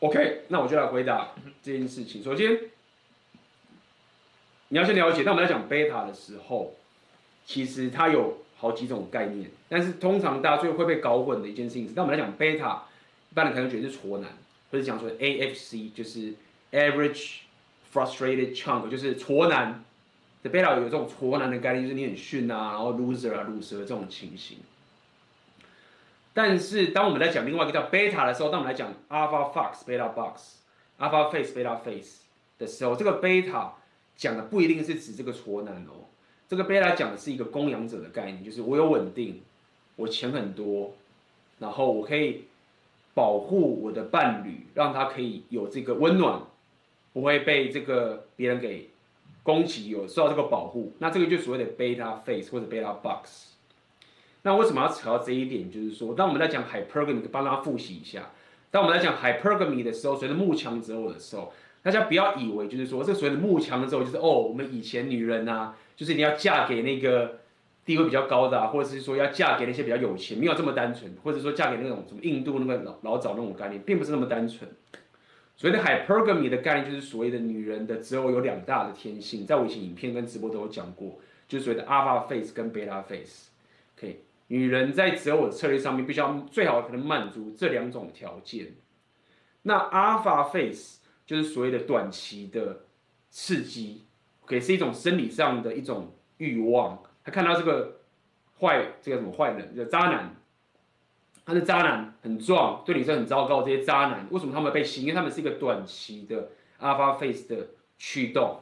[0.01, 1.29] ？OK，那我就来回答
[1.63, 2.23] 这件事情。
[2.23, 2.59] 首先，
[4.69, 6.75] 你要先了解，当我们在讲贝塔的时候，
[7.47, 12.85] 其实它有好几种概念，但是通常大家最后会被搞混的一件事情是，当我们来讲贝塔，
[13.31, 14.31] 一般人可能觉得是挫男，
[14.71, 16.35] 或者讲说 AFC 就是
[16.73, 17.37] Average
[17.93, 19.85] frustrated chunk，就是挫男
[20.43, 24.59] 的 beta 有这种挫男的概念，就是你很逊啊，然后 loser 啊，loser 这种情形。
[26.35, 32.23] 但是当我们在讲另外一个叫 beta 的时候，当我们来讲 alpha fox beta box，alpha face beta face
[32.59, 33.71] 的时候，这个 beta
[34.17, 36.09] 讲的不一定是指这个挫男哦，
[36.49, 39.43] 这个 beta 讲的是一个供养者的概念，就是我有稳定，
[39.97, 40.95] 我钱很多，
[41.59, 42.45] 然后我可以
[43.13, 46.41] 保护我的伴侣，让他可以有这个温暖，
[47.13, 48.89] 不会被这个别人给
[49.43, 50.95] 攻击，有受到这个保护。
[50.99, 53.52] 那这个就所谓的 beta face 或者 beta box。
[54.43, 55.71] 那为什么要扯到这一点？
[55.71, 58.31] 就是说，当我们在讲 hypergamy，帮大家复习一下。
[58.71, 67.41] 当我们在讲 hypergamy 的时候，随着慕强择偶的时候，大家不要以为就是说，这所谓的慕强择偶就是哦，我们以前女人啊，就是你要嫁给那个
[67.85, 74.69] 地位比较高的啊，或者是说要嫁给那些比较有钱，没有这么单纯，或者说嫁给那种什么印度那个老老早那种概念，并不是那么单纯。
[75.55, 83.51] 所谓的 hypergamy 的概念，就是所谓的女人的择偶有两大的天性，在我以前影片跟直播都有讲过，就是所谓的 alpha face 跟 beta face，
[83.95, 84.17] 可以。
[84.53, 88.75] 女人在择偶的策略上面，必须要最好可能满足这两种条件。
[89.63, 92.85] 那 alpha face 就是所谓的短期的
[93.31, 94.05] 刺激，
[94.45, 97.03] 可以是一种生理上的一种欲望。
[97.25, 98.01] 他看到这个
[98.61, 100.37] 坏，这个什么坏人，叫渣男，
[101.47, 103.63] 他是渣男，很壮，对女生很糟糕。
[103.63, 105.07] 这些渣男为什么他们被吸引？
[105.07, 108.61] 因为他们是一个短期的 alpha face 的驱动。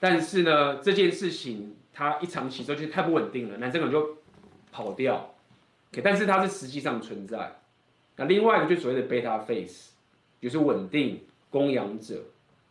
[0.00, 4.16] 但是呢，这件事情他一长期之后就太不稳定了，男生可能就。
[4.70, 5.34] 跑掉
[5.92, 7.56] ，OK，但是它是实际上存在。
[8.16, 9.92] 那另外一个就所谓的 beta face，
[10.40, 12.24] 就是稳定供养者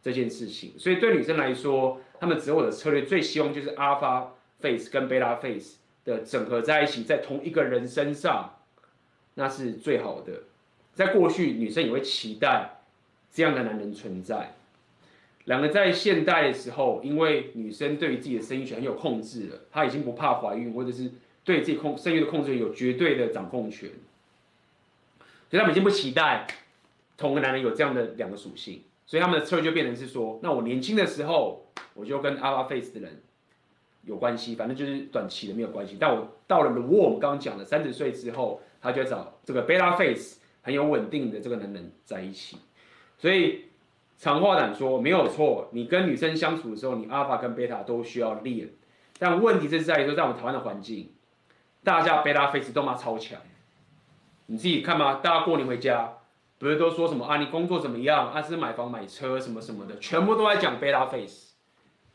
[0.04, 0.74] 这件事情。
[0.78, 4.26] 所以对女生来说，她们择偶的策略最希望就是 alpha
[4.60, 8.56] face 跟 beta face 的整合在一起，在同一个人身上，
[9.36, 10.44] 那是最好的。
[10.94, 12.80] 在过去，女生也会期待
[13.32, 14.54] 这样的男人存在。
[15.46, 21.10] 两个在现代的时候，因为女生对于自己的生育权很有控制了，她已经不怕怀孕或者是。
[21.48, 23.90] 对自己控生育的控制有绝对的掌控权，
[25.50, 26.46] 所以他们已经不期待
[27.16, 33.22] 同个男人有这样的两个属性，所以他们的策略就变成是说，那我年轻的时候我就跟 alpha face 的人
[34.04, 35.96] 有关系，反正就是短期的没有关系。
[35.98, 42.58] 但我到了 the wall，我们刚刚讲的三十岁之后，他就找这个 beta face 很有稳定的这个男人在一起。
[43.18, 43.68] 所以
[44.18, 48.68] 长话短说，没有错，你跟女生相处的时候，你 alpha 跟 beta 都需要练，
[49.18, 51.10] 但问题是在于说，在我们台湾的环境。
[51.88, 53.40] 大家贝拉 face 都嘛超强，
[54.48, 56.18] 你自己看嘛，大家过年回家，
[56.60, 57.38] 不是都说什么啊？
[57.38, 58.30] 你工作怎么样？
[58.30, 61.54] 啊，是买房买车什么什么的，全部都在讲贝拉 face，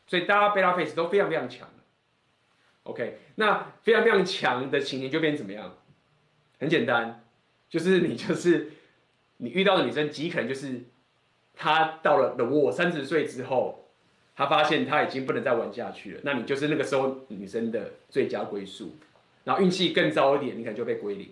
[0.05, 1.67] 所以大家贝拉 face 都非常非常强。
[2.83, 5.73] OK，那非常非常强的情形就变成怎么样？
[6.59, 7.23] 很简单，
[7.67, 8.73] 就是你就是
[9.37, 10.83] 你遇到的女生极可能就是
[11.55, 13.87] 她到了 the wall 三十岁之后，
[14.35, 18.95] 她发现她已经不能再玩下去了，那你就是那个时候女生的最佳归宿。
[19.43, 21.29] 然后运气更糟一点，你可能就被归零，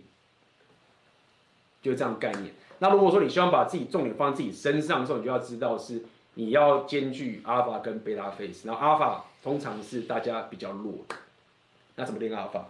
[1.81, 2.53] 就这样概念。
[2.79, 6.03] 那如果说你希望把自己重点放在自己身上的时候，你就要知道是
[6.33, 8.67] 你要兼具阿尔法跟 beta face。
[8.67, 11.15] 然后阿尔法通常是大家比较弱的，
[11.95, 12.63] 那怎么练 alpha？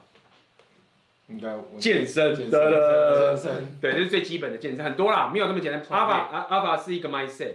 [1.28, 5.82] 应该健身，健身，健身，对，这是最基本的健身，很多啦，没有那么简单。
[5.86, 7.54] alpha alpha 是一个 mindset，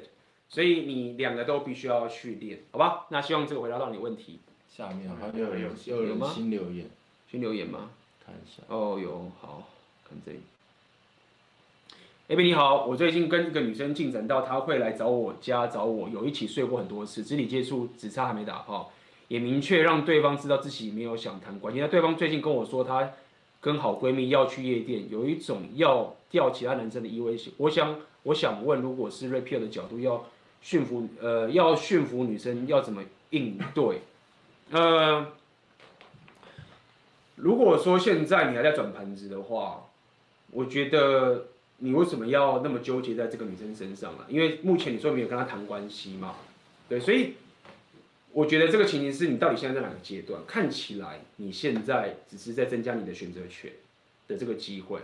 [0.49, 3.07] 所以你两个都必须要去练，好吧？
[3.11, 4.41] 那希望这个回答到你问题。
[4.67, 6.87] 下面好像又有又有人新留言。
[7.31, 7.91] 新留言吗？
[8.25, 8.63] 看一下。
[8.69, 9.69] 哦，哟，好，
[10.09, 10.39] 看这里。
[12.29, 18.91] A B 你好，我最近跟一个女生进展到她会来找我家找我，有一起睡过很多次，肢体接触只差还没打炮，
[19.29, 21.81] 也明确让对方知道自己没有想谈关系。
[21.81, 23.13] 那对方最近跟我说，她
[23.61, 27.39] 跟好闺蜜要去夜店，有一种要钓其他男生的意味。
[27.59, 30.25] 我想，我想问，如果是 Red Pill 的角度，要
[30.63, 34.01] 驯服，呃，要驯服女生，要怎么应对？
[34.71, 35.27] 呃。
[37.37, 39.89] 如果说现在你还在转盘子的话，
[40.51, 41.47] 我觉得
[41.79, 44.25] 你为什么要那么纠结在这个女生身上呢？
[44.29, 46.37] 因为目前你说没有跟她谈关系嘛，
[46.89, 47.35] 对，所以
[48.33, 50.41] 我觉得这个情形是你到底现在在哪个阶段？
[50.47, 53.71] 看起来你现在只是在增加你的选择权
[54.29, 55.01] 的这个机会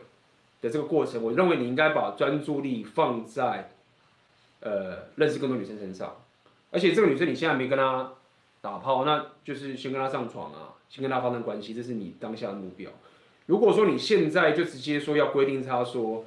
[0.62, 3.72] 的这个过程，我认为你应该把专注力放在
[4.60, 6.16] 呃认识更多女生身上，
[6.70, 8.12] 而且这个女生你现在没跟她
[8.62, 10.70] 打炮，那就是先跟他上床啊。
[10.88, 12.90] 先跟他发生关系，这是你当下的目标。
[13.46, 16.26] 如果说你现在就直接说要规定他说，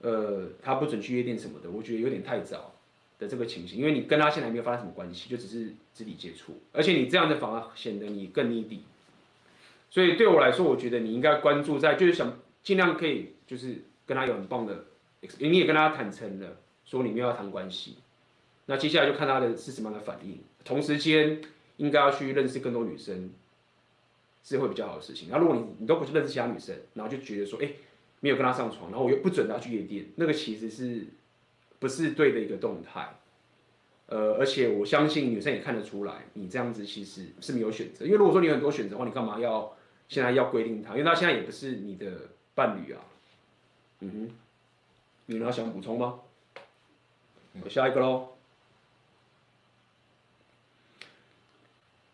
[0.00, 2.74] 呃，他不准去夜店什么的，我觉得有点太早
[3.18, 8.78] 的这个情形，因为你跟他现在还没有发生什么关系，就只是肢体接触，而且你这样的反而显得你更 needy。
[9.90, 14.84] 所以对我来说，我觉得你应该关注在，就是想尽量可以，就是跟他有很棒的，
[15.40, 17.96] 你也跟他坦诚了，说你们要谈关系，
[18.66, 20.38] 那接下来就看他的是什么样的反应。
[20.64, 21.40] 同时间
[21.78, 23.30] 应该要去认识更多女生，
[24.44, 25.28] 是会比较好的事情。
[25.30, 27.72] 那如果你你都不去认识其他女生，然后就觉得说，哎，
[28.20, 31.06] 没有跟她上床，然后我又不准她去夜店，那个其实是
[31.78, 33.16] 不是对的一个动态。
[34.06, 38.04] 呃，而且我相信女生也看得出来，你这样子其实是没有选择。
[38.04, 39.76] 因为如果说你有很多选择的话，你干嘛要
[40.08, 40.92] 现在要规定她？
[40.92, 43.00] 因为她现在也不是你的伴侣啊。
[44.00, 44.30] 嗯哼，
[45.26, 46.20] 有人要想补充吗？
[47.62, 48.37] 我下一个喽。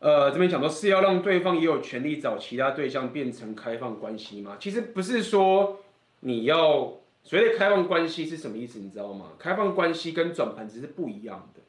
[0.05, 4.59] 呃，这边讲说是要让对方也有权利找其他对象变成开放关系吗？
[4.61, 5.81] 其实不是说
[6.21, 9.31] 你要所谓的开放关系是什么意思，你知道吗？
[9.39, 11.63] 开放关系跟转盘子是不一样的。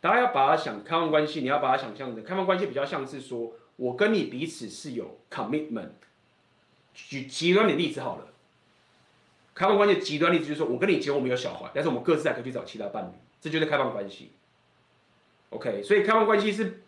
[0.00, 5.90] 大家要把它想开放关系，你要把它想象的开放关系比较像是说我跟你彼此是有 commitment。
[6.92, 8.26] 举极端的例子好了。
[9.54, 14.32] 开放关系极端例子就是说，我跟你结婚，我们有小孩，但是我们各自还可以去找其他伴侣，这就是开放关系。
[15.50, 16.82] OK，所以开放关系是，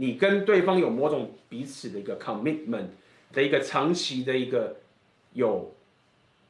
[0.00, 2.86] 你跟对方有某种彼此的一个 commitment
[3.34, 4.76] 的一个长期的一个
[5.34, 5.74] 有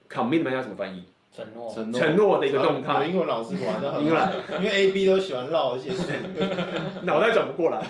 [0.09, 1.03] commitment 要怎么翻译？
[1.35, 1.75] 承诺。
[1.75, 3.05] 承诺承诺的一个动态。
[3.07, 6.23] 英文老师玩的很好，因为 A B 都喜欢绕一些线，
[7.03, 7.85] 脑袋转不过来。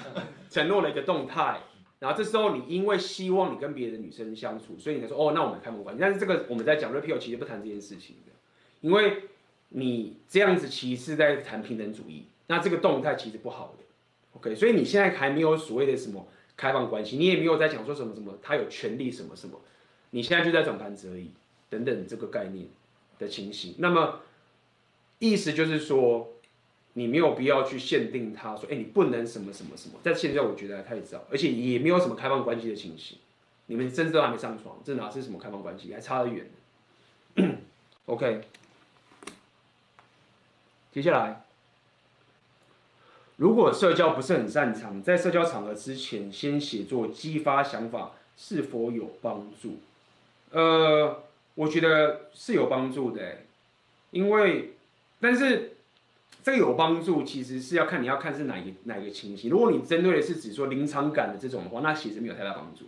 [0.49, 1.61] 承诺的一个动态。
[1.99, 6.01] 然后这时候你因为希望你跟别的女生相处，所以你才说哦，那我们开门关系。
[6.01, 8.33] 但是这个我们在讲 repeal 其实不谈这件事情的，
[8.81, 9.25] 因为
[9.69, 13.85] 你这样子其实是在谈平等主义，那这个动态其实不好的。
[14.33, 16.27] OK，所以你现在还没有所谓的什么
[16.57, 19.61] 开放关系，你也没有在讲说什么什么他有权利什么什么，
[20.11, 21.31] 你现在就在转盘子而已，
[21.69, 22.67] 等等这个概念
[23.19, 23.75] 的情形。
[23.79, 24.21] 那么
[25.19, 26.33] 意思就是说。
[26.95, 29.95] 你没有必要去限定他说，哎，你不能什么什么什么。
[30.03, 33.17] 但现在我觉得还太早，而且也没有什么开放关系的情形。
[33.67, 35.95] 你们甚至都还没上床，这哪是什么开放关系？
[35.95, 36.51] 还差得远。
[38.07, 38.41] OK，
[40.91, 41.45] 接下来，
[43.41, 49.79] 如果社交不是很擅长，在社交场合之前先写作激发想法，是否有帮助？
[50.51, 51.23] 呃，
[51.55, 53.39] 我觉得是有帮助的，
[54.11, 54.75] 因为，
[55.21, 55.73] 但是。
[56.43, 59.51] 这个有帮助，其实是要看你要看是哪一哪一个情形。
[59.51, 62.87] 如果你针对的是指说临场感的这种的话，那其实没有太大帮助。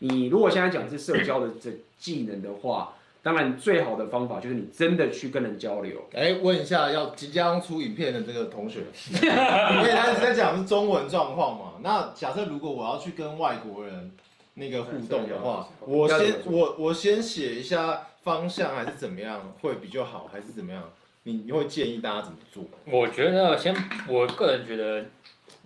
[0.00, 6.08] 你如果现在讲是社交的这技能的话，当然最好的方法就是你真的去跟人交流。
[6.12, 8.80] 哎，问一下要即将出影片的这个同学，
[9.22, 11.72] 因为他在讲是中文状况嘛。
[11.82, 14.10] 那假设如果我要去跟外国人
[14.54, 20.82] 那个互动的话，我先我我先写一下方向还是怎么样会比较好，还是怎么样？
[21.24, 22.64] 你你会建议大家怎么做？
[22.86, 23.74] 我觉得先，
[24.08, 25.04] 我个人觉得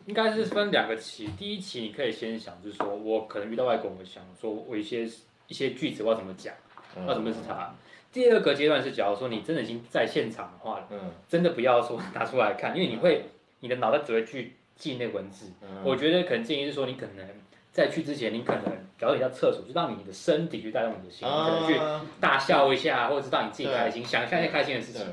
[0.06, 1.28] 应该是分两个期。
[1.38, 5.08] 第一期你可以先想，就是说我可能遇到外国人，我想说我一些
[5.46, 6.52] 一些句子我要怎么讲，
[7.06, 7.74] 要怎么认识他。
[8.12, 13.24] 第二个阶段是，假如说你真的已经在现场的话，嗯，真的不要说拿出来看，因为你会
[13.60, 15.50] 你的脑袋只会去记那文字。
[15.82, 17.26] 我觉得可能建议是说，你可能
[17.72, 18.64] 在去之前，你可能
[18.96, 21.80] 假如你到厕所，就让你的身体去带动你的心，可能去
[22.20, 25.04] 大笑一下，或者是让你自己开心，想象一些开心的事情。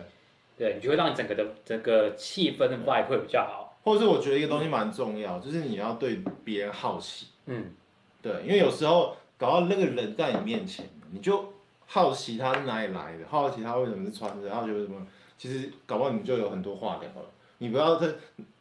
[0.58, 3.80] 对，你就会让你整个的整个气氛的 vibe 会比较好。
[3.84, 7.26] 或者是我觉得一个东西蛮重要，嗯、就是你要对别人好奇。
[7.48, 7.72] 嗯，
[8.22, 11.52] 对，因为有时候搞到那个人在你面前，你就
[11.94, 15.06] 好奇他是哪里来的，好奇他为什么是穿着，然后觉得什么，
[15.38, 17.30] 其实搞不好你就有很多话聊了。
[17.58, 18.06] 你不要他，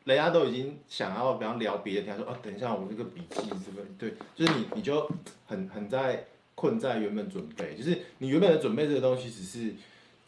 [0.05, 3.87] 人家都已经想要，比方聊别的，他说哦，等一下我那个笔记是不是？
[3.97, 5.09] 对，就是你你就
[5.47, 6.24] 很很在
[6.57, 9.72] 困在原本准备，就是你原本的准备这个东西只是。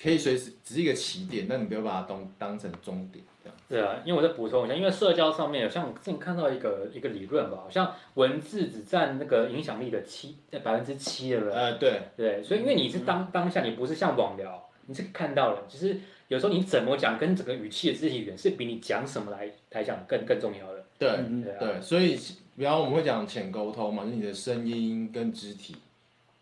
[0.03, 3.25] 可以随时只是一个起点，但你不要把它当当成终点。
[3.69, 11.55] 对啊，因为我再补充一下，因为社交上面，像我之前看到一个一个理论吧，好像文字只占那个影响力的七在百分之七的人。
[11.55, 20.85] 呃，对对，所以因为你是当当下，你不是像网聊，你是看到了，其实有时候你怎么讲，跟整个语气的肢体语言是比你讲什么来来讲更更重要的。
[20.99, 21.11] 对
[21.43, 22.19] 对，对，所以
[22.57, 25.77] 比方我们会讲浅沟通嘛，就是你的声音跟肢体，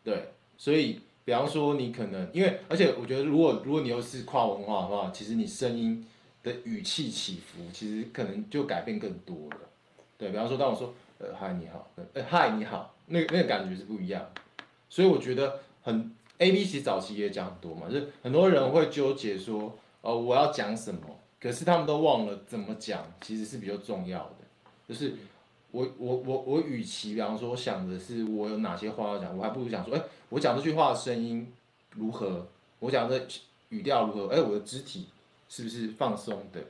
[0.03, 1.01] 对，所以。
[1.23, 6.05] 比方说，你可能因为，而且我觉得，如果如果你又是跨文化的话，其实你声音
[6.43, 9.57] 的语气起伏，其实可能就改变更多了。
[10.19, 14.31] 对，比方说，当我说呃嗨你好，呃嗨你好，那个那个感觉是不一样。
[14.89, 21.01] 所以我觉得很 A B C 早期也讲很多嘛，就是很多人会纠结说，呃我要讲什么，
[21.41, 24.37] 可是他们都忘了怎么讲，其实是比较重要的。
[24.89, 25.15] 就是
[25.71, 30.03] 我我我我与其比方说，我想的是我有哪些话要讲，我还不如想说，哎。
[30.31, 31.53] 我讲这句话的声音
[31.97, 32.47] 如何？
[32.79, 33.27] 我讲的
[33.71, 34.29] 语调如何？
[34.29, 35.09] 哎，我的肢体
[35.51, 36.63] 是不是放松的？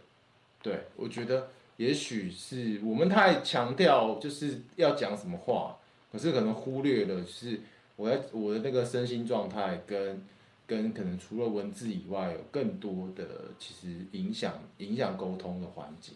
[0.62, 5.76] 对，我觉得也许是我们太强调就是要讲什么话，
[6.11, 7.61] 可是可能忽略了是
[7.97, 10.24] 我在我的那个身心状态跟
[10.66, 16.14] 跟可能除了文字以外，有更多的其实影响影响沟通的环境。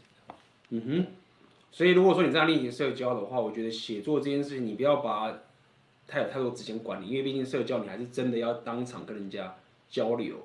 [0.70, 1.06] 嗯哼，
[1.70, 5.38] 所以如果说你在进行社交的话，我觉得写作这件事情，你不要把
[6.06, 9.54] 太有太多时间管理，因为毕竟社交你还是真的要当场跟人家
[9.90, 10.36] 交流。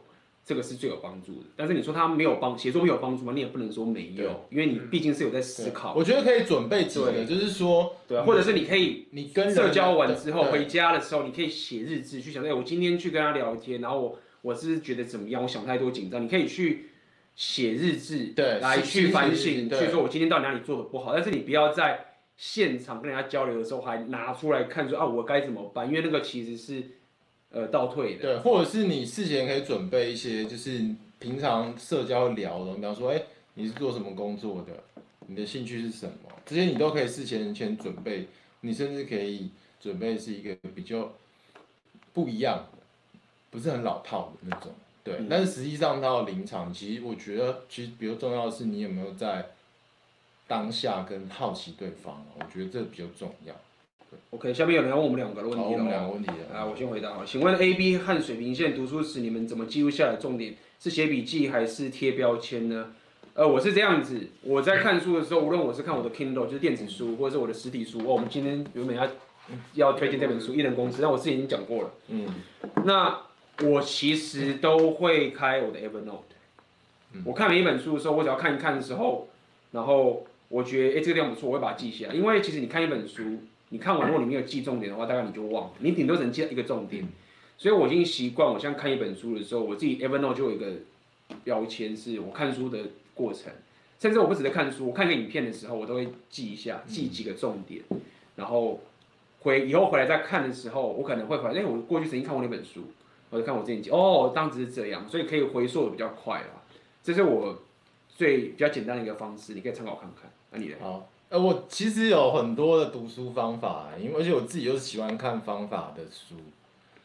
[0.46, 3.34] 这个是最有帮助的，但是你说他没有帮写作没有帮助吗？
[3.36, 5.94] 你也不能说没有，因为你毕竟是有在思考。
[5.94, 15.44] 我觉得可以准备几个，就是说，对啊，或者是你可以，你跟社交完之后回家的时候，你可以写日志，去想，哎，我今天去跟他聊天，然后我我是觉得怎么样？
[15.44, 16.90] 我想太多紧张，你可以去
[17.36, 21.14] 写日志，对，来去反省，去说我今天到底哪里做的不好。
[21.14, 22.06] 但是你不要在
[22.38, 25.88] 现场跟人家交流的时候还拿出来看，说啊，我该怎么办？
[25.88, 26.84] 因为那个其实是。
[27.52, 28.22] 呃，倒退的。
[28.22, 30.84] 对，或者是你事前可以准备一些，就是
[31.20, 33.26] 平常社交聊的，比方说，哎、欸，
[33.56, 34.74] 你是做什么工作的？
[35.28, 36.32] 你的兴趣是什么？
[36.46, 38.28] 这些你都可以事前先准备。
[38.62, 41.14] 你甚至可以准备是一个比较
[42.12, 42.80] 不一样的，
[43.50, 44.74] 不是很老套的那种。
[45.02, 49.52] 对，嗯、但是实际上到临场，其实我觉得，其实比较重要的是你有没有在
[50.46, 52.26] 当下跟好奇对方。
[52.38, 53.56] 我觉得这比较重要。
[54.32, 55.72] OK，下面有人要问我们两个的问题了。
[55.72, 57.24] 我们两个问题啊，我先回答啊。
[57.26, 60.56] 请问 A、B 和水平线读书时，你们怎么记录下来重点？
[60.80, 62.94] 是写笔记还是贴标签呢？
[63.34, 68.00] 呃，我是这样子，我在看书的时候，无论我是看我的 Kindle，就是电子书，或者是我的实体书。
[68.00, 69.08] 哦，我们今天原本要
[69.74, 71.92] 要推荐这本书《一人公司》，但我之前已经讲过了。
[72.10, 72.28] 嗯。
[72.86, 73.20] 那
[73.64, 77.24] 我其实都会开我的 Evernote。
[77.26, 79.28] 我看每一本书的时候，我只要看一看的时候，
[79.72, 82.14] 然后我觉得哎、欸、这个地方不错，我会把它记下来。
[82.14, 83.24] 因为其实你看一本书。
[83.70, 85.74] 你看完，如果你没有记重点的话，大概你就忘了。
[85.80, 87.08] 你顶多只能记一个重点。
[87.58, 90.72] 所以我已经习惯，我像看一本书的时候，我自己 Evernote 就有一个
[91.44, 92.80] 标签，是我看书的
[93.14, 93.52] 过程。
[94.00, 97.84] 甚至我不只在看书，我看一个影片的时候，我都会记一下，记几个重点。
[98.38, 98.80] 然后
[99.42, 102.86] 回以后回来再看的时候，我可能会回来，哎，我过去曾经看过那本书，
[103.30, 106.64] 我就看我之前记，哦，当时是这样，所以可以回溯的比较快啦。
[107.04, 107.62] 这是我
[108.08, 110.32] 最比较简单的一个方式，你可以参考看看。
[110.52, 110.76] 那你呢？
[110.80, 111.10] 好。
[111.30, 116.34] 呃，我其实有很多的读书方法，因为而且我自己又是喜欢看方法的书，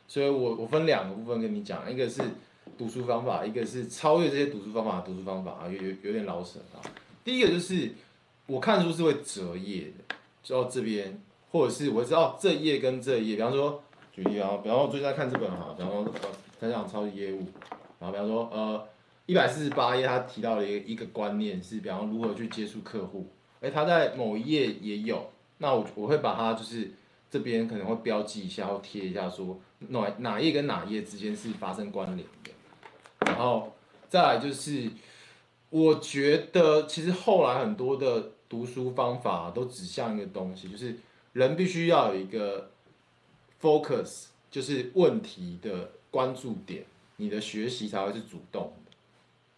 [0.09, 2.23] 所以我我分两个部分跟你讲，一个是
[2.79, 6.81] 读书方法，一个是超越这些读书方法的读书方法啊，有有有点老舍啊。
[7.23, 7.93] 第一个就是
[8.47, 11.21] 我看书是会折页的，就到这边，
[11.51, 16.11] 或者是我知道这页跟这页，比方说举例啊，比方我最近在看这本哈，比方说
[16.59, 17.45] 在讲超级业务，
[18.01, 18.89] 然后比方说呃
[19.27, 23.29] 一百四十八页他提到了一个一个观念是，比方如何去接触客户。
[23.65, 26.91] 哎，他在某一页也有，那我我会把它就是
[27.31, 29.59] 这边可能会标记一下或贴一下，说
[29.89, 32.51] 哪哪页跟哪页之间是发生关联的。
[33.21, 33.73] 然后
[34.11, 34.91] 再来就是，
[35.71, 40.95] 我觉得其实后来很多的读书方法都指向一个东西，就是
[41.33, 42.71] 人必须要有一个
[43.63, 46.85] focus，就是问题的关注点，
[47.17, 48.93] 你的学习才会是主动的。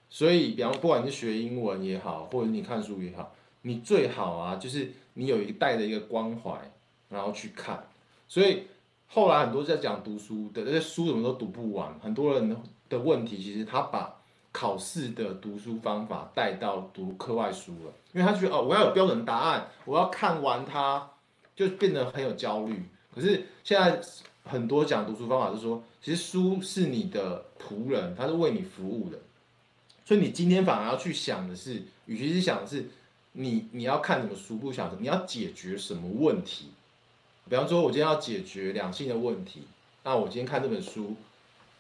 [0.09, 3.35] 所以，比方不管是学英文也好，或者你看书也好。
[3.67, 6.71] 你最好啊，就是你有一个带着一个关怀，
[7.09, 7.85] 然后去看。
[8.29, 8.63] 所以
[9.09, 11.93] 后来很多在讲读书的，这些书怎么都读不完。
[11.99, 12.57] 很多人
[12.89, 14.15] 的问题，其实他把
[14.53, 21.11] 考试的读书方法带到读课外书了，因为他觉得哦，我要有标准答案，我要看完它，
[21.57, 22.85] 就变得很有焦虑。
[23.13, 24.01] 可是现在
[24.45, 29.19] 很多讲读书方法是说，其实书是你的仆人，它是为你服务的。
[30.05, 32.89] 所以你今天反而要去想的是，与其是想的是。
[33.39, 36.71] 你你要看什么书，不晓得你要解决什么问题？
[37.49, 39.65] 比方说，我今天要解决两性的问题，
[40.05, 41.15] 那我今天看这本书，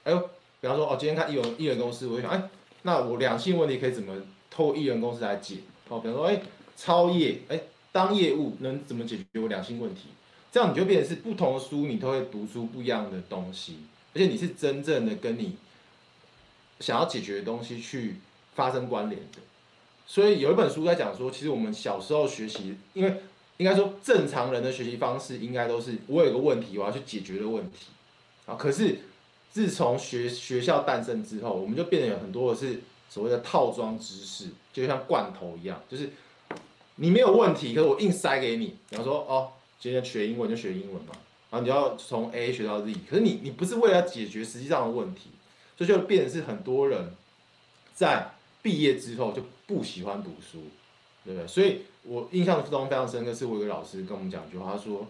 [0.05, 0.19] 哎呦，
[0.61, 2.51] 比方说，哦，今天看艺人艺人公司，我就想，哎，
[2.83, 4.15] 那我两性问题可以怎么
[4.51, 5.57] 透过艺人公司来解？
[5.89, 6.43] 哦，比方说，哎，
[6.77, 7.59] 超业，哎，
[7.91, 10.09] 当业务能怎么解决我两性问题？
[10.53, 13.79] 这样你就变成是不同的书，你都会读出不一样的东西，
[14.15, 15.57] 而且你是真正的跟你
[16.81, 18.17] 想要解决的东西去
[18.55, 19.39] 发生关联的。
[20.07, 23.23] 所以有一本书在讲说，其实我们小时候学习，因为
[23.57, 27.87] 应该说正常人的学习方式应该都是我有个问题，我要去解决的问题
[28.47, 28.55] 啊。
[28.55, 29.01] 可是
[29.51, 36.11] 自从学学校诞生之后，我们就变得有很多的是所谓的套装知识，就像罐头一样，就是
[36.97, 38.77] 你没有问题，可是我硬塞给你。
[38.89, 41.13] 比方说哦，今天学英文就学英文嘛，
[41.51, 45.31] 然后你要从 A 学到 Z，可是你你不是为了解决实际上的问题，
[45.77, 47.13] 所以就变成是很多人
[47.95, 48.36] 在
[48.67, 49.41] 毕业之后就。
[49.69, 50.63] 不喜欢读书，
[51.25, 51.49] 对不对？
[51.49, 55.05] 所以我印象中非常深刻，是我有个老师跟我们讲一句话，他说：“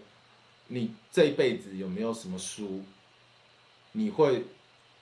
[0.69, 2.81] 你这一辈子有没有什么书，
[3.93, 4.47] 你会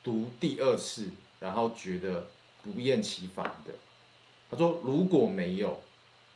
[0.03, 1.09] 读第二次，
[1.39, 2.27] 然后觉得
[2.65, 3.73] 不厌其烦的？”
[4.51, 5.81] 他说：“如果没有，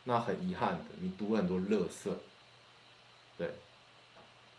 [0.04, 2.08] 那很遗憾的，你读了很多垃圾。”
[3.36, 3.50] 对，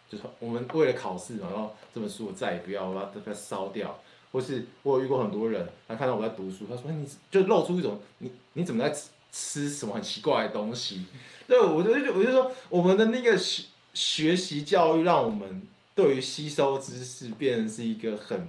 [0.09, 3.97] 就是我们为了考试，然后这本书我再也不要，我把它烧掉。
[4.31, 11.05] 或是我有遇过很多人，他看到我在读书，他说你就露出一种你你怎么在吃吃什么很奇怪的东西？
[11.47, 15.61] 对，我就我就说我们的那个学学习教育，让我们
[15.95, 18.47] 对于吸收知识变成是一个很，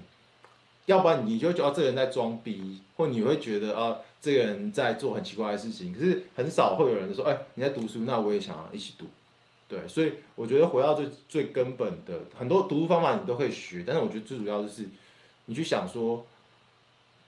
[0.86, 9.06] 要不然你就觉得这个人在装逼，或你会觉得啊这个人在做很奇怪的事情，可是很少会有人说，哎，你在读书，那我也想要一起读。
[9.66, 14.84] 对，所以我觉得回到最最根本的，很多读书方法你都可以学，但是我觉得最主要就是，
[15.50, 16.24] 你去想说，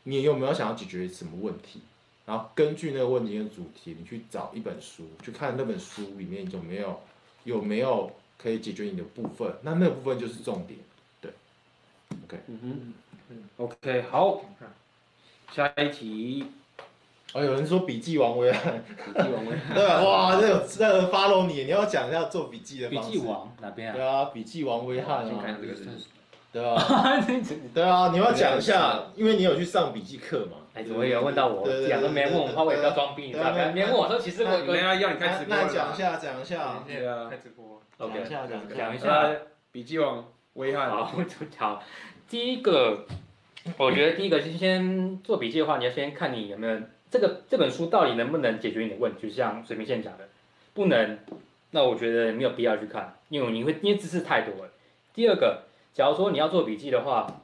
[0.04, 1.80] 你有没有想要解决什么问题，
[2.24, 7.00] 然后根据那个问题的主题，你去找一本书，去看那本书里面有没有
[7.42, 10.78] 有没有可以解决你的部分，那那个部分就是重点。
[11.20, 11.32] 对
[12.24, 12.94] ，OK，嗯哼，
[13.30, 14.44] 嗯，OK，好，
[15.52, 16.46] 下一题。
[17.32, 20.00] 哦，有人说笔记王威翰，笔记王威翰， 对吧？
[20.04, 22.88] 哇，这有这个 follow 你，你要讲一下做笔记的。
[22.88, 23.94] 笔记王哪边啊？
[23.96, 25.88] 对啊，笔记王威翰先看这个是，
[26.52, 26.76] 对啊，
[27.72, 30.58] 对啊，你要讲一下，因为你有去上笔记课嘛。
[30.74, 31.66] 哎，怎么有人问到我？
[31.88, 33.72] 讲都没问我，怕我也不要装逼，你知道吗？
[33.74, 35.56] 没问我说，其实我没有要你开直播。
[35.56, 36.84] 那讲一下，讲一下。
[36.86, 37.80] 对啊，开直播。
[37.98, 39.30] 讲一下，讲讲一下
[39.70, 40.24] 笔记王
[40.54, 40.90] 威翰。
[40.90, 41.04] 好，
[41.56, 41.82] 好，
[42.28, 43.06] 第一个，
[43.78, 46.78] 我觉得第一个是先做笔记的话，你要先看你有没有。
[47.10, 49.28] 这个这本书到底能不能解决你的问题？
[49.28, 50.26] 就像水平线讲的，
[50.72, 51.18] 不能，
[51.72, 54.70] 那我觉得没有必要去看，因为你会因为知识太多了。
[55.12, 57.42] 第二个，假如说你要做笔记的话，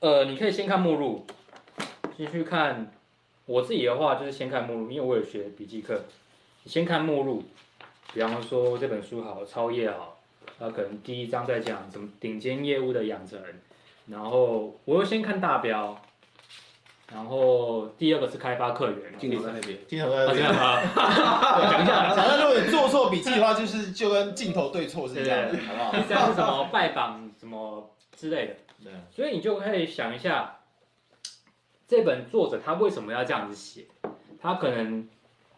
[0.00, 1.26] 呃，你可以先看目录，
[2.16, 2.90] 先去看。
[3.46, 6.00] 我自己的话就是先看目录，因为我有学笔记课，
[6.64, 7.42] 先看目录。
[8.14, 10.18] 比方说这本书好，超业好，
[10.58, 13.38] 那可能第一章在讲什么顶尖业务的养成，
[14.06, 16.00] 然后我又先看大标。
[17.14, 20.44] 然后第二个是开发客源，镜头在那边，镜头在那边。
[21.70, 25.92] 讲一下，反正如果你做错笔记的话，就是就跟镜头对错是一样的，好不好？
[25.92, 28.56] 第三是什么拜访什么之类的。
[28.82, 28.92] 对。
[29.14, 30.56] 所以你就可以想一下，
[31.86, 33.84] 这本作者他为什么要这样子写？
[34.42, 35.08] 他可能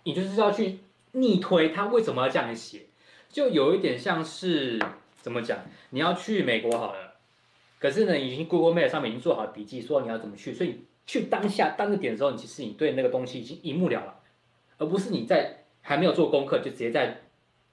[0.05, 0.81] 你就是要去
[1.13, 2.83] 逆推他为什么要这样子写，
[3.31, 4.79] 就有一点像是
[5.23, 5.61] 怎么讲？
[5.89, 7.15] 你要去美国好了，
[7.81, 10.85] 可是呢，已经 Google Map 上面已经做好笔记，说你要怎么去，所以。
[11.07, 14.15] 去当下当个点的时候，你其实你对那个东西已经一目了然，
[14.79, 17.23] 而不是你在还没有做功课就直接在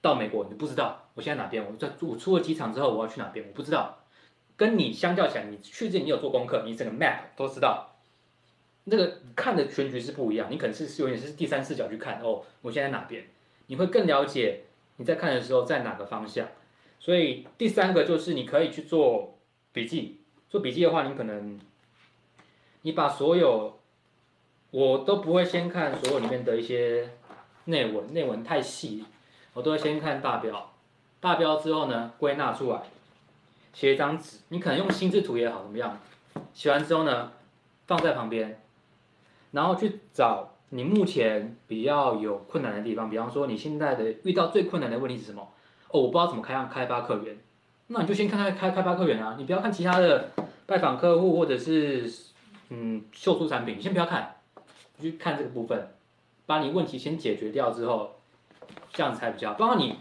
[0.00, 3.98] 到美国，你不知道我现在哪边，我在我出了机场之后我要去哪边，我不知道。
[4.56, 7.90] 跟你相较起来，你去之前你有做功课，你整个 map 都知道。
[8.84, 13.24] 那个看的全局是不一样，你可能是有点是第三视角去看哦，我现在哪边，
[13.66, 14.60] 你会更了解
[14.98, 16.46] 你在看的时候在哪个方向。
[17.00, 19.36] 所以第三个就是你可以去做
[19.72, 21.58] 笔记，做笔记的话，你可能。
[22.86, 23.78] 你把所有，
[24.70, 27.08] 我都不会先看所有里面的一些
[27.64, 29.02] 内文，内文太细，
[29.54, 30.70] 我都会先看大标，
[31.18, 32.82] 大标之后呢，归纳出来，
[33.72, 35.98] 写一张纸，你可能用心智图也好，怎么样，
[36.52, 37.32] 写完之后呢，
[37.86, 38.60] 放在旁边，
[39.52, 45.40] 然后去找你目前比较有困难的地方，比方说你现在的遇到最困难的问题是什么？
[45.88, 47.38] 哦，我不知道怎么开开发客源，
[47.86, 50.32] 那你就先看看开开发客源啊，你不要看其他的
[50.66, 52.12] 拜访客户或者是。
[52.76, 54.34] 嗯，秀出产品，你先不要看，
[54.96, 55.90] 你去看这个部分，
[56.44, 58.16] 把你问题先解决掉之后，
[58.92, 59.54] 这样才比较。
[59.54, 59.94] 包括你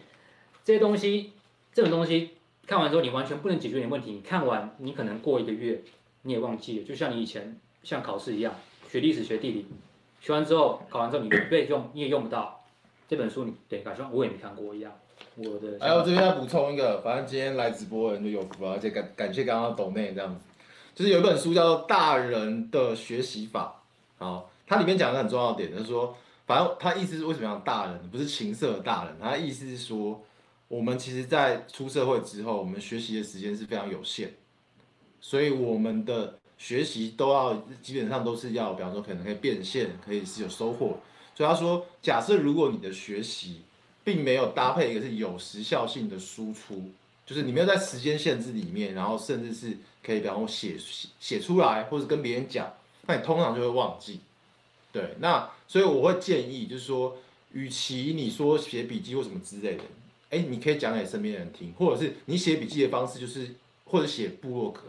[0.63, 1.33] 这些东西，
[1.71, 2.31] 这种东西
[2.65, 4.11] 看完之后，你完全不能解决你的问题。
[4.11, 5.83] 你看完，你可能过一个月
[6.23, 8.55] 你也忘记了，就像你以前像考试一样，
[8.89, 9.67] 学历史、学地理，
[10.19, 12.65] 学完之后考完之后你不会用，你也用不到
[13.07, 14.91] 这本书，你对，感觉我也没看过一样。
[15.35, 20.41] 我的，还有这边要补充一个，反正今天来直播的人就有福了，而且感感谢刚刚抖内这样子。
[20.95, 23.81] 就是有一本书叫做《大人的学习法》，
[24.23, 26.15] 好，它里面讲的很重要的点，就是说，
[26.45, 30.21] 反正他意思是为什么要大人，不是情色的大人，他的意思是说，
[30.67, 34.33] 我们其实，在出社会之后，我们学习的时间是非常有限，
[35.19, 40.99] 所以我们的学习都要基本上都是要，比方说可能可以变现，可以是有收获。
[41.33, 43.61] 所以他说，假设如果你的学习
[44.03, 46.91] 并没有搭配一个是有时效性的输出，
[47.25, 49.75] 就是你没有在时间限制里面，然后甚至是。
[50.05, 50.75] 可以，比方说写
[51.19, 52.73] 写出来，或者跟别人讲，
[53.07, 54.19] 那你通常就会忘记。
[54.91, 57.17] 对，那所以我会建议，就是说，
[57.51, 59.83] 与其你说写笔记或什么之类的，
[60.29, 63.55] 哎，你可以讲给身边人听，或者是你写笔记的方式就是，
[63.85, 64.81] 或者写部落格，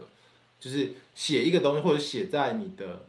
[0.59, 3.01] 就是写一个东西，或者写在你的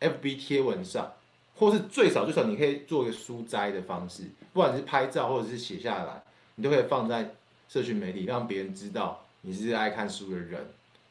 [0.00, 1.14] FB 贴文上，
[1.56, 6.22] 或是最少最少你可以做一个书摘的方式，不管是拍照或者是写下来，
[6.56, 7.34] 你都可以放在
[7.68, 10.66] 社群媒体，让别人知道你是爱看书的人。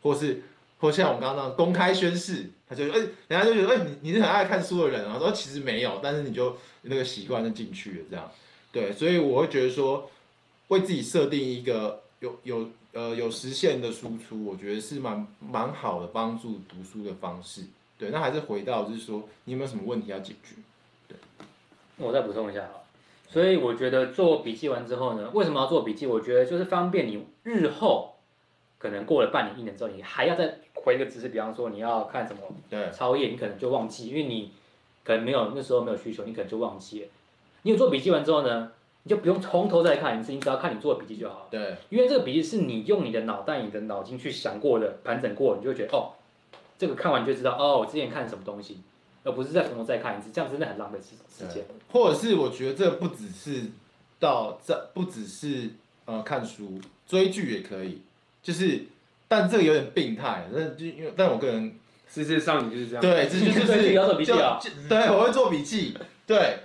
[0.07, 0.41] 或是，
[0.79, 8.31] 或像我们刚刚那样公开宣誓，他就哎、人家就觉得哎、你你是很爱看书的人啊，说其实没有，但是你就那个习惯就进去了，这样，
[8.71, 10.09] 对，所以我会觉得说，
[10.69, 17.63] 为自己设定一个有有呃有实现的输出，我觉得是蛮蛮好的帮助读书的方式。
[17.97, 20.55] 对，那还是回到就是说，你有没有什么问题要解决？
[21.07, 21.17] 对，
[21.97, 22.85] 我再补充一下啊，
[23.27, 26.05] 所以我觉得做笔记完之后呢，为什么要做笔记？
[26.05, 28.16] 我觉得就是方便你日后
[28.77, 34.51] 可能过了半年、一年之后，你还要再回一个知识，比方说你要看什么对抄页，你可能就忘记，因为你
[35.03, 37.07] 可能没有那时候没有需求，你可能就忘记了。
[37.63, 38.71] 你有做笔记完之后呢，
[39.03, 41.47] 你就不用从头再看一次，你只要看你做的笔记就好了。
[41.49, 46.13] 对，因为这个笔记是你用你的脑袋、你的脑筋去想过的、盘整过，你就会觉得哦，
[46.77, 48.79] 这个看完就知道哦，我之前看什么东西，
[49.23, 51.65] 而不是再从头再看一次，这样真的很浪费时时间。
[51.91, 53.65] 或者是我觉得这不只是
[54.19, 55.71] 到这，不只是
[56.05, 58.01] 呃看书、追剧也可以，
[58.47, 58.85] 就是，
[59.27, 64.57] 但这个有点病态，那就因为但我个人事实上你就是这样，对，这就是 要做笔记啊，
[64.87, 66.59] 对，我会做笔记，对。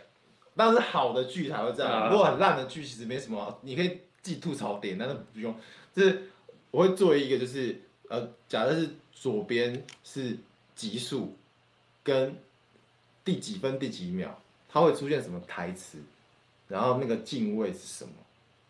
[0.55, 5.53] 但是好的剧才会这样，如果很烂的剧，其实没什么，你可以记吐槽点，但是不用。
[5.93, 6.29] 就是
[6.71, 10.37] 我会做一个，就是呃，假设是左边是
[10.77, 11.35] 集数，
[12.05, 12.37] 跟
[13.25, 14.39] 第几分第几秒，
[14.69, 15.99] 它会出现什么台词，
[16.69, 18.13] 然后那个镜位是什么，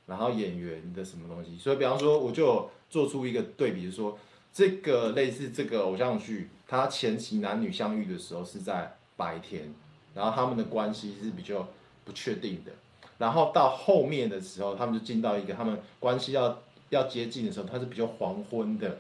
[0.06, 1.59] 然后演员的什么东西。
[1.59, 4.16] 所以比方说，我就做出一个对比，就说
[4.52, 9.74] 这个类似这个偶像剧，它前期男女相遇的时候是在白天。
[10.14, 11.66] 然后他们的关系是比较
[12.05, 12.73] 不确定的，
[13.16, 16.60] 然后到后面的时候，他们就进到一个他们关系要
[16.90, 18.98] 要接近的时候，它是比较黄昏的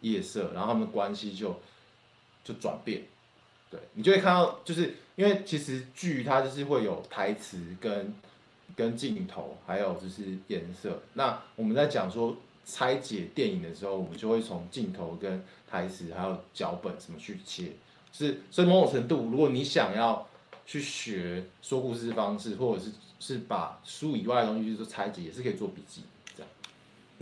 [0.00, 1.60] 夜色，然后他们的关系就
[2.42, 3.02] 就转变，
[3.70, 8.14] 对，你就会看到，就是因为其实剧它就是会有台词跟
[8.74, 11.02] 跟镜头，还有就是颜色。
[11.12, 12.34] 那我们在讲说
[12.66, 17.70] 拆解电影的时候，我们就会从镜头跟台词还有脚本什么去切，
[18.12, 20.28] 是所以某种程度，如果你想要
[20.66, 22.90] 去学说故事方式，或者是
[23.20, 26.02] 是把书以外的东西去做拆解，也是可以做笔记
[26.36, 26.50] 这样。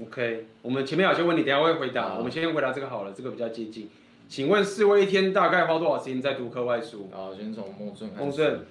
[0.01, 2.15] OK，我们前面有些问题，等下会回答。
[2.15, 3.91] 我们先回答这个好了，这个比较接近。
[4.27, 7.11] 请问四位一天大概花多少时间在读课外书？
[7.13, 8.23] 好，先从孟顺开始。
[8.23, 8.67] 孟顺，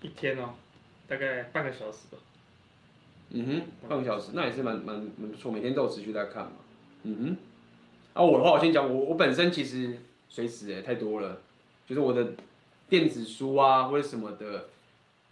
[0.00, 0.50] 一天哦，
[1.06, 2.18] 大概半个小时吧。
[3.32, 6.52] 嗯哼，半个小时，那也是蛮蛮蛮不错，每天都有持续在看嘛。
[7.04, 7.36] 嗯哼。
[8.14, 9.98] 啊，我的话我先讲，我我本身其实
[10.28, 11.40] 随时哎太多了，
[11.86, 12.32] 就是我的。
[12.88, 14.66] 电子书啊，或者什么的，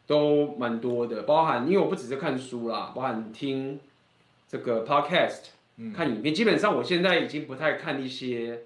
[0.07, 3.79] 都蛮多的，包含因为我不只是看书啦，包含听
[4.49, 5.49] 这个 podcast，
[5.95, 6.35] 看影片。
[6.35, 8.63] 基本上我现在已经不太看一些，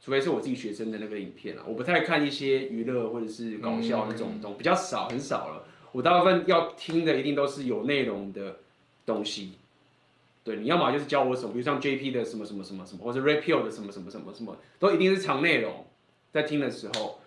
[0.00, 5.64] 除非是我自己学生的那个影片了，我不太看一些娱乐或者是搞笑那种东西，比较少，很少了。
[5.90, 8.58] 我大部分要听的一定都是有内容的
[9.06, 9.52] 东西。
[10.44, 15.86] 对，你要么就是教我什么，比如像 JP 的什么什么什么什么，或者 Rapio 的什么什么什么什么，都一定是长内容，
[16.30, 17.20] 在听的时候。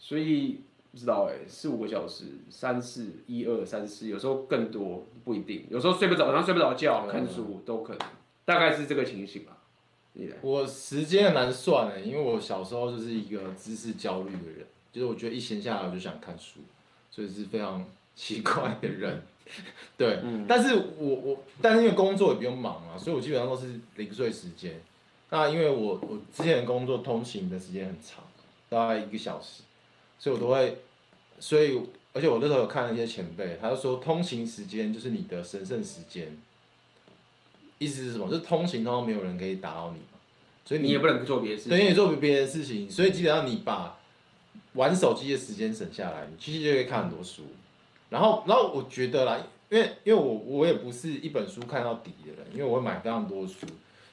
[0.00, 0.60] 所以
[0.92, 8.08] 不知道哎、欸，四五个小时，三四一二三四，有时候更多不一定，有时候睡不着，晚上睡不着觉，看书都可能，
[8.44, 9.56] 大概是这个情形吧。
[10.40, 16.60] 我时间很难算哎，因为我小时候就是一个知识焦虑的人，就是我觉得一闲下来我就想看书，
[17.10, 17.84] 所以是非常
[18.14, 19.22] 奇怪的人。
[19.96, 24.80] 对，嗯、但是我我，但是因为工作也比较忙嘛，所以我基本上都是零碎时间。
[25.30, 28.24] 那因为我我之前的工作通勤的时间很长，
[28.68, 29.62] 大概一个小时。
[30.18, 30.78] 所以我都会，
[31.38, 31.80] 所以
[32.12, 36.36] 而且我那时候有看了一些前辈，他就说通勤时间就是你的神圣时间。
[37.78, 38.28] 意思是什么？
[38.28, 40.18] 就是通勤通常没有人可以打扰你嘛，
[40.64, 41.70] 所以你，你也不能做别的事情。
[41.70, 43.96] 等于你做别的事情，所以基本上你把
[44.72, 47.42] 玩手机的时间省下来，你其实就可以看很多书。
[48.10, 53.66] 然后，然后我觉得啦，因为因为我我也不是一本书看到底的人，因为我会买非常多书，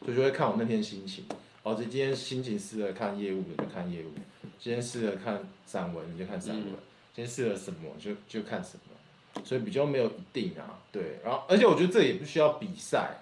[0.03, 1.25] 所以就会看我那天心情。
[1.63, 4.11] 哦，这今天心情适合看业务的就看业务。
[4.59, 6.77] 今天适合看散文，你就看散文；嗯、
[7.13, 9.41] 今天适合什么，就就看什么。
[9.43, 11.19] 所以比较没有一定啊，对。
[11.23, 13.17] 然后，而且我觉得这也不需要比赛，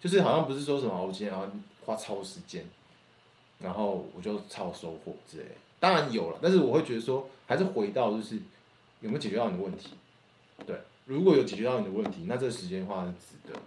[0.00, 1.50] 就是好像不是说什么我今天要
[1.84, 2.64] 花超时间，
[3.58, 5.44] 然后我就超收获之类。
[5.78, 8.36] 当然有了，但是我会觉得说，还是回到就是
[9.00, 9.90] 有没有解决到你的问题。
[10.66, 10.76] 对，
[11.06, 13.58] 如果有解决到你的问题，那这时间花是值得。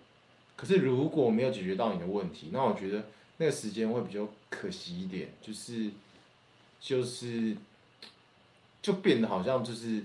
[0.56, 3.04] 可是如果没有解决到你的问题，那我觉得
[3.38, 5.92] 那个时间会比较可惜一点，就是。
[6.78, 7.56] 就是，
[8.80, 10.04] 就变得好像就是，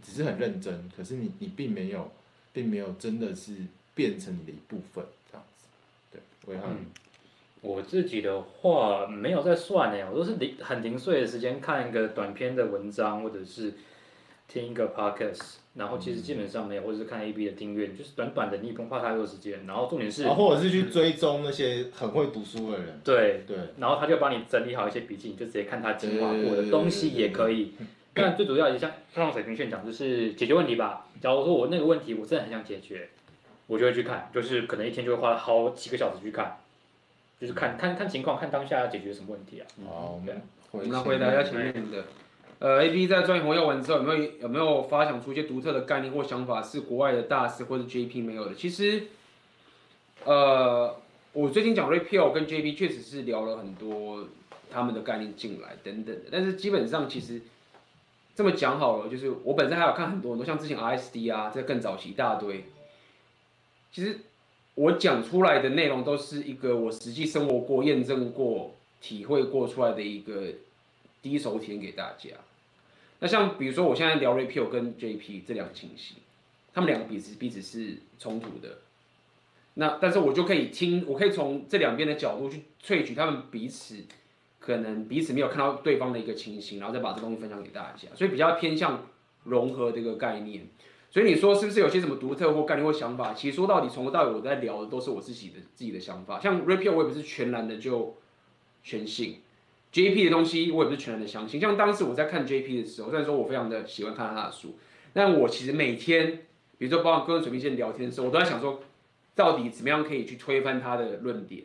[0.00, 2.12] 只是很认真，可是你你并没有，
[2.52, 3.56] 并没有真的是
[3.92, 5.66] 变成你的一部分这样子，
[6.12, 6.86] 对，我看、嗯，
[7.60, 13.74] 我自己的话没有在算呢，我都是零很零碎的时间看一个短篇的文章，或者是
[14.48, 15.56] 听一个 podcast。
[15.74, 19.66] 然后其实基本上没有，或者是看 A B 的订阅，就是短短的，你也不用花太多时间。
[19.66, 22.98] 然后重点是，或者是去追踪那些很会读书的人。
[23.04, 23.58] 对对。
[23.78, 27.74] 然后他就帮你整理好一些笔记，你就直接看他精华过的东西也可以。
[28.14, 31.06] 但最主要也像刚刚水平线讲，就是解决问题吧。
[31.20, 33.10] 假如说我那个问题我真的很想解决，
[33.66, 36.56] 我就会去看，就是可能一天就会花好几个小时去看，
[37.38, 39.66] 就是看看看情况，看当下要解决什么问题啊。
[39.86, 40.34] 哦，对。
[40.70, 42.02] 我们来回答一下前面的。
[42.58, 48.54] 呃，A B 在专业红药丸之后，有没有有没有发想出一些独特的概念或想法，是国外的大师或者 J P 没有的？
[48.54, 49.08] 其实，
[50.24, 50.96] 呃，
[51.32, 54.26] 我最近讲 Repeal 跟 J P 确实是聊了很多
[54.70, 57.42] 他们的概念进来等等的，但是基本上其实
[58.34, 62.64] 这么讲好了，就是我本身还有看很多很多，像之前 R S D 啊，这更早期一大堆。
[63.92, 64.18] 其实
[64.74, 70.52] 我讲出来的内容都是一个我实际生活过、验证过、体会过出来的一个
[71.26, 72.30] 第一手体验给大家。
[73.18, 76.18] 那像比如说，我现在聊 Repeal 跟 JP 这两个情形，
[76.72, 78.78] 他们两个彼此彼此是冲突的。
[79.74, 84.04] 那但是我就可以听，我可以从这两边的角度去萃取他们彼此
[84.60, 88.06] 可能彼此没有看到对方的一个情形，然后再把这东西分享给大家。
[88.14, 89.04] 所以比较偏向
[89.42, 90.64] 融合的一个概念。
[91.10, 93.34] 所以你说是不是有些什么独特或概念或想法？
[93.34, 96.38] 其实说到底，从头到尾我在聊的都是我自己的自己的想法。
[96.38, 98.16] 像 Repeal 我也不是全然的就
[98.84, 99.40] 全信。
[99.96, 104.76] JP 的东西我也不是全然的相信，像当时我在看 JP 的时候，虽然说我非常的喜欢看他的书，
[105.14, 106.40] 但我其实每天，
[106.76, 108.82] 比如说包括跟水平线聊天的时候，我都在想说，
[109.34, 111.62] 到底怎么样可以去推翻他的论点。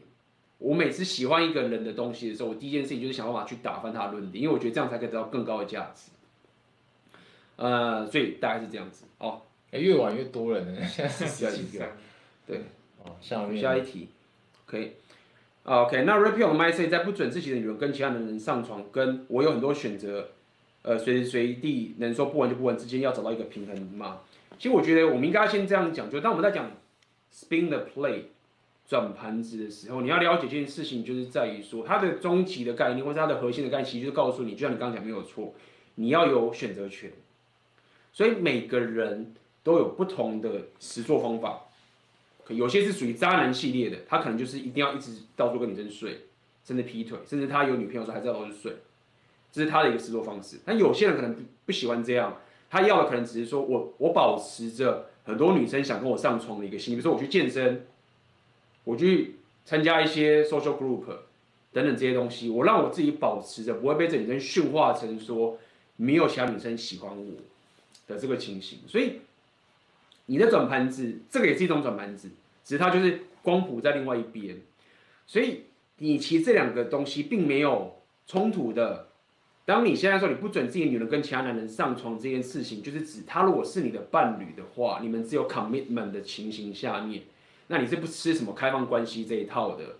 [0.59, 6.09] 我每次喜欢一个人的东西的时候，我第一件事情就是想办法去打翻他的论点，因为我觉得这样才可以得到更高的价值。
[7.57, 9.41] 呃，所以大概是这样子哦。
[9.71, 11.85] 哎，越玩越多人呢，现在是十几个。
[12.47, 12.61] 对，
[13.03, 14.07] 哦，下面下一题，
[14.65, 14.91] 可以。
[15.73, 20.27] OK，那 Repeal 的 mindset 在不准自己的女人跟其他男人上床，跟我有很多选择，
[20.81, 24.19] 呃，随时随地能说不玩就不玩之间，要找到一个平衡嘛？
[24.59, 26.69] 其实我觉得我们应该要先这样讲，就当我们在讲
[27.33, 28.23] spin the plate
[28.85, 35.53] 转盘子的时候，你要了解这件事情，就是在于说它的终极的概念，或者它的核心的概念，其实就是告诉你，就像你刚刚讲没有错，
[35.95, 37.09] 你要有选择权。
[38.11, 41.61] 所以每个人都有不同的实作方法。
[42.55, 46.21] 有些是属于渣男系列的，他可能就是一定要一直到处跟女生睡，
[46.63, 48.77] 甚至劈腿，甚至他有女朋友时候还在到处睡，
[49.51, 50.57] 这是他的一个实作方式。
[50.65, 52.37] 但有些人可能不不喜欢这样，
[52.69, 57.85] 他要的可能只是说我我保持着很多女生想跟我上床的一个心，比如说我去健身，
[58.83, 61.03] 我去参加一些 social group
[61.73, 65.57] 等等这些东西，我让我自己保持着不会被这女生驯化成说
[65.97, 67.33] 没有其他女生喜欢我
[68.07, 68.79] 的这个情形。
[68.87, 69.21] 所以
[70.27, 72.29] 你的转盘子，这个也是一种转盘子。
[72.63, 74.57] 只是它就是光谱在另外一边，
[75.25, 75.63] 所以
[75.97, 79.07] 你其实这两个东西并没有冲突的。
[79.63, 87.23] 当你现在说你不准自己女人跟其他男人上床这件事情，就是指他如果是你的伴侣的话，你们只有 commitment 的情形下面，
[87.67, 89.97] 那你是不吃什么开放关系这一套的。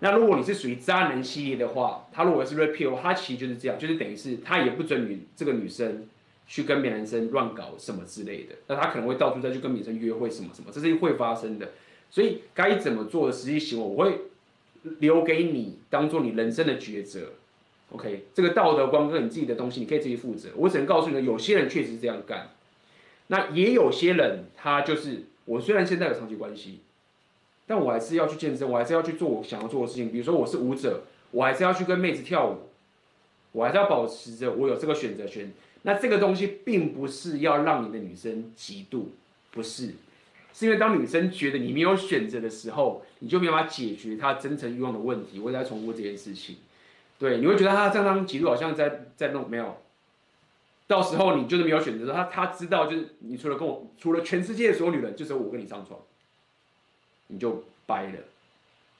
[0.00, 6.08] 那如果你是属于渣男系列的话，他如果是 repeal，他其实就是这样，就是等于是他也不准女这个女生。
[6.50, 11.68] 去跟别的男生乱搞什么之类的，那他可能会到处再去跟女生约会什么什么，这是会发生的。
[12.10, 14.18] 所以该怎么做的实际行为，我会
[14.98, 17.34] 留给你当做你人生的抉择。
[17.92, 20.48] OK，这个道德观跟你自己的东西，你可以自己负责。
[20.56, 22.48] 我只能告诉你，有些人确实是这样干，
[23.28, 26.80] 那也有些人他就是，我虽然现在有长期关系，
[27.68, 30.10] 但我还是要去健身，我还是要去做我想要做的事情。
[30.10, 32.70] 比如说我是舞者，我还是要去跟妹子跳舞，
[33.52, 35.52] 我还是要保持着我有这个选择权。
[35.82, 39.04] 那这个东西并不是要让你的女生嫉妒，
[39.50, 39.94] 不是，
[40.52, 45.40] 是因为当女生觉得你没有选择的时候，你就没有办法解决她真诚欲望的问题。
[45.40, 46.56] 我在重复这件事情，
[47.18, 49.78] 对，你会觉得她这样当嫉妒好像在在弄没有，
[50.86, 55.98] 到时候你就是没有选择，她她知道就是你除了跟我，除了全世界的所有女人，就只有我跟你上床，
[57.28, 58.18] 你就掰了，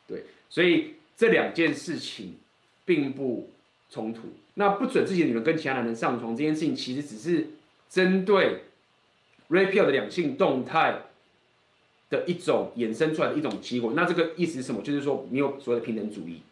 [0.08, 2.38] 对，所以这两件事情
[2.86, 3.50] 并不
[3.90, 4.22] 冲突。
[4.60, 7.48] 那不准自己的女人跟其他男人上床这件事情，其实只是
[7.88, 8.64] 针对
[9.48, 11.04] Repeal 的两性动态
[12.10, 13.94] 的一种衍生出来的一种结果。
[13.96, 14.82] 那这个意思是什么？
[14.82, 16.42] 就是说你有所谓的平等主义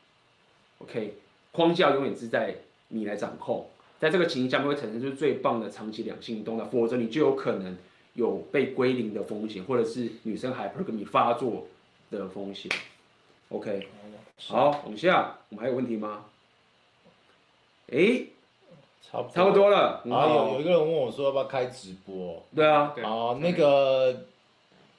[0.79, 1.17] ，OK，
[1.53, 2.55] 框架永远是在
[2.89, 3.69] 你来掌控，
[4.01, 7.77] 在这个情形下面会产生就是最棒的长期两性动态，否则你就有可能
[8.15, 11.67] 有被归零的风险，或者是女生 hypergamy 发作
[12.11, 12.73] 的风险。
[13.51, 13.87] OK，
[14.39, 16.25] 好，往下，我们还有问题吗？
[17.91, 18.27] 哎，
[19.01, 20.03] 差不差不多了。
[20.05, 22.45] 然后有有一个人问我说要不要开直播？
[22.55, 22.95] 对啊。
[23.03, 24.25] 好，那个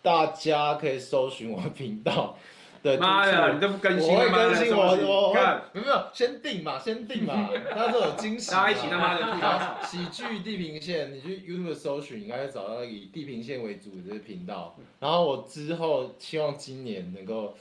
[0.01, 2.35] 大家可以搜寻我的频道。
[2.81, 2.97] 对。
[2.97, 4.11] 妈呀，你都不更新？
[4.11, 5.61] 我会更新，我我看。
[5.73, 7.51] 没有没有，先定嘛，先定嘛。
[7.71, 8.49] 他说有惊喜。
[8.49, 9.85] 大家一起他妈的。
[9.85, 14.75] 喜剧地平线，你去 YouTube 搜寻，应该会找到以地平线为主的这个频道。
[14.99, 17.53] 然后我之后希望今年能够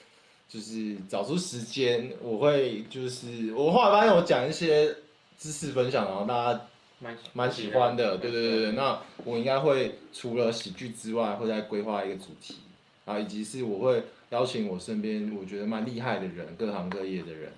[0.48, 4.96] 就是找出时间，我会就是我后来发现我讲一些。
[5.38, 6.60] 知识分享，然后大家
[6.98, 8.72] 蛮蛮喜欢的，对对对对。
[8.72, 12.56] 那我应该会除了喜剧之外，会再规划一个主题，
[13.04, 17.52] 然后以及是我会邀请我身边我觉得蛮厉害的人，各行各业的人，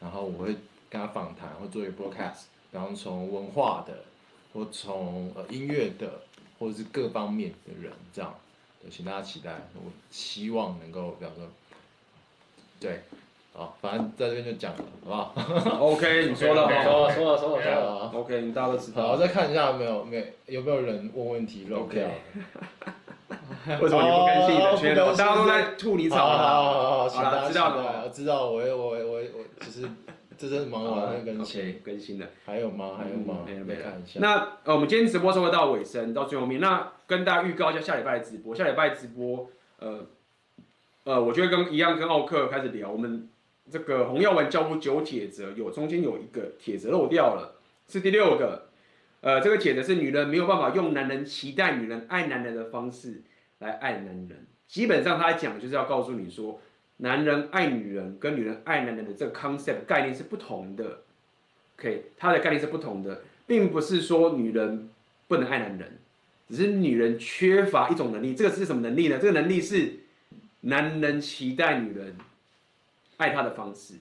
[0.00, 0.56] 然后我会
[0.88, 4.04] 跟他访谈，会做一个 broadcast，然后从文化的，
[4.54, 6.22] 或从呃音乐的，
[6.58, 8.34] 或者是各方面的人这样，
[8.80, 9.52] 对，请大家期待。
[9.74, 11.46] 我希望能够，比方说，
[12.80, 13.02] 对。
[13.56, 19.02] 好，反正在这边就讲了，好不好？OK， 你说了，说了，说了，说了，OK，你大家都知道。
[19.02, 22.06] 好，我再看一下有没有没有没有人问问题漏掉。
[23.80, 25.06] 为什么你不更新的？
[25.06, 26.16] 大家都在吐你槽。
[26.18, 29.88] 好好好，好了，知道了，我知道，我我我我我，其实
[30.36, 32.26] 这是忙完会更新更新的。
[32.44, 32.90] 还有吗？
[32.98, 33.38] 还有吗？
[33.46, 34.20] 没没看一下。
[34.20, 38.54] 那呃，我们今天直播稍微到尾声，到最后面，那跟大家预告一下下礼拜的直播。
[38.54, 40.00] 下礼拜直播，呃
[41.04, 43.30] 呃，我觉得跟一样跟奥克开始聊我们。
[43.70, 47.56] 这个红药丸教父九铁则有中间有一个铁则漏掉了，
[47.88, 48.66] 是第六个。
[49.22, 53.22] 呃，这个铁则是女人没有办法用男人期待女人爱男人的方式
[53.58, 54.46] 来爱男人。
[54.68, 56.60] 基本上他讲就是要告诉你说，
[56.98, 61.00] 男人爱女人跟女人爱男人的这个 concept 概念是不同的。
[61.76, 64.90] OK，他的概念是不同的，并不是说女人
[65.26, 65.98] 不能爱男人，
[66.48, 68.34] 只是女人缺乏一种能力。
[68.34, 69.18] 这个是什么能力呢？
[69.18, 69.94] 这个能力是
[70.60, 72.16] 男人期待女人。
[73.18, 73.94] 爱他的方式，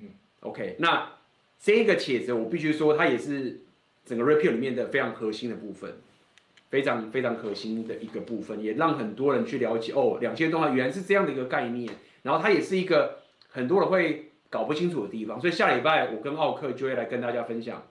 [0.00, 0.08] 嗯
[0.40, 1.12] ，OK，那
[1.58, 3.60] 这个帖子我必须说，它也是
[4.04, 5.94] 整个 Red Pill 里面的非常核心的部分，
[6.70, 11.92] 非常非常核心的一个部分，也让很多人去了解哦，两千动画原来是这样的一个概念，
[12.22, 13.18] 然后它也是一个
[13.48, 17.86] 很多人会搞不清楚的地方，所以下礼拜我跟奥克就会来跟大家分享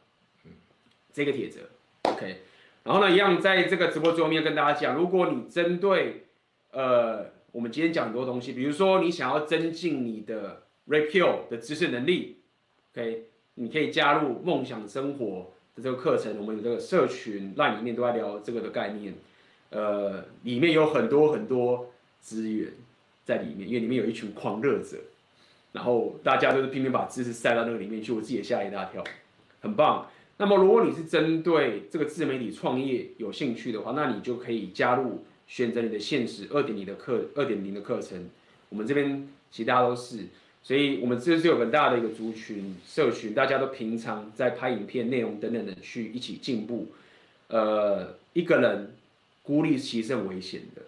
[1.14, 1.70] 这个帖子
[2.04, 2.38] ，OK，
[2.84, 6.26] 然后呢，一样在这个直播桌面跟大家讲，如果你针对
[6.72, 12.38] 呃我们今天讲很多东西，比如说你想要增进你的 Rapio 的知识能力
[12.92, 19.14] ，OK，你可以加入梦想生活的这个课程，我们有这个社群，那里面都在聊这个的概念，
[19.70, 22.74] 呃，里面有很多很多资源
[23.24, 24.98] 在里面，因为里面有一群狂热者，
[25.74, 29.04] 然后大家都是拼命把知识塞到那个里面去，我自己也吓一大跳，
[29.62, 30.10] 很棒。
[30.38, 38.28] 那么如果你是针对这个自媒体创业有兴趣的话，那你就可以加入选择你的现实二点零的课二点零的课程，
[38.70, 40.26] 我们这边其他都是。
[40.70, 46.86] 所以，我们这是有很大的一个族群社群，大家都平常在拍影片、内容等等的去一起进步。
[47.48, 48.94] 呃，一个人
[49.42, 50.84] 孤立其实是很危险的。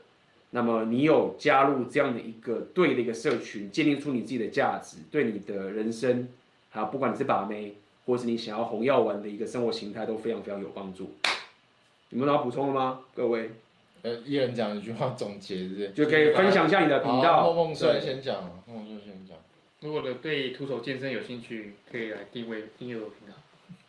[0.52, 6.28] 那么，你有加入这样的一个对的一个社群，建立出你自己的价值，对你的人生，
[6.70, 7.74] 还有不管你是把妹，
[8.06, 11.16] 或是你想要红药丸的一个生活形态，都非常非常有帮助。
[12.10, 13.00] 你们有要补充了吗？
[13.16, 13.50] 各位？
[14.04, 15.90] 呃，一人讲一句话总结，是不是？
[15.90, 17.52] 就可以分享一下你的频道。
[17.52, 19.21] 梦梦帅先讲，梦梦帅先讲。
[19.82, 23.34] 如果的对徒手健身有兴趣，可以来定位订阅我频道。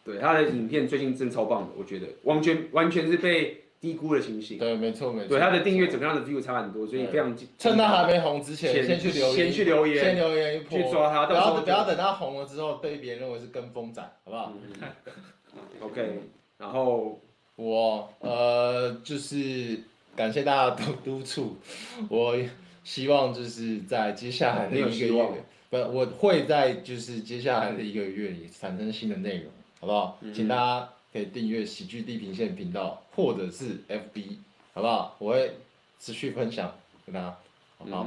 [0.05, 4.59] 对他的影片最近真超棒的，我觉得完全完全是被低估的情形。
[4.59, 5.29] 对，没错没错。
[5.29, 11.27] 对他的订阅怎么样的 view 差很多，所以非常趁他还没红之前，先去留言，先去留言，先留言一波，去抓他。
[11.27, 14.53] 不要不要等他红了之后被别人认为是跟风仔，好不好
[15.81, 16.21] ？OK，
[16.57, 17.21] 然后
[17.57, 19.79] 我呃就是
[20.17, 21.59] 感谢大家的督促，
[22.09, 22.35] 我
[22.83, 25.45] 希望就是在接下来的一个月。
[25.73, 29.47] 不，我会在就是接下来的一个月里产生新的内容，
[29.81, 30.19] 好不好？
[30.35, 34.37] 请大家可以订阅喜剧地平线频道，或者是 FB，
[34.75, 35.17] 好不好？
[35.19, 35.57] 我会
[35.99, 36.77] 持续分享
[37.07, 37.39] 跟大家，
[37.79, 38.07] 好不好？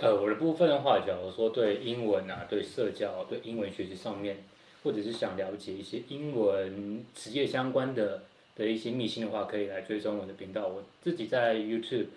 [0.00, 4.38] 呃，我的部分的话，假如说对英文啊、对社交、对英文学习上面，
[4.82, 8.24] 或者是想了解一些英文职业相关的
[8.56, 10.66] 的一些秘辛的话，可以来追踪我的频道。
[10.66, 12.08] 我自己在 YouTube、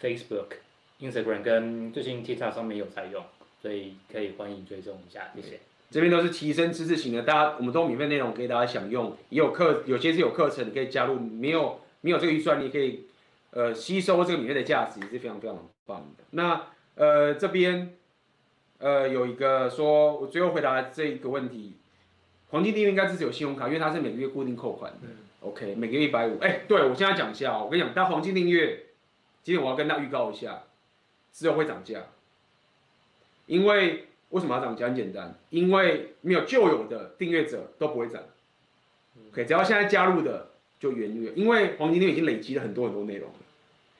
[0.00, 0.46] Facebook、
[1.00, 3.22] Instagram 跟最近 TikTok 上面有在用。
[3.64, 5.58] 所以可以欢迎追踪一下，谢谢。
[5.90, 11.18] 这边都是提升知识型的，大家我们都有免费内容给大家享用，也有课，有些是有课程，你可以加入。
[11.18, 13.06] 没有没有这个预算，你可以
[13.52, 16.24] 呃吸收这个免费的价值，也是非常非常棒的。
[16.32, 16.66] 那
[16.96, 17.94] 呃这边
[18.80, 21.72] 呃有一个说，我最后回答这个问题，
[22.50, 24.98] 黄金订阅应该支持有信用卡，因为它是每个月固定扣款的。
[25.04, 26.38] 嗯、OK，每个月一百五。
[26.40, 28.88] 哎，对我现在讲一下，我跟你讲，但黄金订阅，
[29.42, 30.64] 今天我要跟大家预告一下，
[31.32, 32.02] 之后会涨价。
[33.46, 34.86] 因为为什么要涨价？
[34.86, 38.22] 很简单，因为没有旧有的订阅者都不会涨。
[39.30, 40.50] OK，只要现在加入的
[40.80, 43.36] 就原价，因为黄金订阅已经累积了很多很多内容了。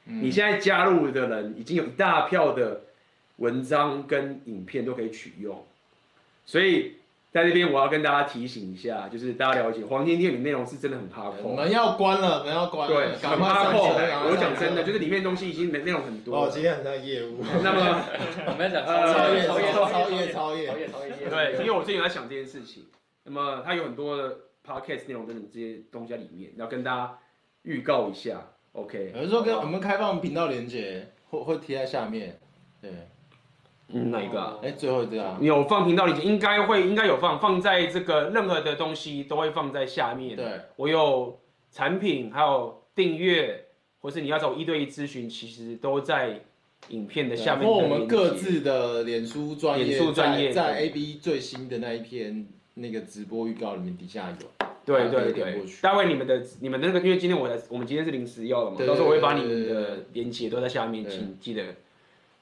[0.06, 2.82] 嗯、你现在加入的人已经有一大票的
[3.36, 5.64] 文章跟影片都可以取用，
[6.44, 6.96] 所以。
[7.34, 11.52] 在这边我要跟大家提醒一下，就是大家了解黄金电影内容是真的很哈扣。
[11.52, 12.94] 门要关了，门要关了。
[12.94, 13.88] 对，很哈扣。
[13.88, 16.44] 我讲真的，就是里面东西已经内容很多。
[16.44, 17.38] 哦，今天很像业务。
[17.60, 18.04] 那么
[18.46, 21.28] 我们要讲超越超越超越超越超越。
[21.28, 22.84] 对，因为我最近在想这件事情。
[23.24, 27.18] 那么它有很多的 podcast 内容等等这些东西在里面，要跟大家
[27.62, 28.40] 预告一下。
[28.74, 32.38] OK，有人说跟我们开放频道连接，会会贴在下面。
[32.80, 32.92] 对，
[33.88, 34.58] 嗯，哪一个啊？
[34.62, 35.36] 哎，最后这样。
[35.40, 40.34] 你有放频道连接，应该会应该有放，放在这个任何的东西都会放在下面。
[40.36, 41.38] 对，我有
[41.70, 43.66] 产品，还有订阅，
[44.00, 46.40] 或是你要找一对一咨询，其实都在
[46.88, 47.66] 影片的下面。
[47.66, 54.66] 或我们各自的脸书专业，脸书专业在 AB 最新的那一篇那个直播预告里面底下有。
[54.86, 61.62] 对对对，待会你们的你们的那个，因为今天我的我们今天是临时要的嘛，到时候我会把你们的连接都在下面，请记得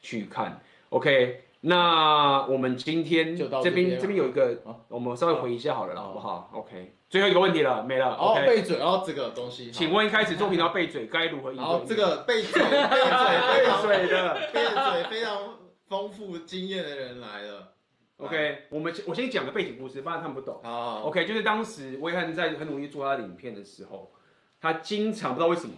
[0.00, 0.60] 去看。
[0.92, 8.14] OK，那我们今天就到这边这边有一个，我们稍微回一下好了，好不好？OK，最后一个问题了，没了。
[8.14, 11.64] 哦，背嘴，哦，这个东西，请问一开始做频道背嘴该如何应对？
[11.64, 15.56] 好，这个背嘴 背嘴背嘴的背嘴非常
[15.88, 17.72] 丰富经验的人来了。
[18.18, 20.60] OK，我们我先讲个背景故事，不然他们不懂。
[20.62, 24.12] 好，OK，就是当时威汉在很努力做他的影片的时候，
[24.60, 25.72] 他经常不知道为什么，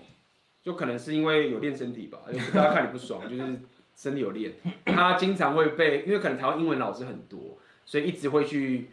[0.60, 2.18] 就可能是因为有练身体吧，
[2.52, 3.60] 大家看你不爽，就是
[3.96, 4.52] 身体有练，
[4.86, 8.90] 他经常会被，因为可能台湾英文老师很多，所以一直会去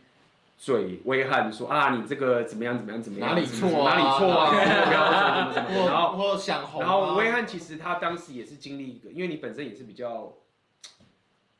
[0.58, 10.34] 嘴威汉说啊，你这个怎么样怎么样怎么样，哪里错啊，哪里错啊，不要什么什么， 然后我想红，然后威汉其实他当时也是经历一个，因为你本身也是比较。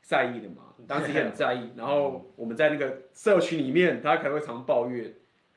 [0.04, 1.70] 在意的嘛，当时也很在意。
[1.74, 5.14] 然后我们在那个社群里面，他可能会常抱怨。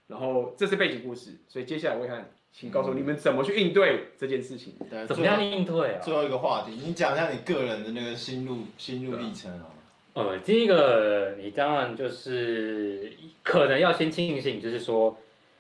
[0.08, 4.74] 然后这是背景故事，所以接下来我看，请告诉你们怎么去应对这件事情。
[5.08, 6.00] 怎么样应对啊？
[6.02, 9.66] 最后一个话题，你讲一下你个人的那个心路心路历程啊。
[10.14, 13.12] 呃，第一个你当然就是
[13.44, 15.18] 可能要先庆幸，就是说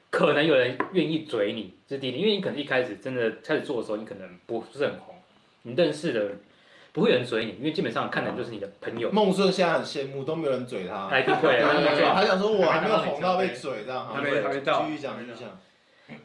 [0.09, 5.15] 可能有人愿意追你，这是第一点，因为你可能一开始真的开始做的时候，你可能不是很红，
[5.63, 6.31] 你认识的。
[6.93, 9.11] 不会有人追你，因为基本上看的就是你的朋友。
[9.11, 11.09] 孟顺现在很羡慕，都没有人追他。
[11.09, 14.07] 他一定会，他想说我还没有红到被追这样。
[14.07, 14.85] 还没，还没到。
[14.85, 15.49] 继续讲，继续讲。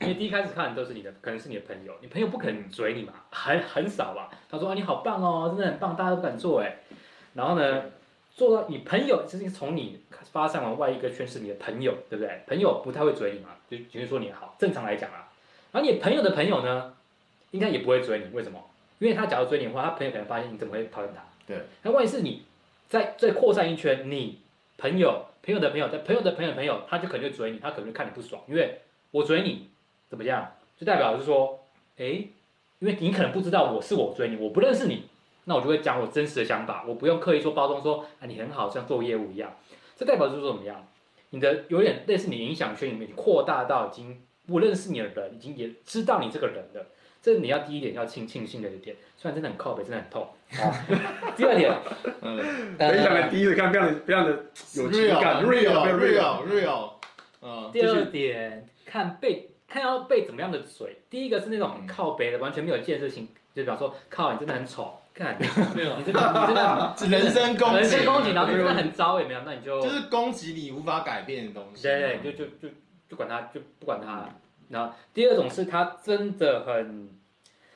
[0.00, 4.30] 因为第一开始看的都是你的，可能是你的朋友，你朋友不可能追你嘛，很很少吧。
[4.50, 6.76] 他说啊，你好棒哦，真的很棒，大家都不敢做哎。
[7.34, 7.84] 然后呢，
[8.34, 10.00] 做到你朋友，其实从你
[10.32, 12.42] 发散往外一个圈是你的朋友，对不对？
[12.46, 15.30] 朋友不太会追你嘛，就只是说你好，正常来讲啊。
[15.72, 16.94] 然后你朋友的朋友呢，
[17.52, 18.58] 应该也不会追你，为什么？
[18.98, 21.22] 因为他假如追你的话，他朋友可能发现你怎么会讨厌他？
[21.46, 21.56] 对。
[21.82, 22.42] 那万一是你
[22.88, 24.40] 再再扩散一圈，你
[24.76, 29.68] 朋友朋友的朋友的朋友的朋友的朋友，他就可能就追你，他可能就看你不爽，因为我追你
[30.08, 31.64] 怎么样，就代表是说，
[31.98, 32.04] 哎，
[32.78, 35.08] 因为你可能不知道我是我追你，我不认识你，
[35.44, 39.56] 那我就会讲我真实的想法，我不用刻意说包装说啊你很好，像做业务一样，
[39.96, 40.86] 这代表就是说怎么样？
[41.30, 46.84] 你的有点类似你影响圈里面扩大到已经不认识你的人，已经也知道你这个人了。
[47.22, 50.26] 这你要第一点要庆庆幸的一点，虽然真的很靠北，真的很痛。
[51.36, 51.70] 第二点，
[52.22, 52.38] 嗯，
[52.78, 54.30] 非常的第一次看，非常的非常的
[54.74, 56.90] 有情感，real，real，real。
[57.42, 60.96] 嗯，第二点，看被看要被怎么样的嘴。
[61.08, 65.38] 第一个是那种靠北的，完全没有建设性，就比方说靠你真的很丑，看，
[65.74, 71.84] 没有，你真的你真的 人身攻击，人身攻击，然后你真的很糟，也没有，那你就就是攻击你无法改变的东西。
[71.84, 72.68] 对对，就就就
[73.08, 74.28] 就管他，就不管他。
[74.68, 77.10] 然后第二种是他真的很，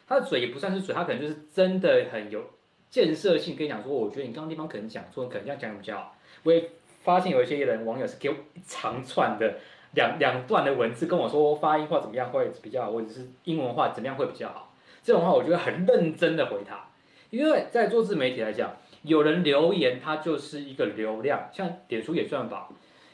[0.07, 2.45] 他的嘴也不算是嘴，他可能就是真的很有
[2.91, 6.17] 建设性，跟你讲说，我觉得你刚刚地方可能讲错，可能这样讲比较好。
[6.45, 6.71] 我也
[7.03, 9.59] 发现有一些人网友是给我一长串的
[9.95, 14.73] 两两段的文字跟我说发音或怎么样会比较好，或者是英文话怎么样会比较好。
[15.03, 16.89] 这种话我觉得很认真的回他，
[17.31, 22.69] 因为在做自媒体来讲，有人留言他就是一个流量，像点书也算吧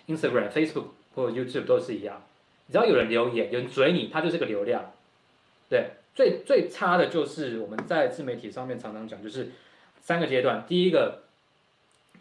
[0.06, 0.84] ，Instagram、Facebook
[1.14, 2.22] 或者 YouTube 都是一样。
[2.70, 4.92] 只要有人留言，有人嘴你，他就是个流量。
[5.68, 9.50] 对，最最差的就是我们在自媒体上面常常讲，就是
[10.00, 10.64] 三个阶段。
[10.68, 11.22] 第一个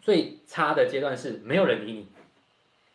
[0.02, 2.04] 最差的阶段是没有人理你；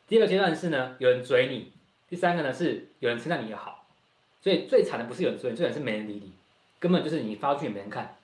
[0.07, 1.71] 第二个阶段是呢有人追你；
[2.09, 3.85] 第三个呢是有人称赞你也好。
[4.41, 6.31] 所以最惨的不是有人追你，最惨是没人理你，
[6.79, 8.15] 根本就是你发出去也没人看，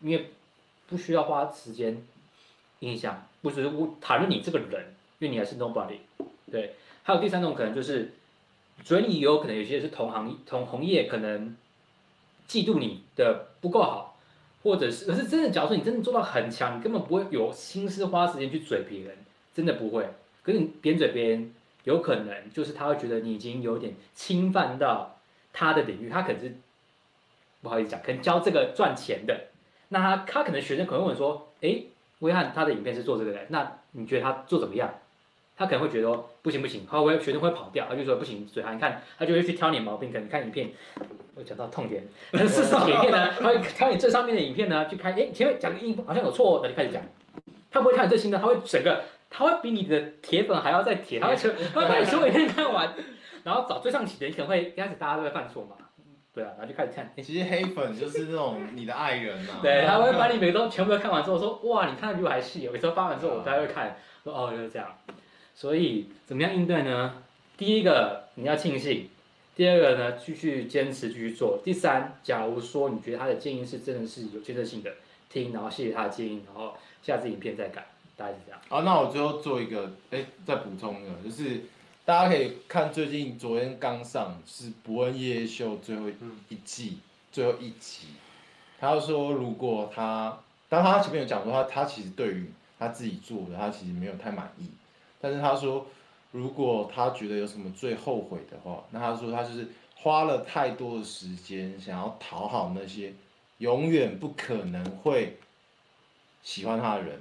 [0.00, 0.30] 因为
[0.88, 2.02] 不需要花时间
[2.80, 5.98] 影响，不是我谈论你这个人，因为你还是 nobody。
[6.50, 8.12] 对，还有第三种可能就是。
[8.84, 11.56] 所以你有可能有些是同行同行业，可能
[12.48, 14.16] 嫉妒你的不够好，
[14.62, 19.16] 或者是可是真的，假如说你真的做到很强，你根本不会有心思花时间去嘴别人，
[19.52, 20.08] 真的不会。
[20.48, 21.52] 可是你扁嘴别人，
[21.84, 25.18] 有可能就是他会觉得你已经有点侵犯到
[25.52, 26.54] 他的领域，他可能是
[27.60, 29.48] 不好意思讲，可能教这个赚钱的，
[29.90, 31.88] 那他他可能学生可能问说，诶，
[32.20, 34.90] 威汉他的影片是做这个的，那你觉得他做怎么样？
[35.54, 36.10] 他可能会觉得
[36.40, 40.10] 不行不行，他会学生会跑掉，他就说不行，嘴他你看，他就会去挑你毛病。
[40.10, 40.70] 可能看影片，
[41.34, 42.02] 我讲到痛点，
[42.32, 47.02] 事实上影片呢，他会挑你这上面的影片呢，去看，哎，前面讲个音好像有错，那就开始讲。
[47.70, 52.94] 他不会挑你这新的，他会整个，他会比你的铁粉还要再铁，他会他会把你所有影片看完，
[53.44, 55.76] 然后找追上期的，你可能会一开始大家都会犯错嘛，
[56.34, 57.12] 对啊，然后就开始看。
[57.16, 59.58] 其实黑粉就是那种你的爱人啊。
[59.62, 62.62] 对，他会把你每个都全部都看完之后说，哇，你看的比我还细。
[62.62, 64.96] 有时候发完之后我才会看，说哦就是这样。
[65.54, 67.22] 所以怎么样应对呢？
[67.56, 69.08] 第一个你要庆幸，
[69.56, 71.60] 第二个呢继续坚持继续做。
[71.64, 74.92] 第三，假如说你觉得他的建议是真的是有建设性的，
[75.28, 77.84] 听，然后谢谢他的建议，然后下次影片再改，
[78.18, 78.60] 大概是这样。
[78.68, 81.62] 好，那我最后做一个，哎，再补充一个，就是
[82.04, 86.08] 大家可以看最近昨天刚上是《伯恩夜夜秀》最后
[86.48, 87.00] 一季、嗯、
[87.30, 88.08] 最后一集，
[88.80, 90.38] 他说如果他，
[90.68, 94.68] 当他前面有讲说他他其实对于他自己做的他其实没有太满意。
[95.20, 95.86] 但是他说，
[96.32, 103.12] 如果他觉得有什么最后悔的话，那他说他就是花了太多的时间想要讨好那些
[103.58, 105.38] 永远不可能会
[106.42, 107.20] 喜欢他的人，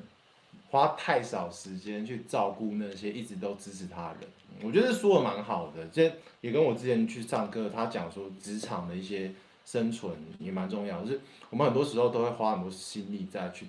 [0.70, 4.30] 花太少时间去照顾那些一直都支持他的人。
[4.64, 6.12] 我觉得说的蛮好的，这
[6.42, 9.32] 也跟我之前去上课，他讲说职场的一些
[9.66, 13.68] 生存也蛮重要，就是我们很多时候都会花很多心力再去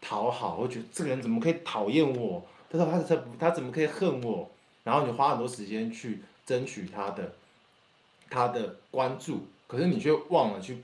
[0.00, 2.44] 讨好，会觉得这个人怎么可以讨厌我？
[2.70, 4.48] 他说他他他怎么可以恨我？
[4.84, 7.32] 然后你花很多时间去争取他的
[8.30, 10.78] 他的关注，可是你却忘了去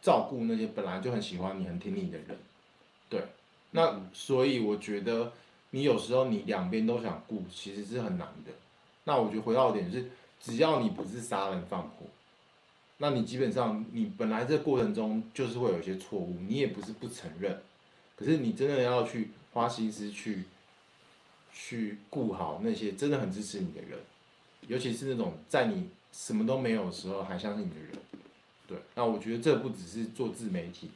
[0.00, 2.38] 照顾那些本来就很喜欢你、很听你的人。
[3.70, 5.32] 那所以我觉得
[5.70, 8.52] 你有时候你两边都想顾，其实是很难的。
[9.04, 12.06] 那我觉得回到点是，只要你不是杀人放火，
[12.98, 17.60] 那你基本上你本来这过程中就是会有一些错误，你也不是不承认，
[18.16, 20.44] 可是你真的要去花心思去。
[21.60, 23.98] 去顾好那些真的很支持你的人，
[24.68, 27.90] 尤其是那种在你什么都没有的时候还相信你的人。
[28.68, 30.88] 对，那我觉得这不只是做自媒体，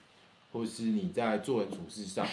[0.52, 2.24] 或是你在做人处事上，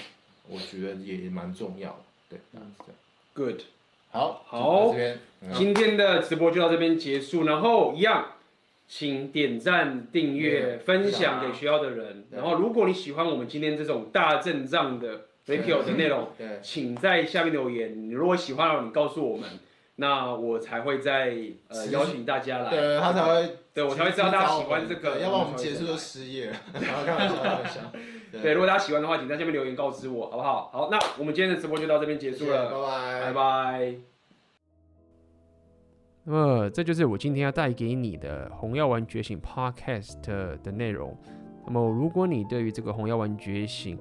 [0.50, 2.00] 我觉得也蛮重要的。
[2.30, 2.92] 对，这样子。
[3.34, 3.62] Good，
[4.12, 4.96] 好，好，
[5.54, 7.46] 今天的直播就到这边结束。
[7.46, 8.34] 然后一样，
[8.88, 12.26] 请点赞、订阅、分享给需要的人。
[12.32, 15.26] 然后，如果你喜欢我们今天这种大阵仗的。
[15.46, 16.28] r e p i o 的内容，
[16.62, 18.00] 请在下面留言。
[18.08, 19.50] 你如果喜欢，你告诉我们，
[20.00, 21.36] 那我才会再
[21.68, 22.70] 呃邀请大家来。
[22.70, 25.20] 对，他才会，对我才会知道大家喜欢这个。
[25.20, 26.56] 要不然我们结束就失业了。
[26.74, 27.82] 开玩笑，开玩笑。
[28.42, 30.70] 对，如果大家喜欢的话，请在下面留言告知我，好不好？
[30.72, 33.96] 好，那我们今天的直播就到这边结束了，拜拜，拜拜。
[36.24, 40.22] 那么这就是我今天要带给你的《红药丸觉醒》Podcast
[40.62, 41.18] 的内容。
[41.66, 43.98] 那么如果你对于这个《红药丸觉醒》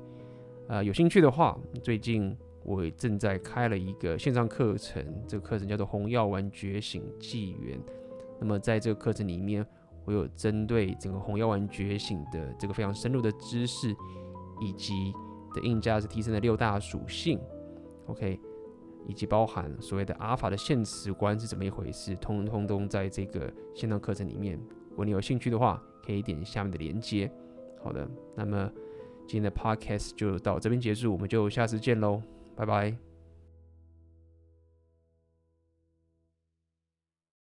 [0.69, 2.37] 呃，有兴趣的话，最近
[2.69, 7.79] 我正在开了一个线上课程，这个课程叫做《红药丸觉醒纪元》。
[8.39, 9.67] 那么在这个课程里面，
[10.05, 13.97] 我有针对整个红药丸觉醒的这个非常深入的知识，
[14.61, 15.15] 以及
[15.55, 17.41] 的硬价值提升的六大属性
[18.05, 18.39] ，OK，
[19.07, 24.61] 以及包含所谓的阿法的现实观是怎么一回事，通通都在这个线上课程里面。
[24.91, 27.33] 如果你有兴趣的话，可以点下面的链接。
[27.83, 28.71] 好的，那么。
[29.27, 32.23] 今天的 podcast 就到这边结束，我们就下次见喽，
[32.59, 33.08] 拜拜。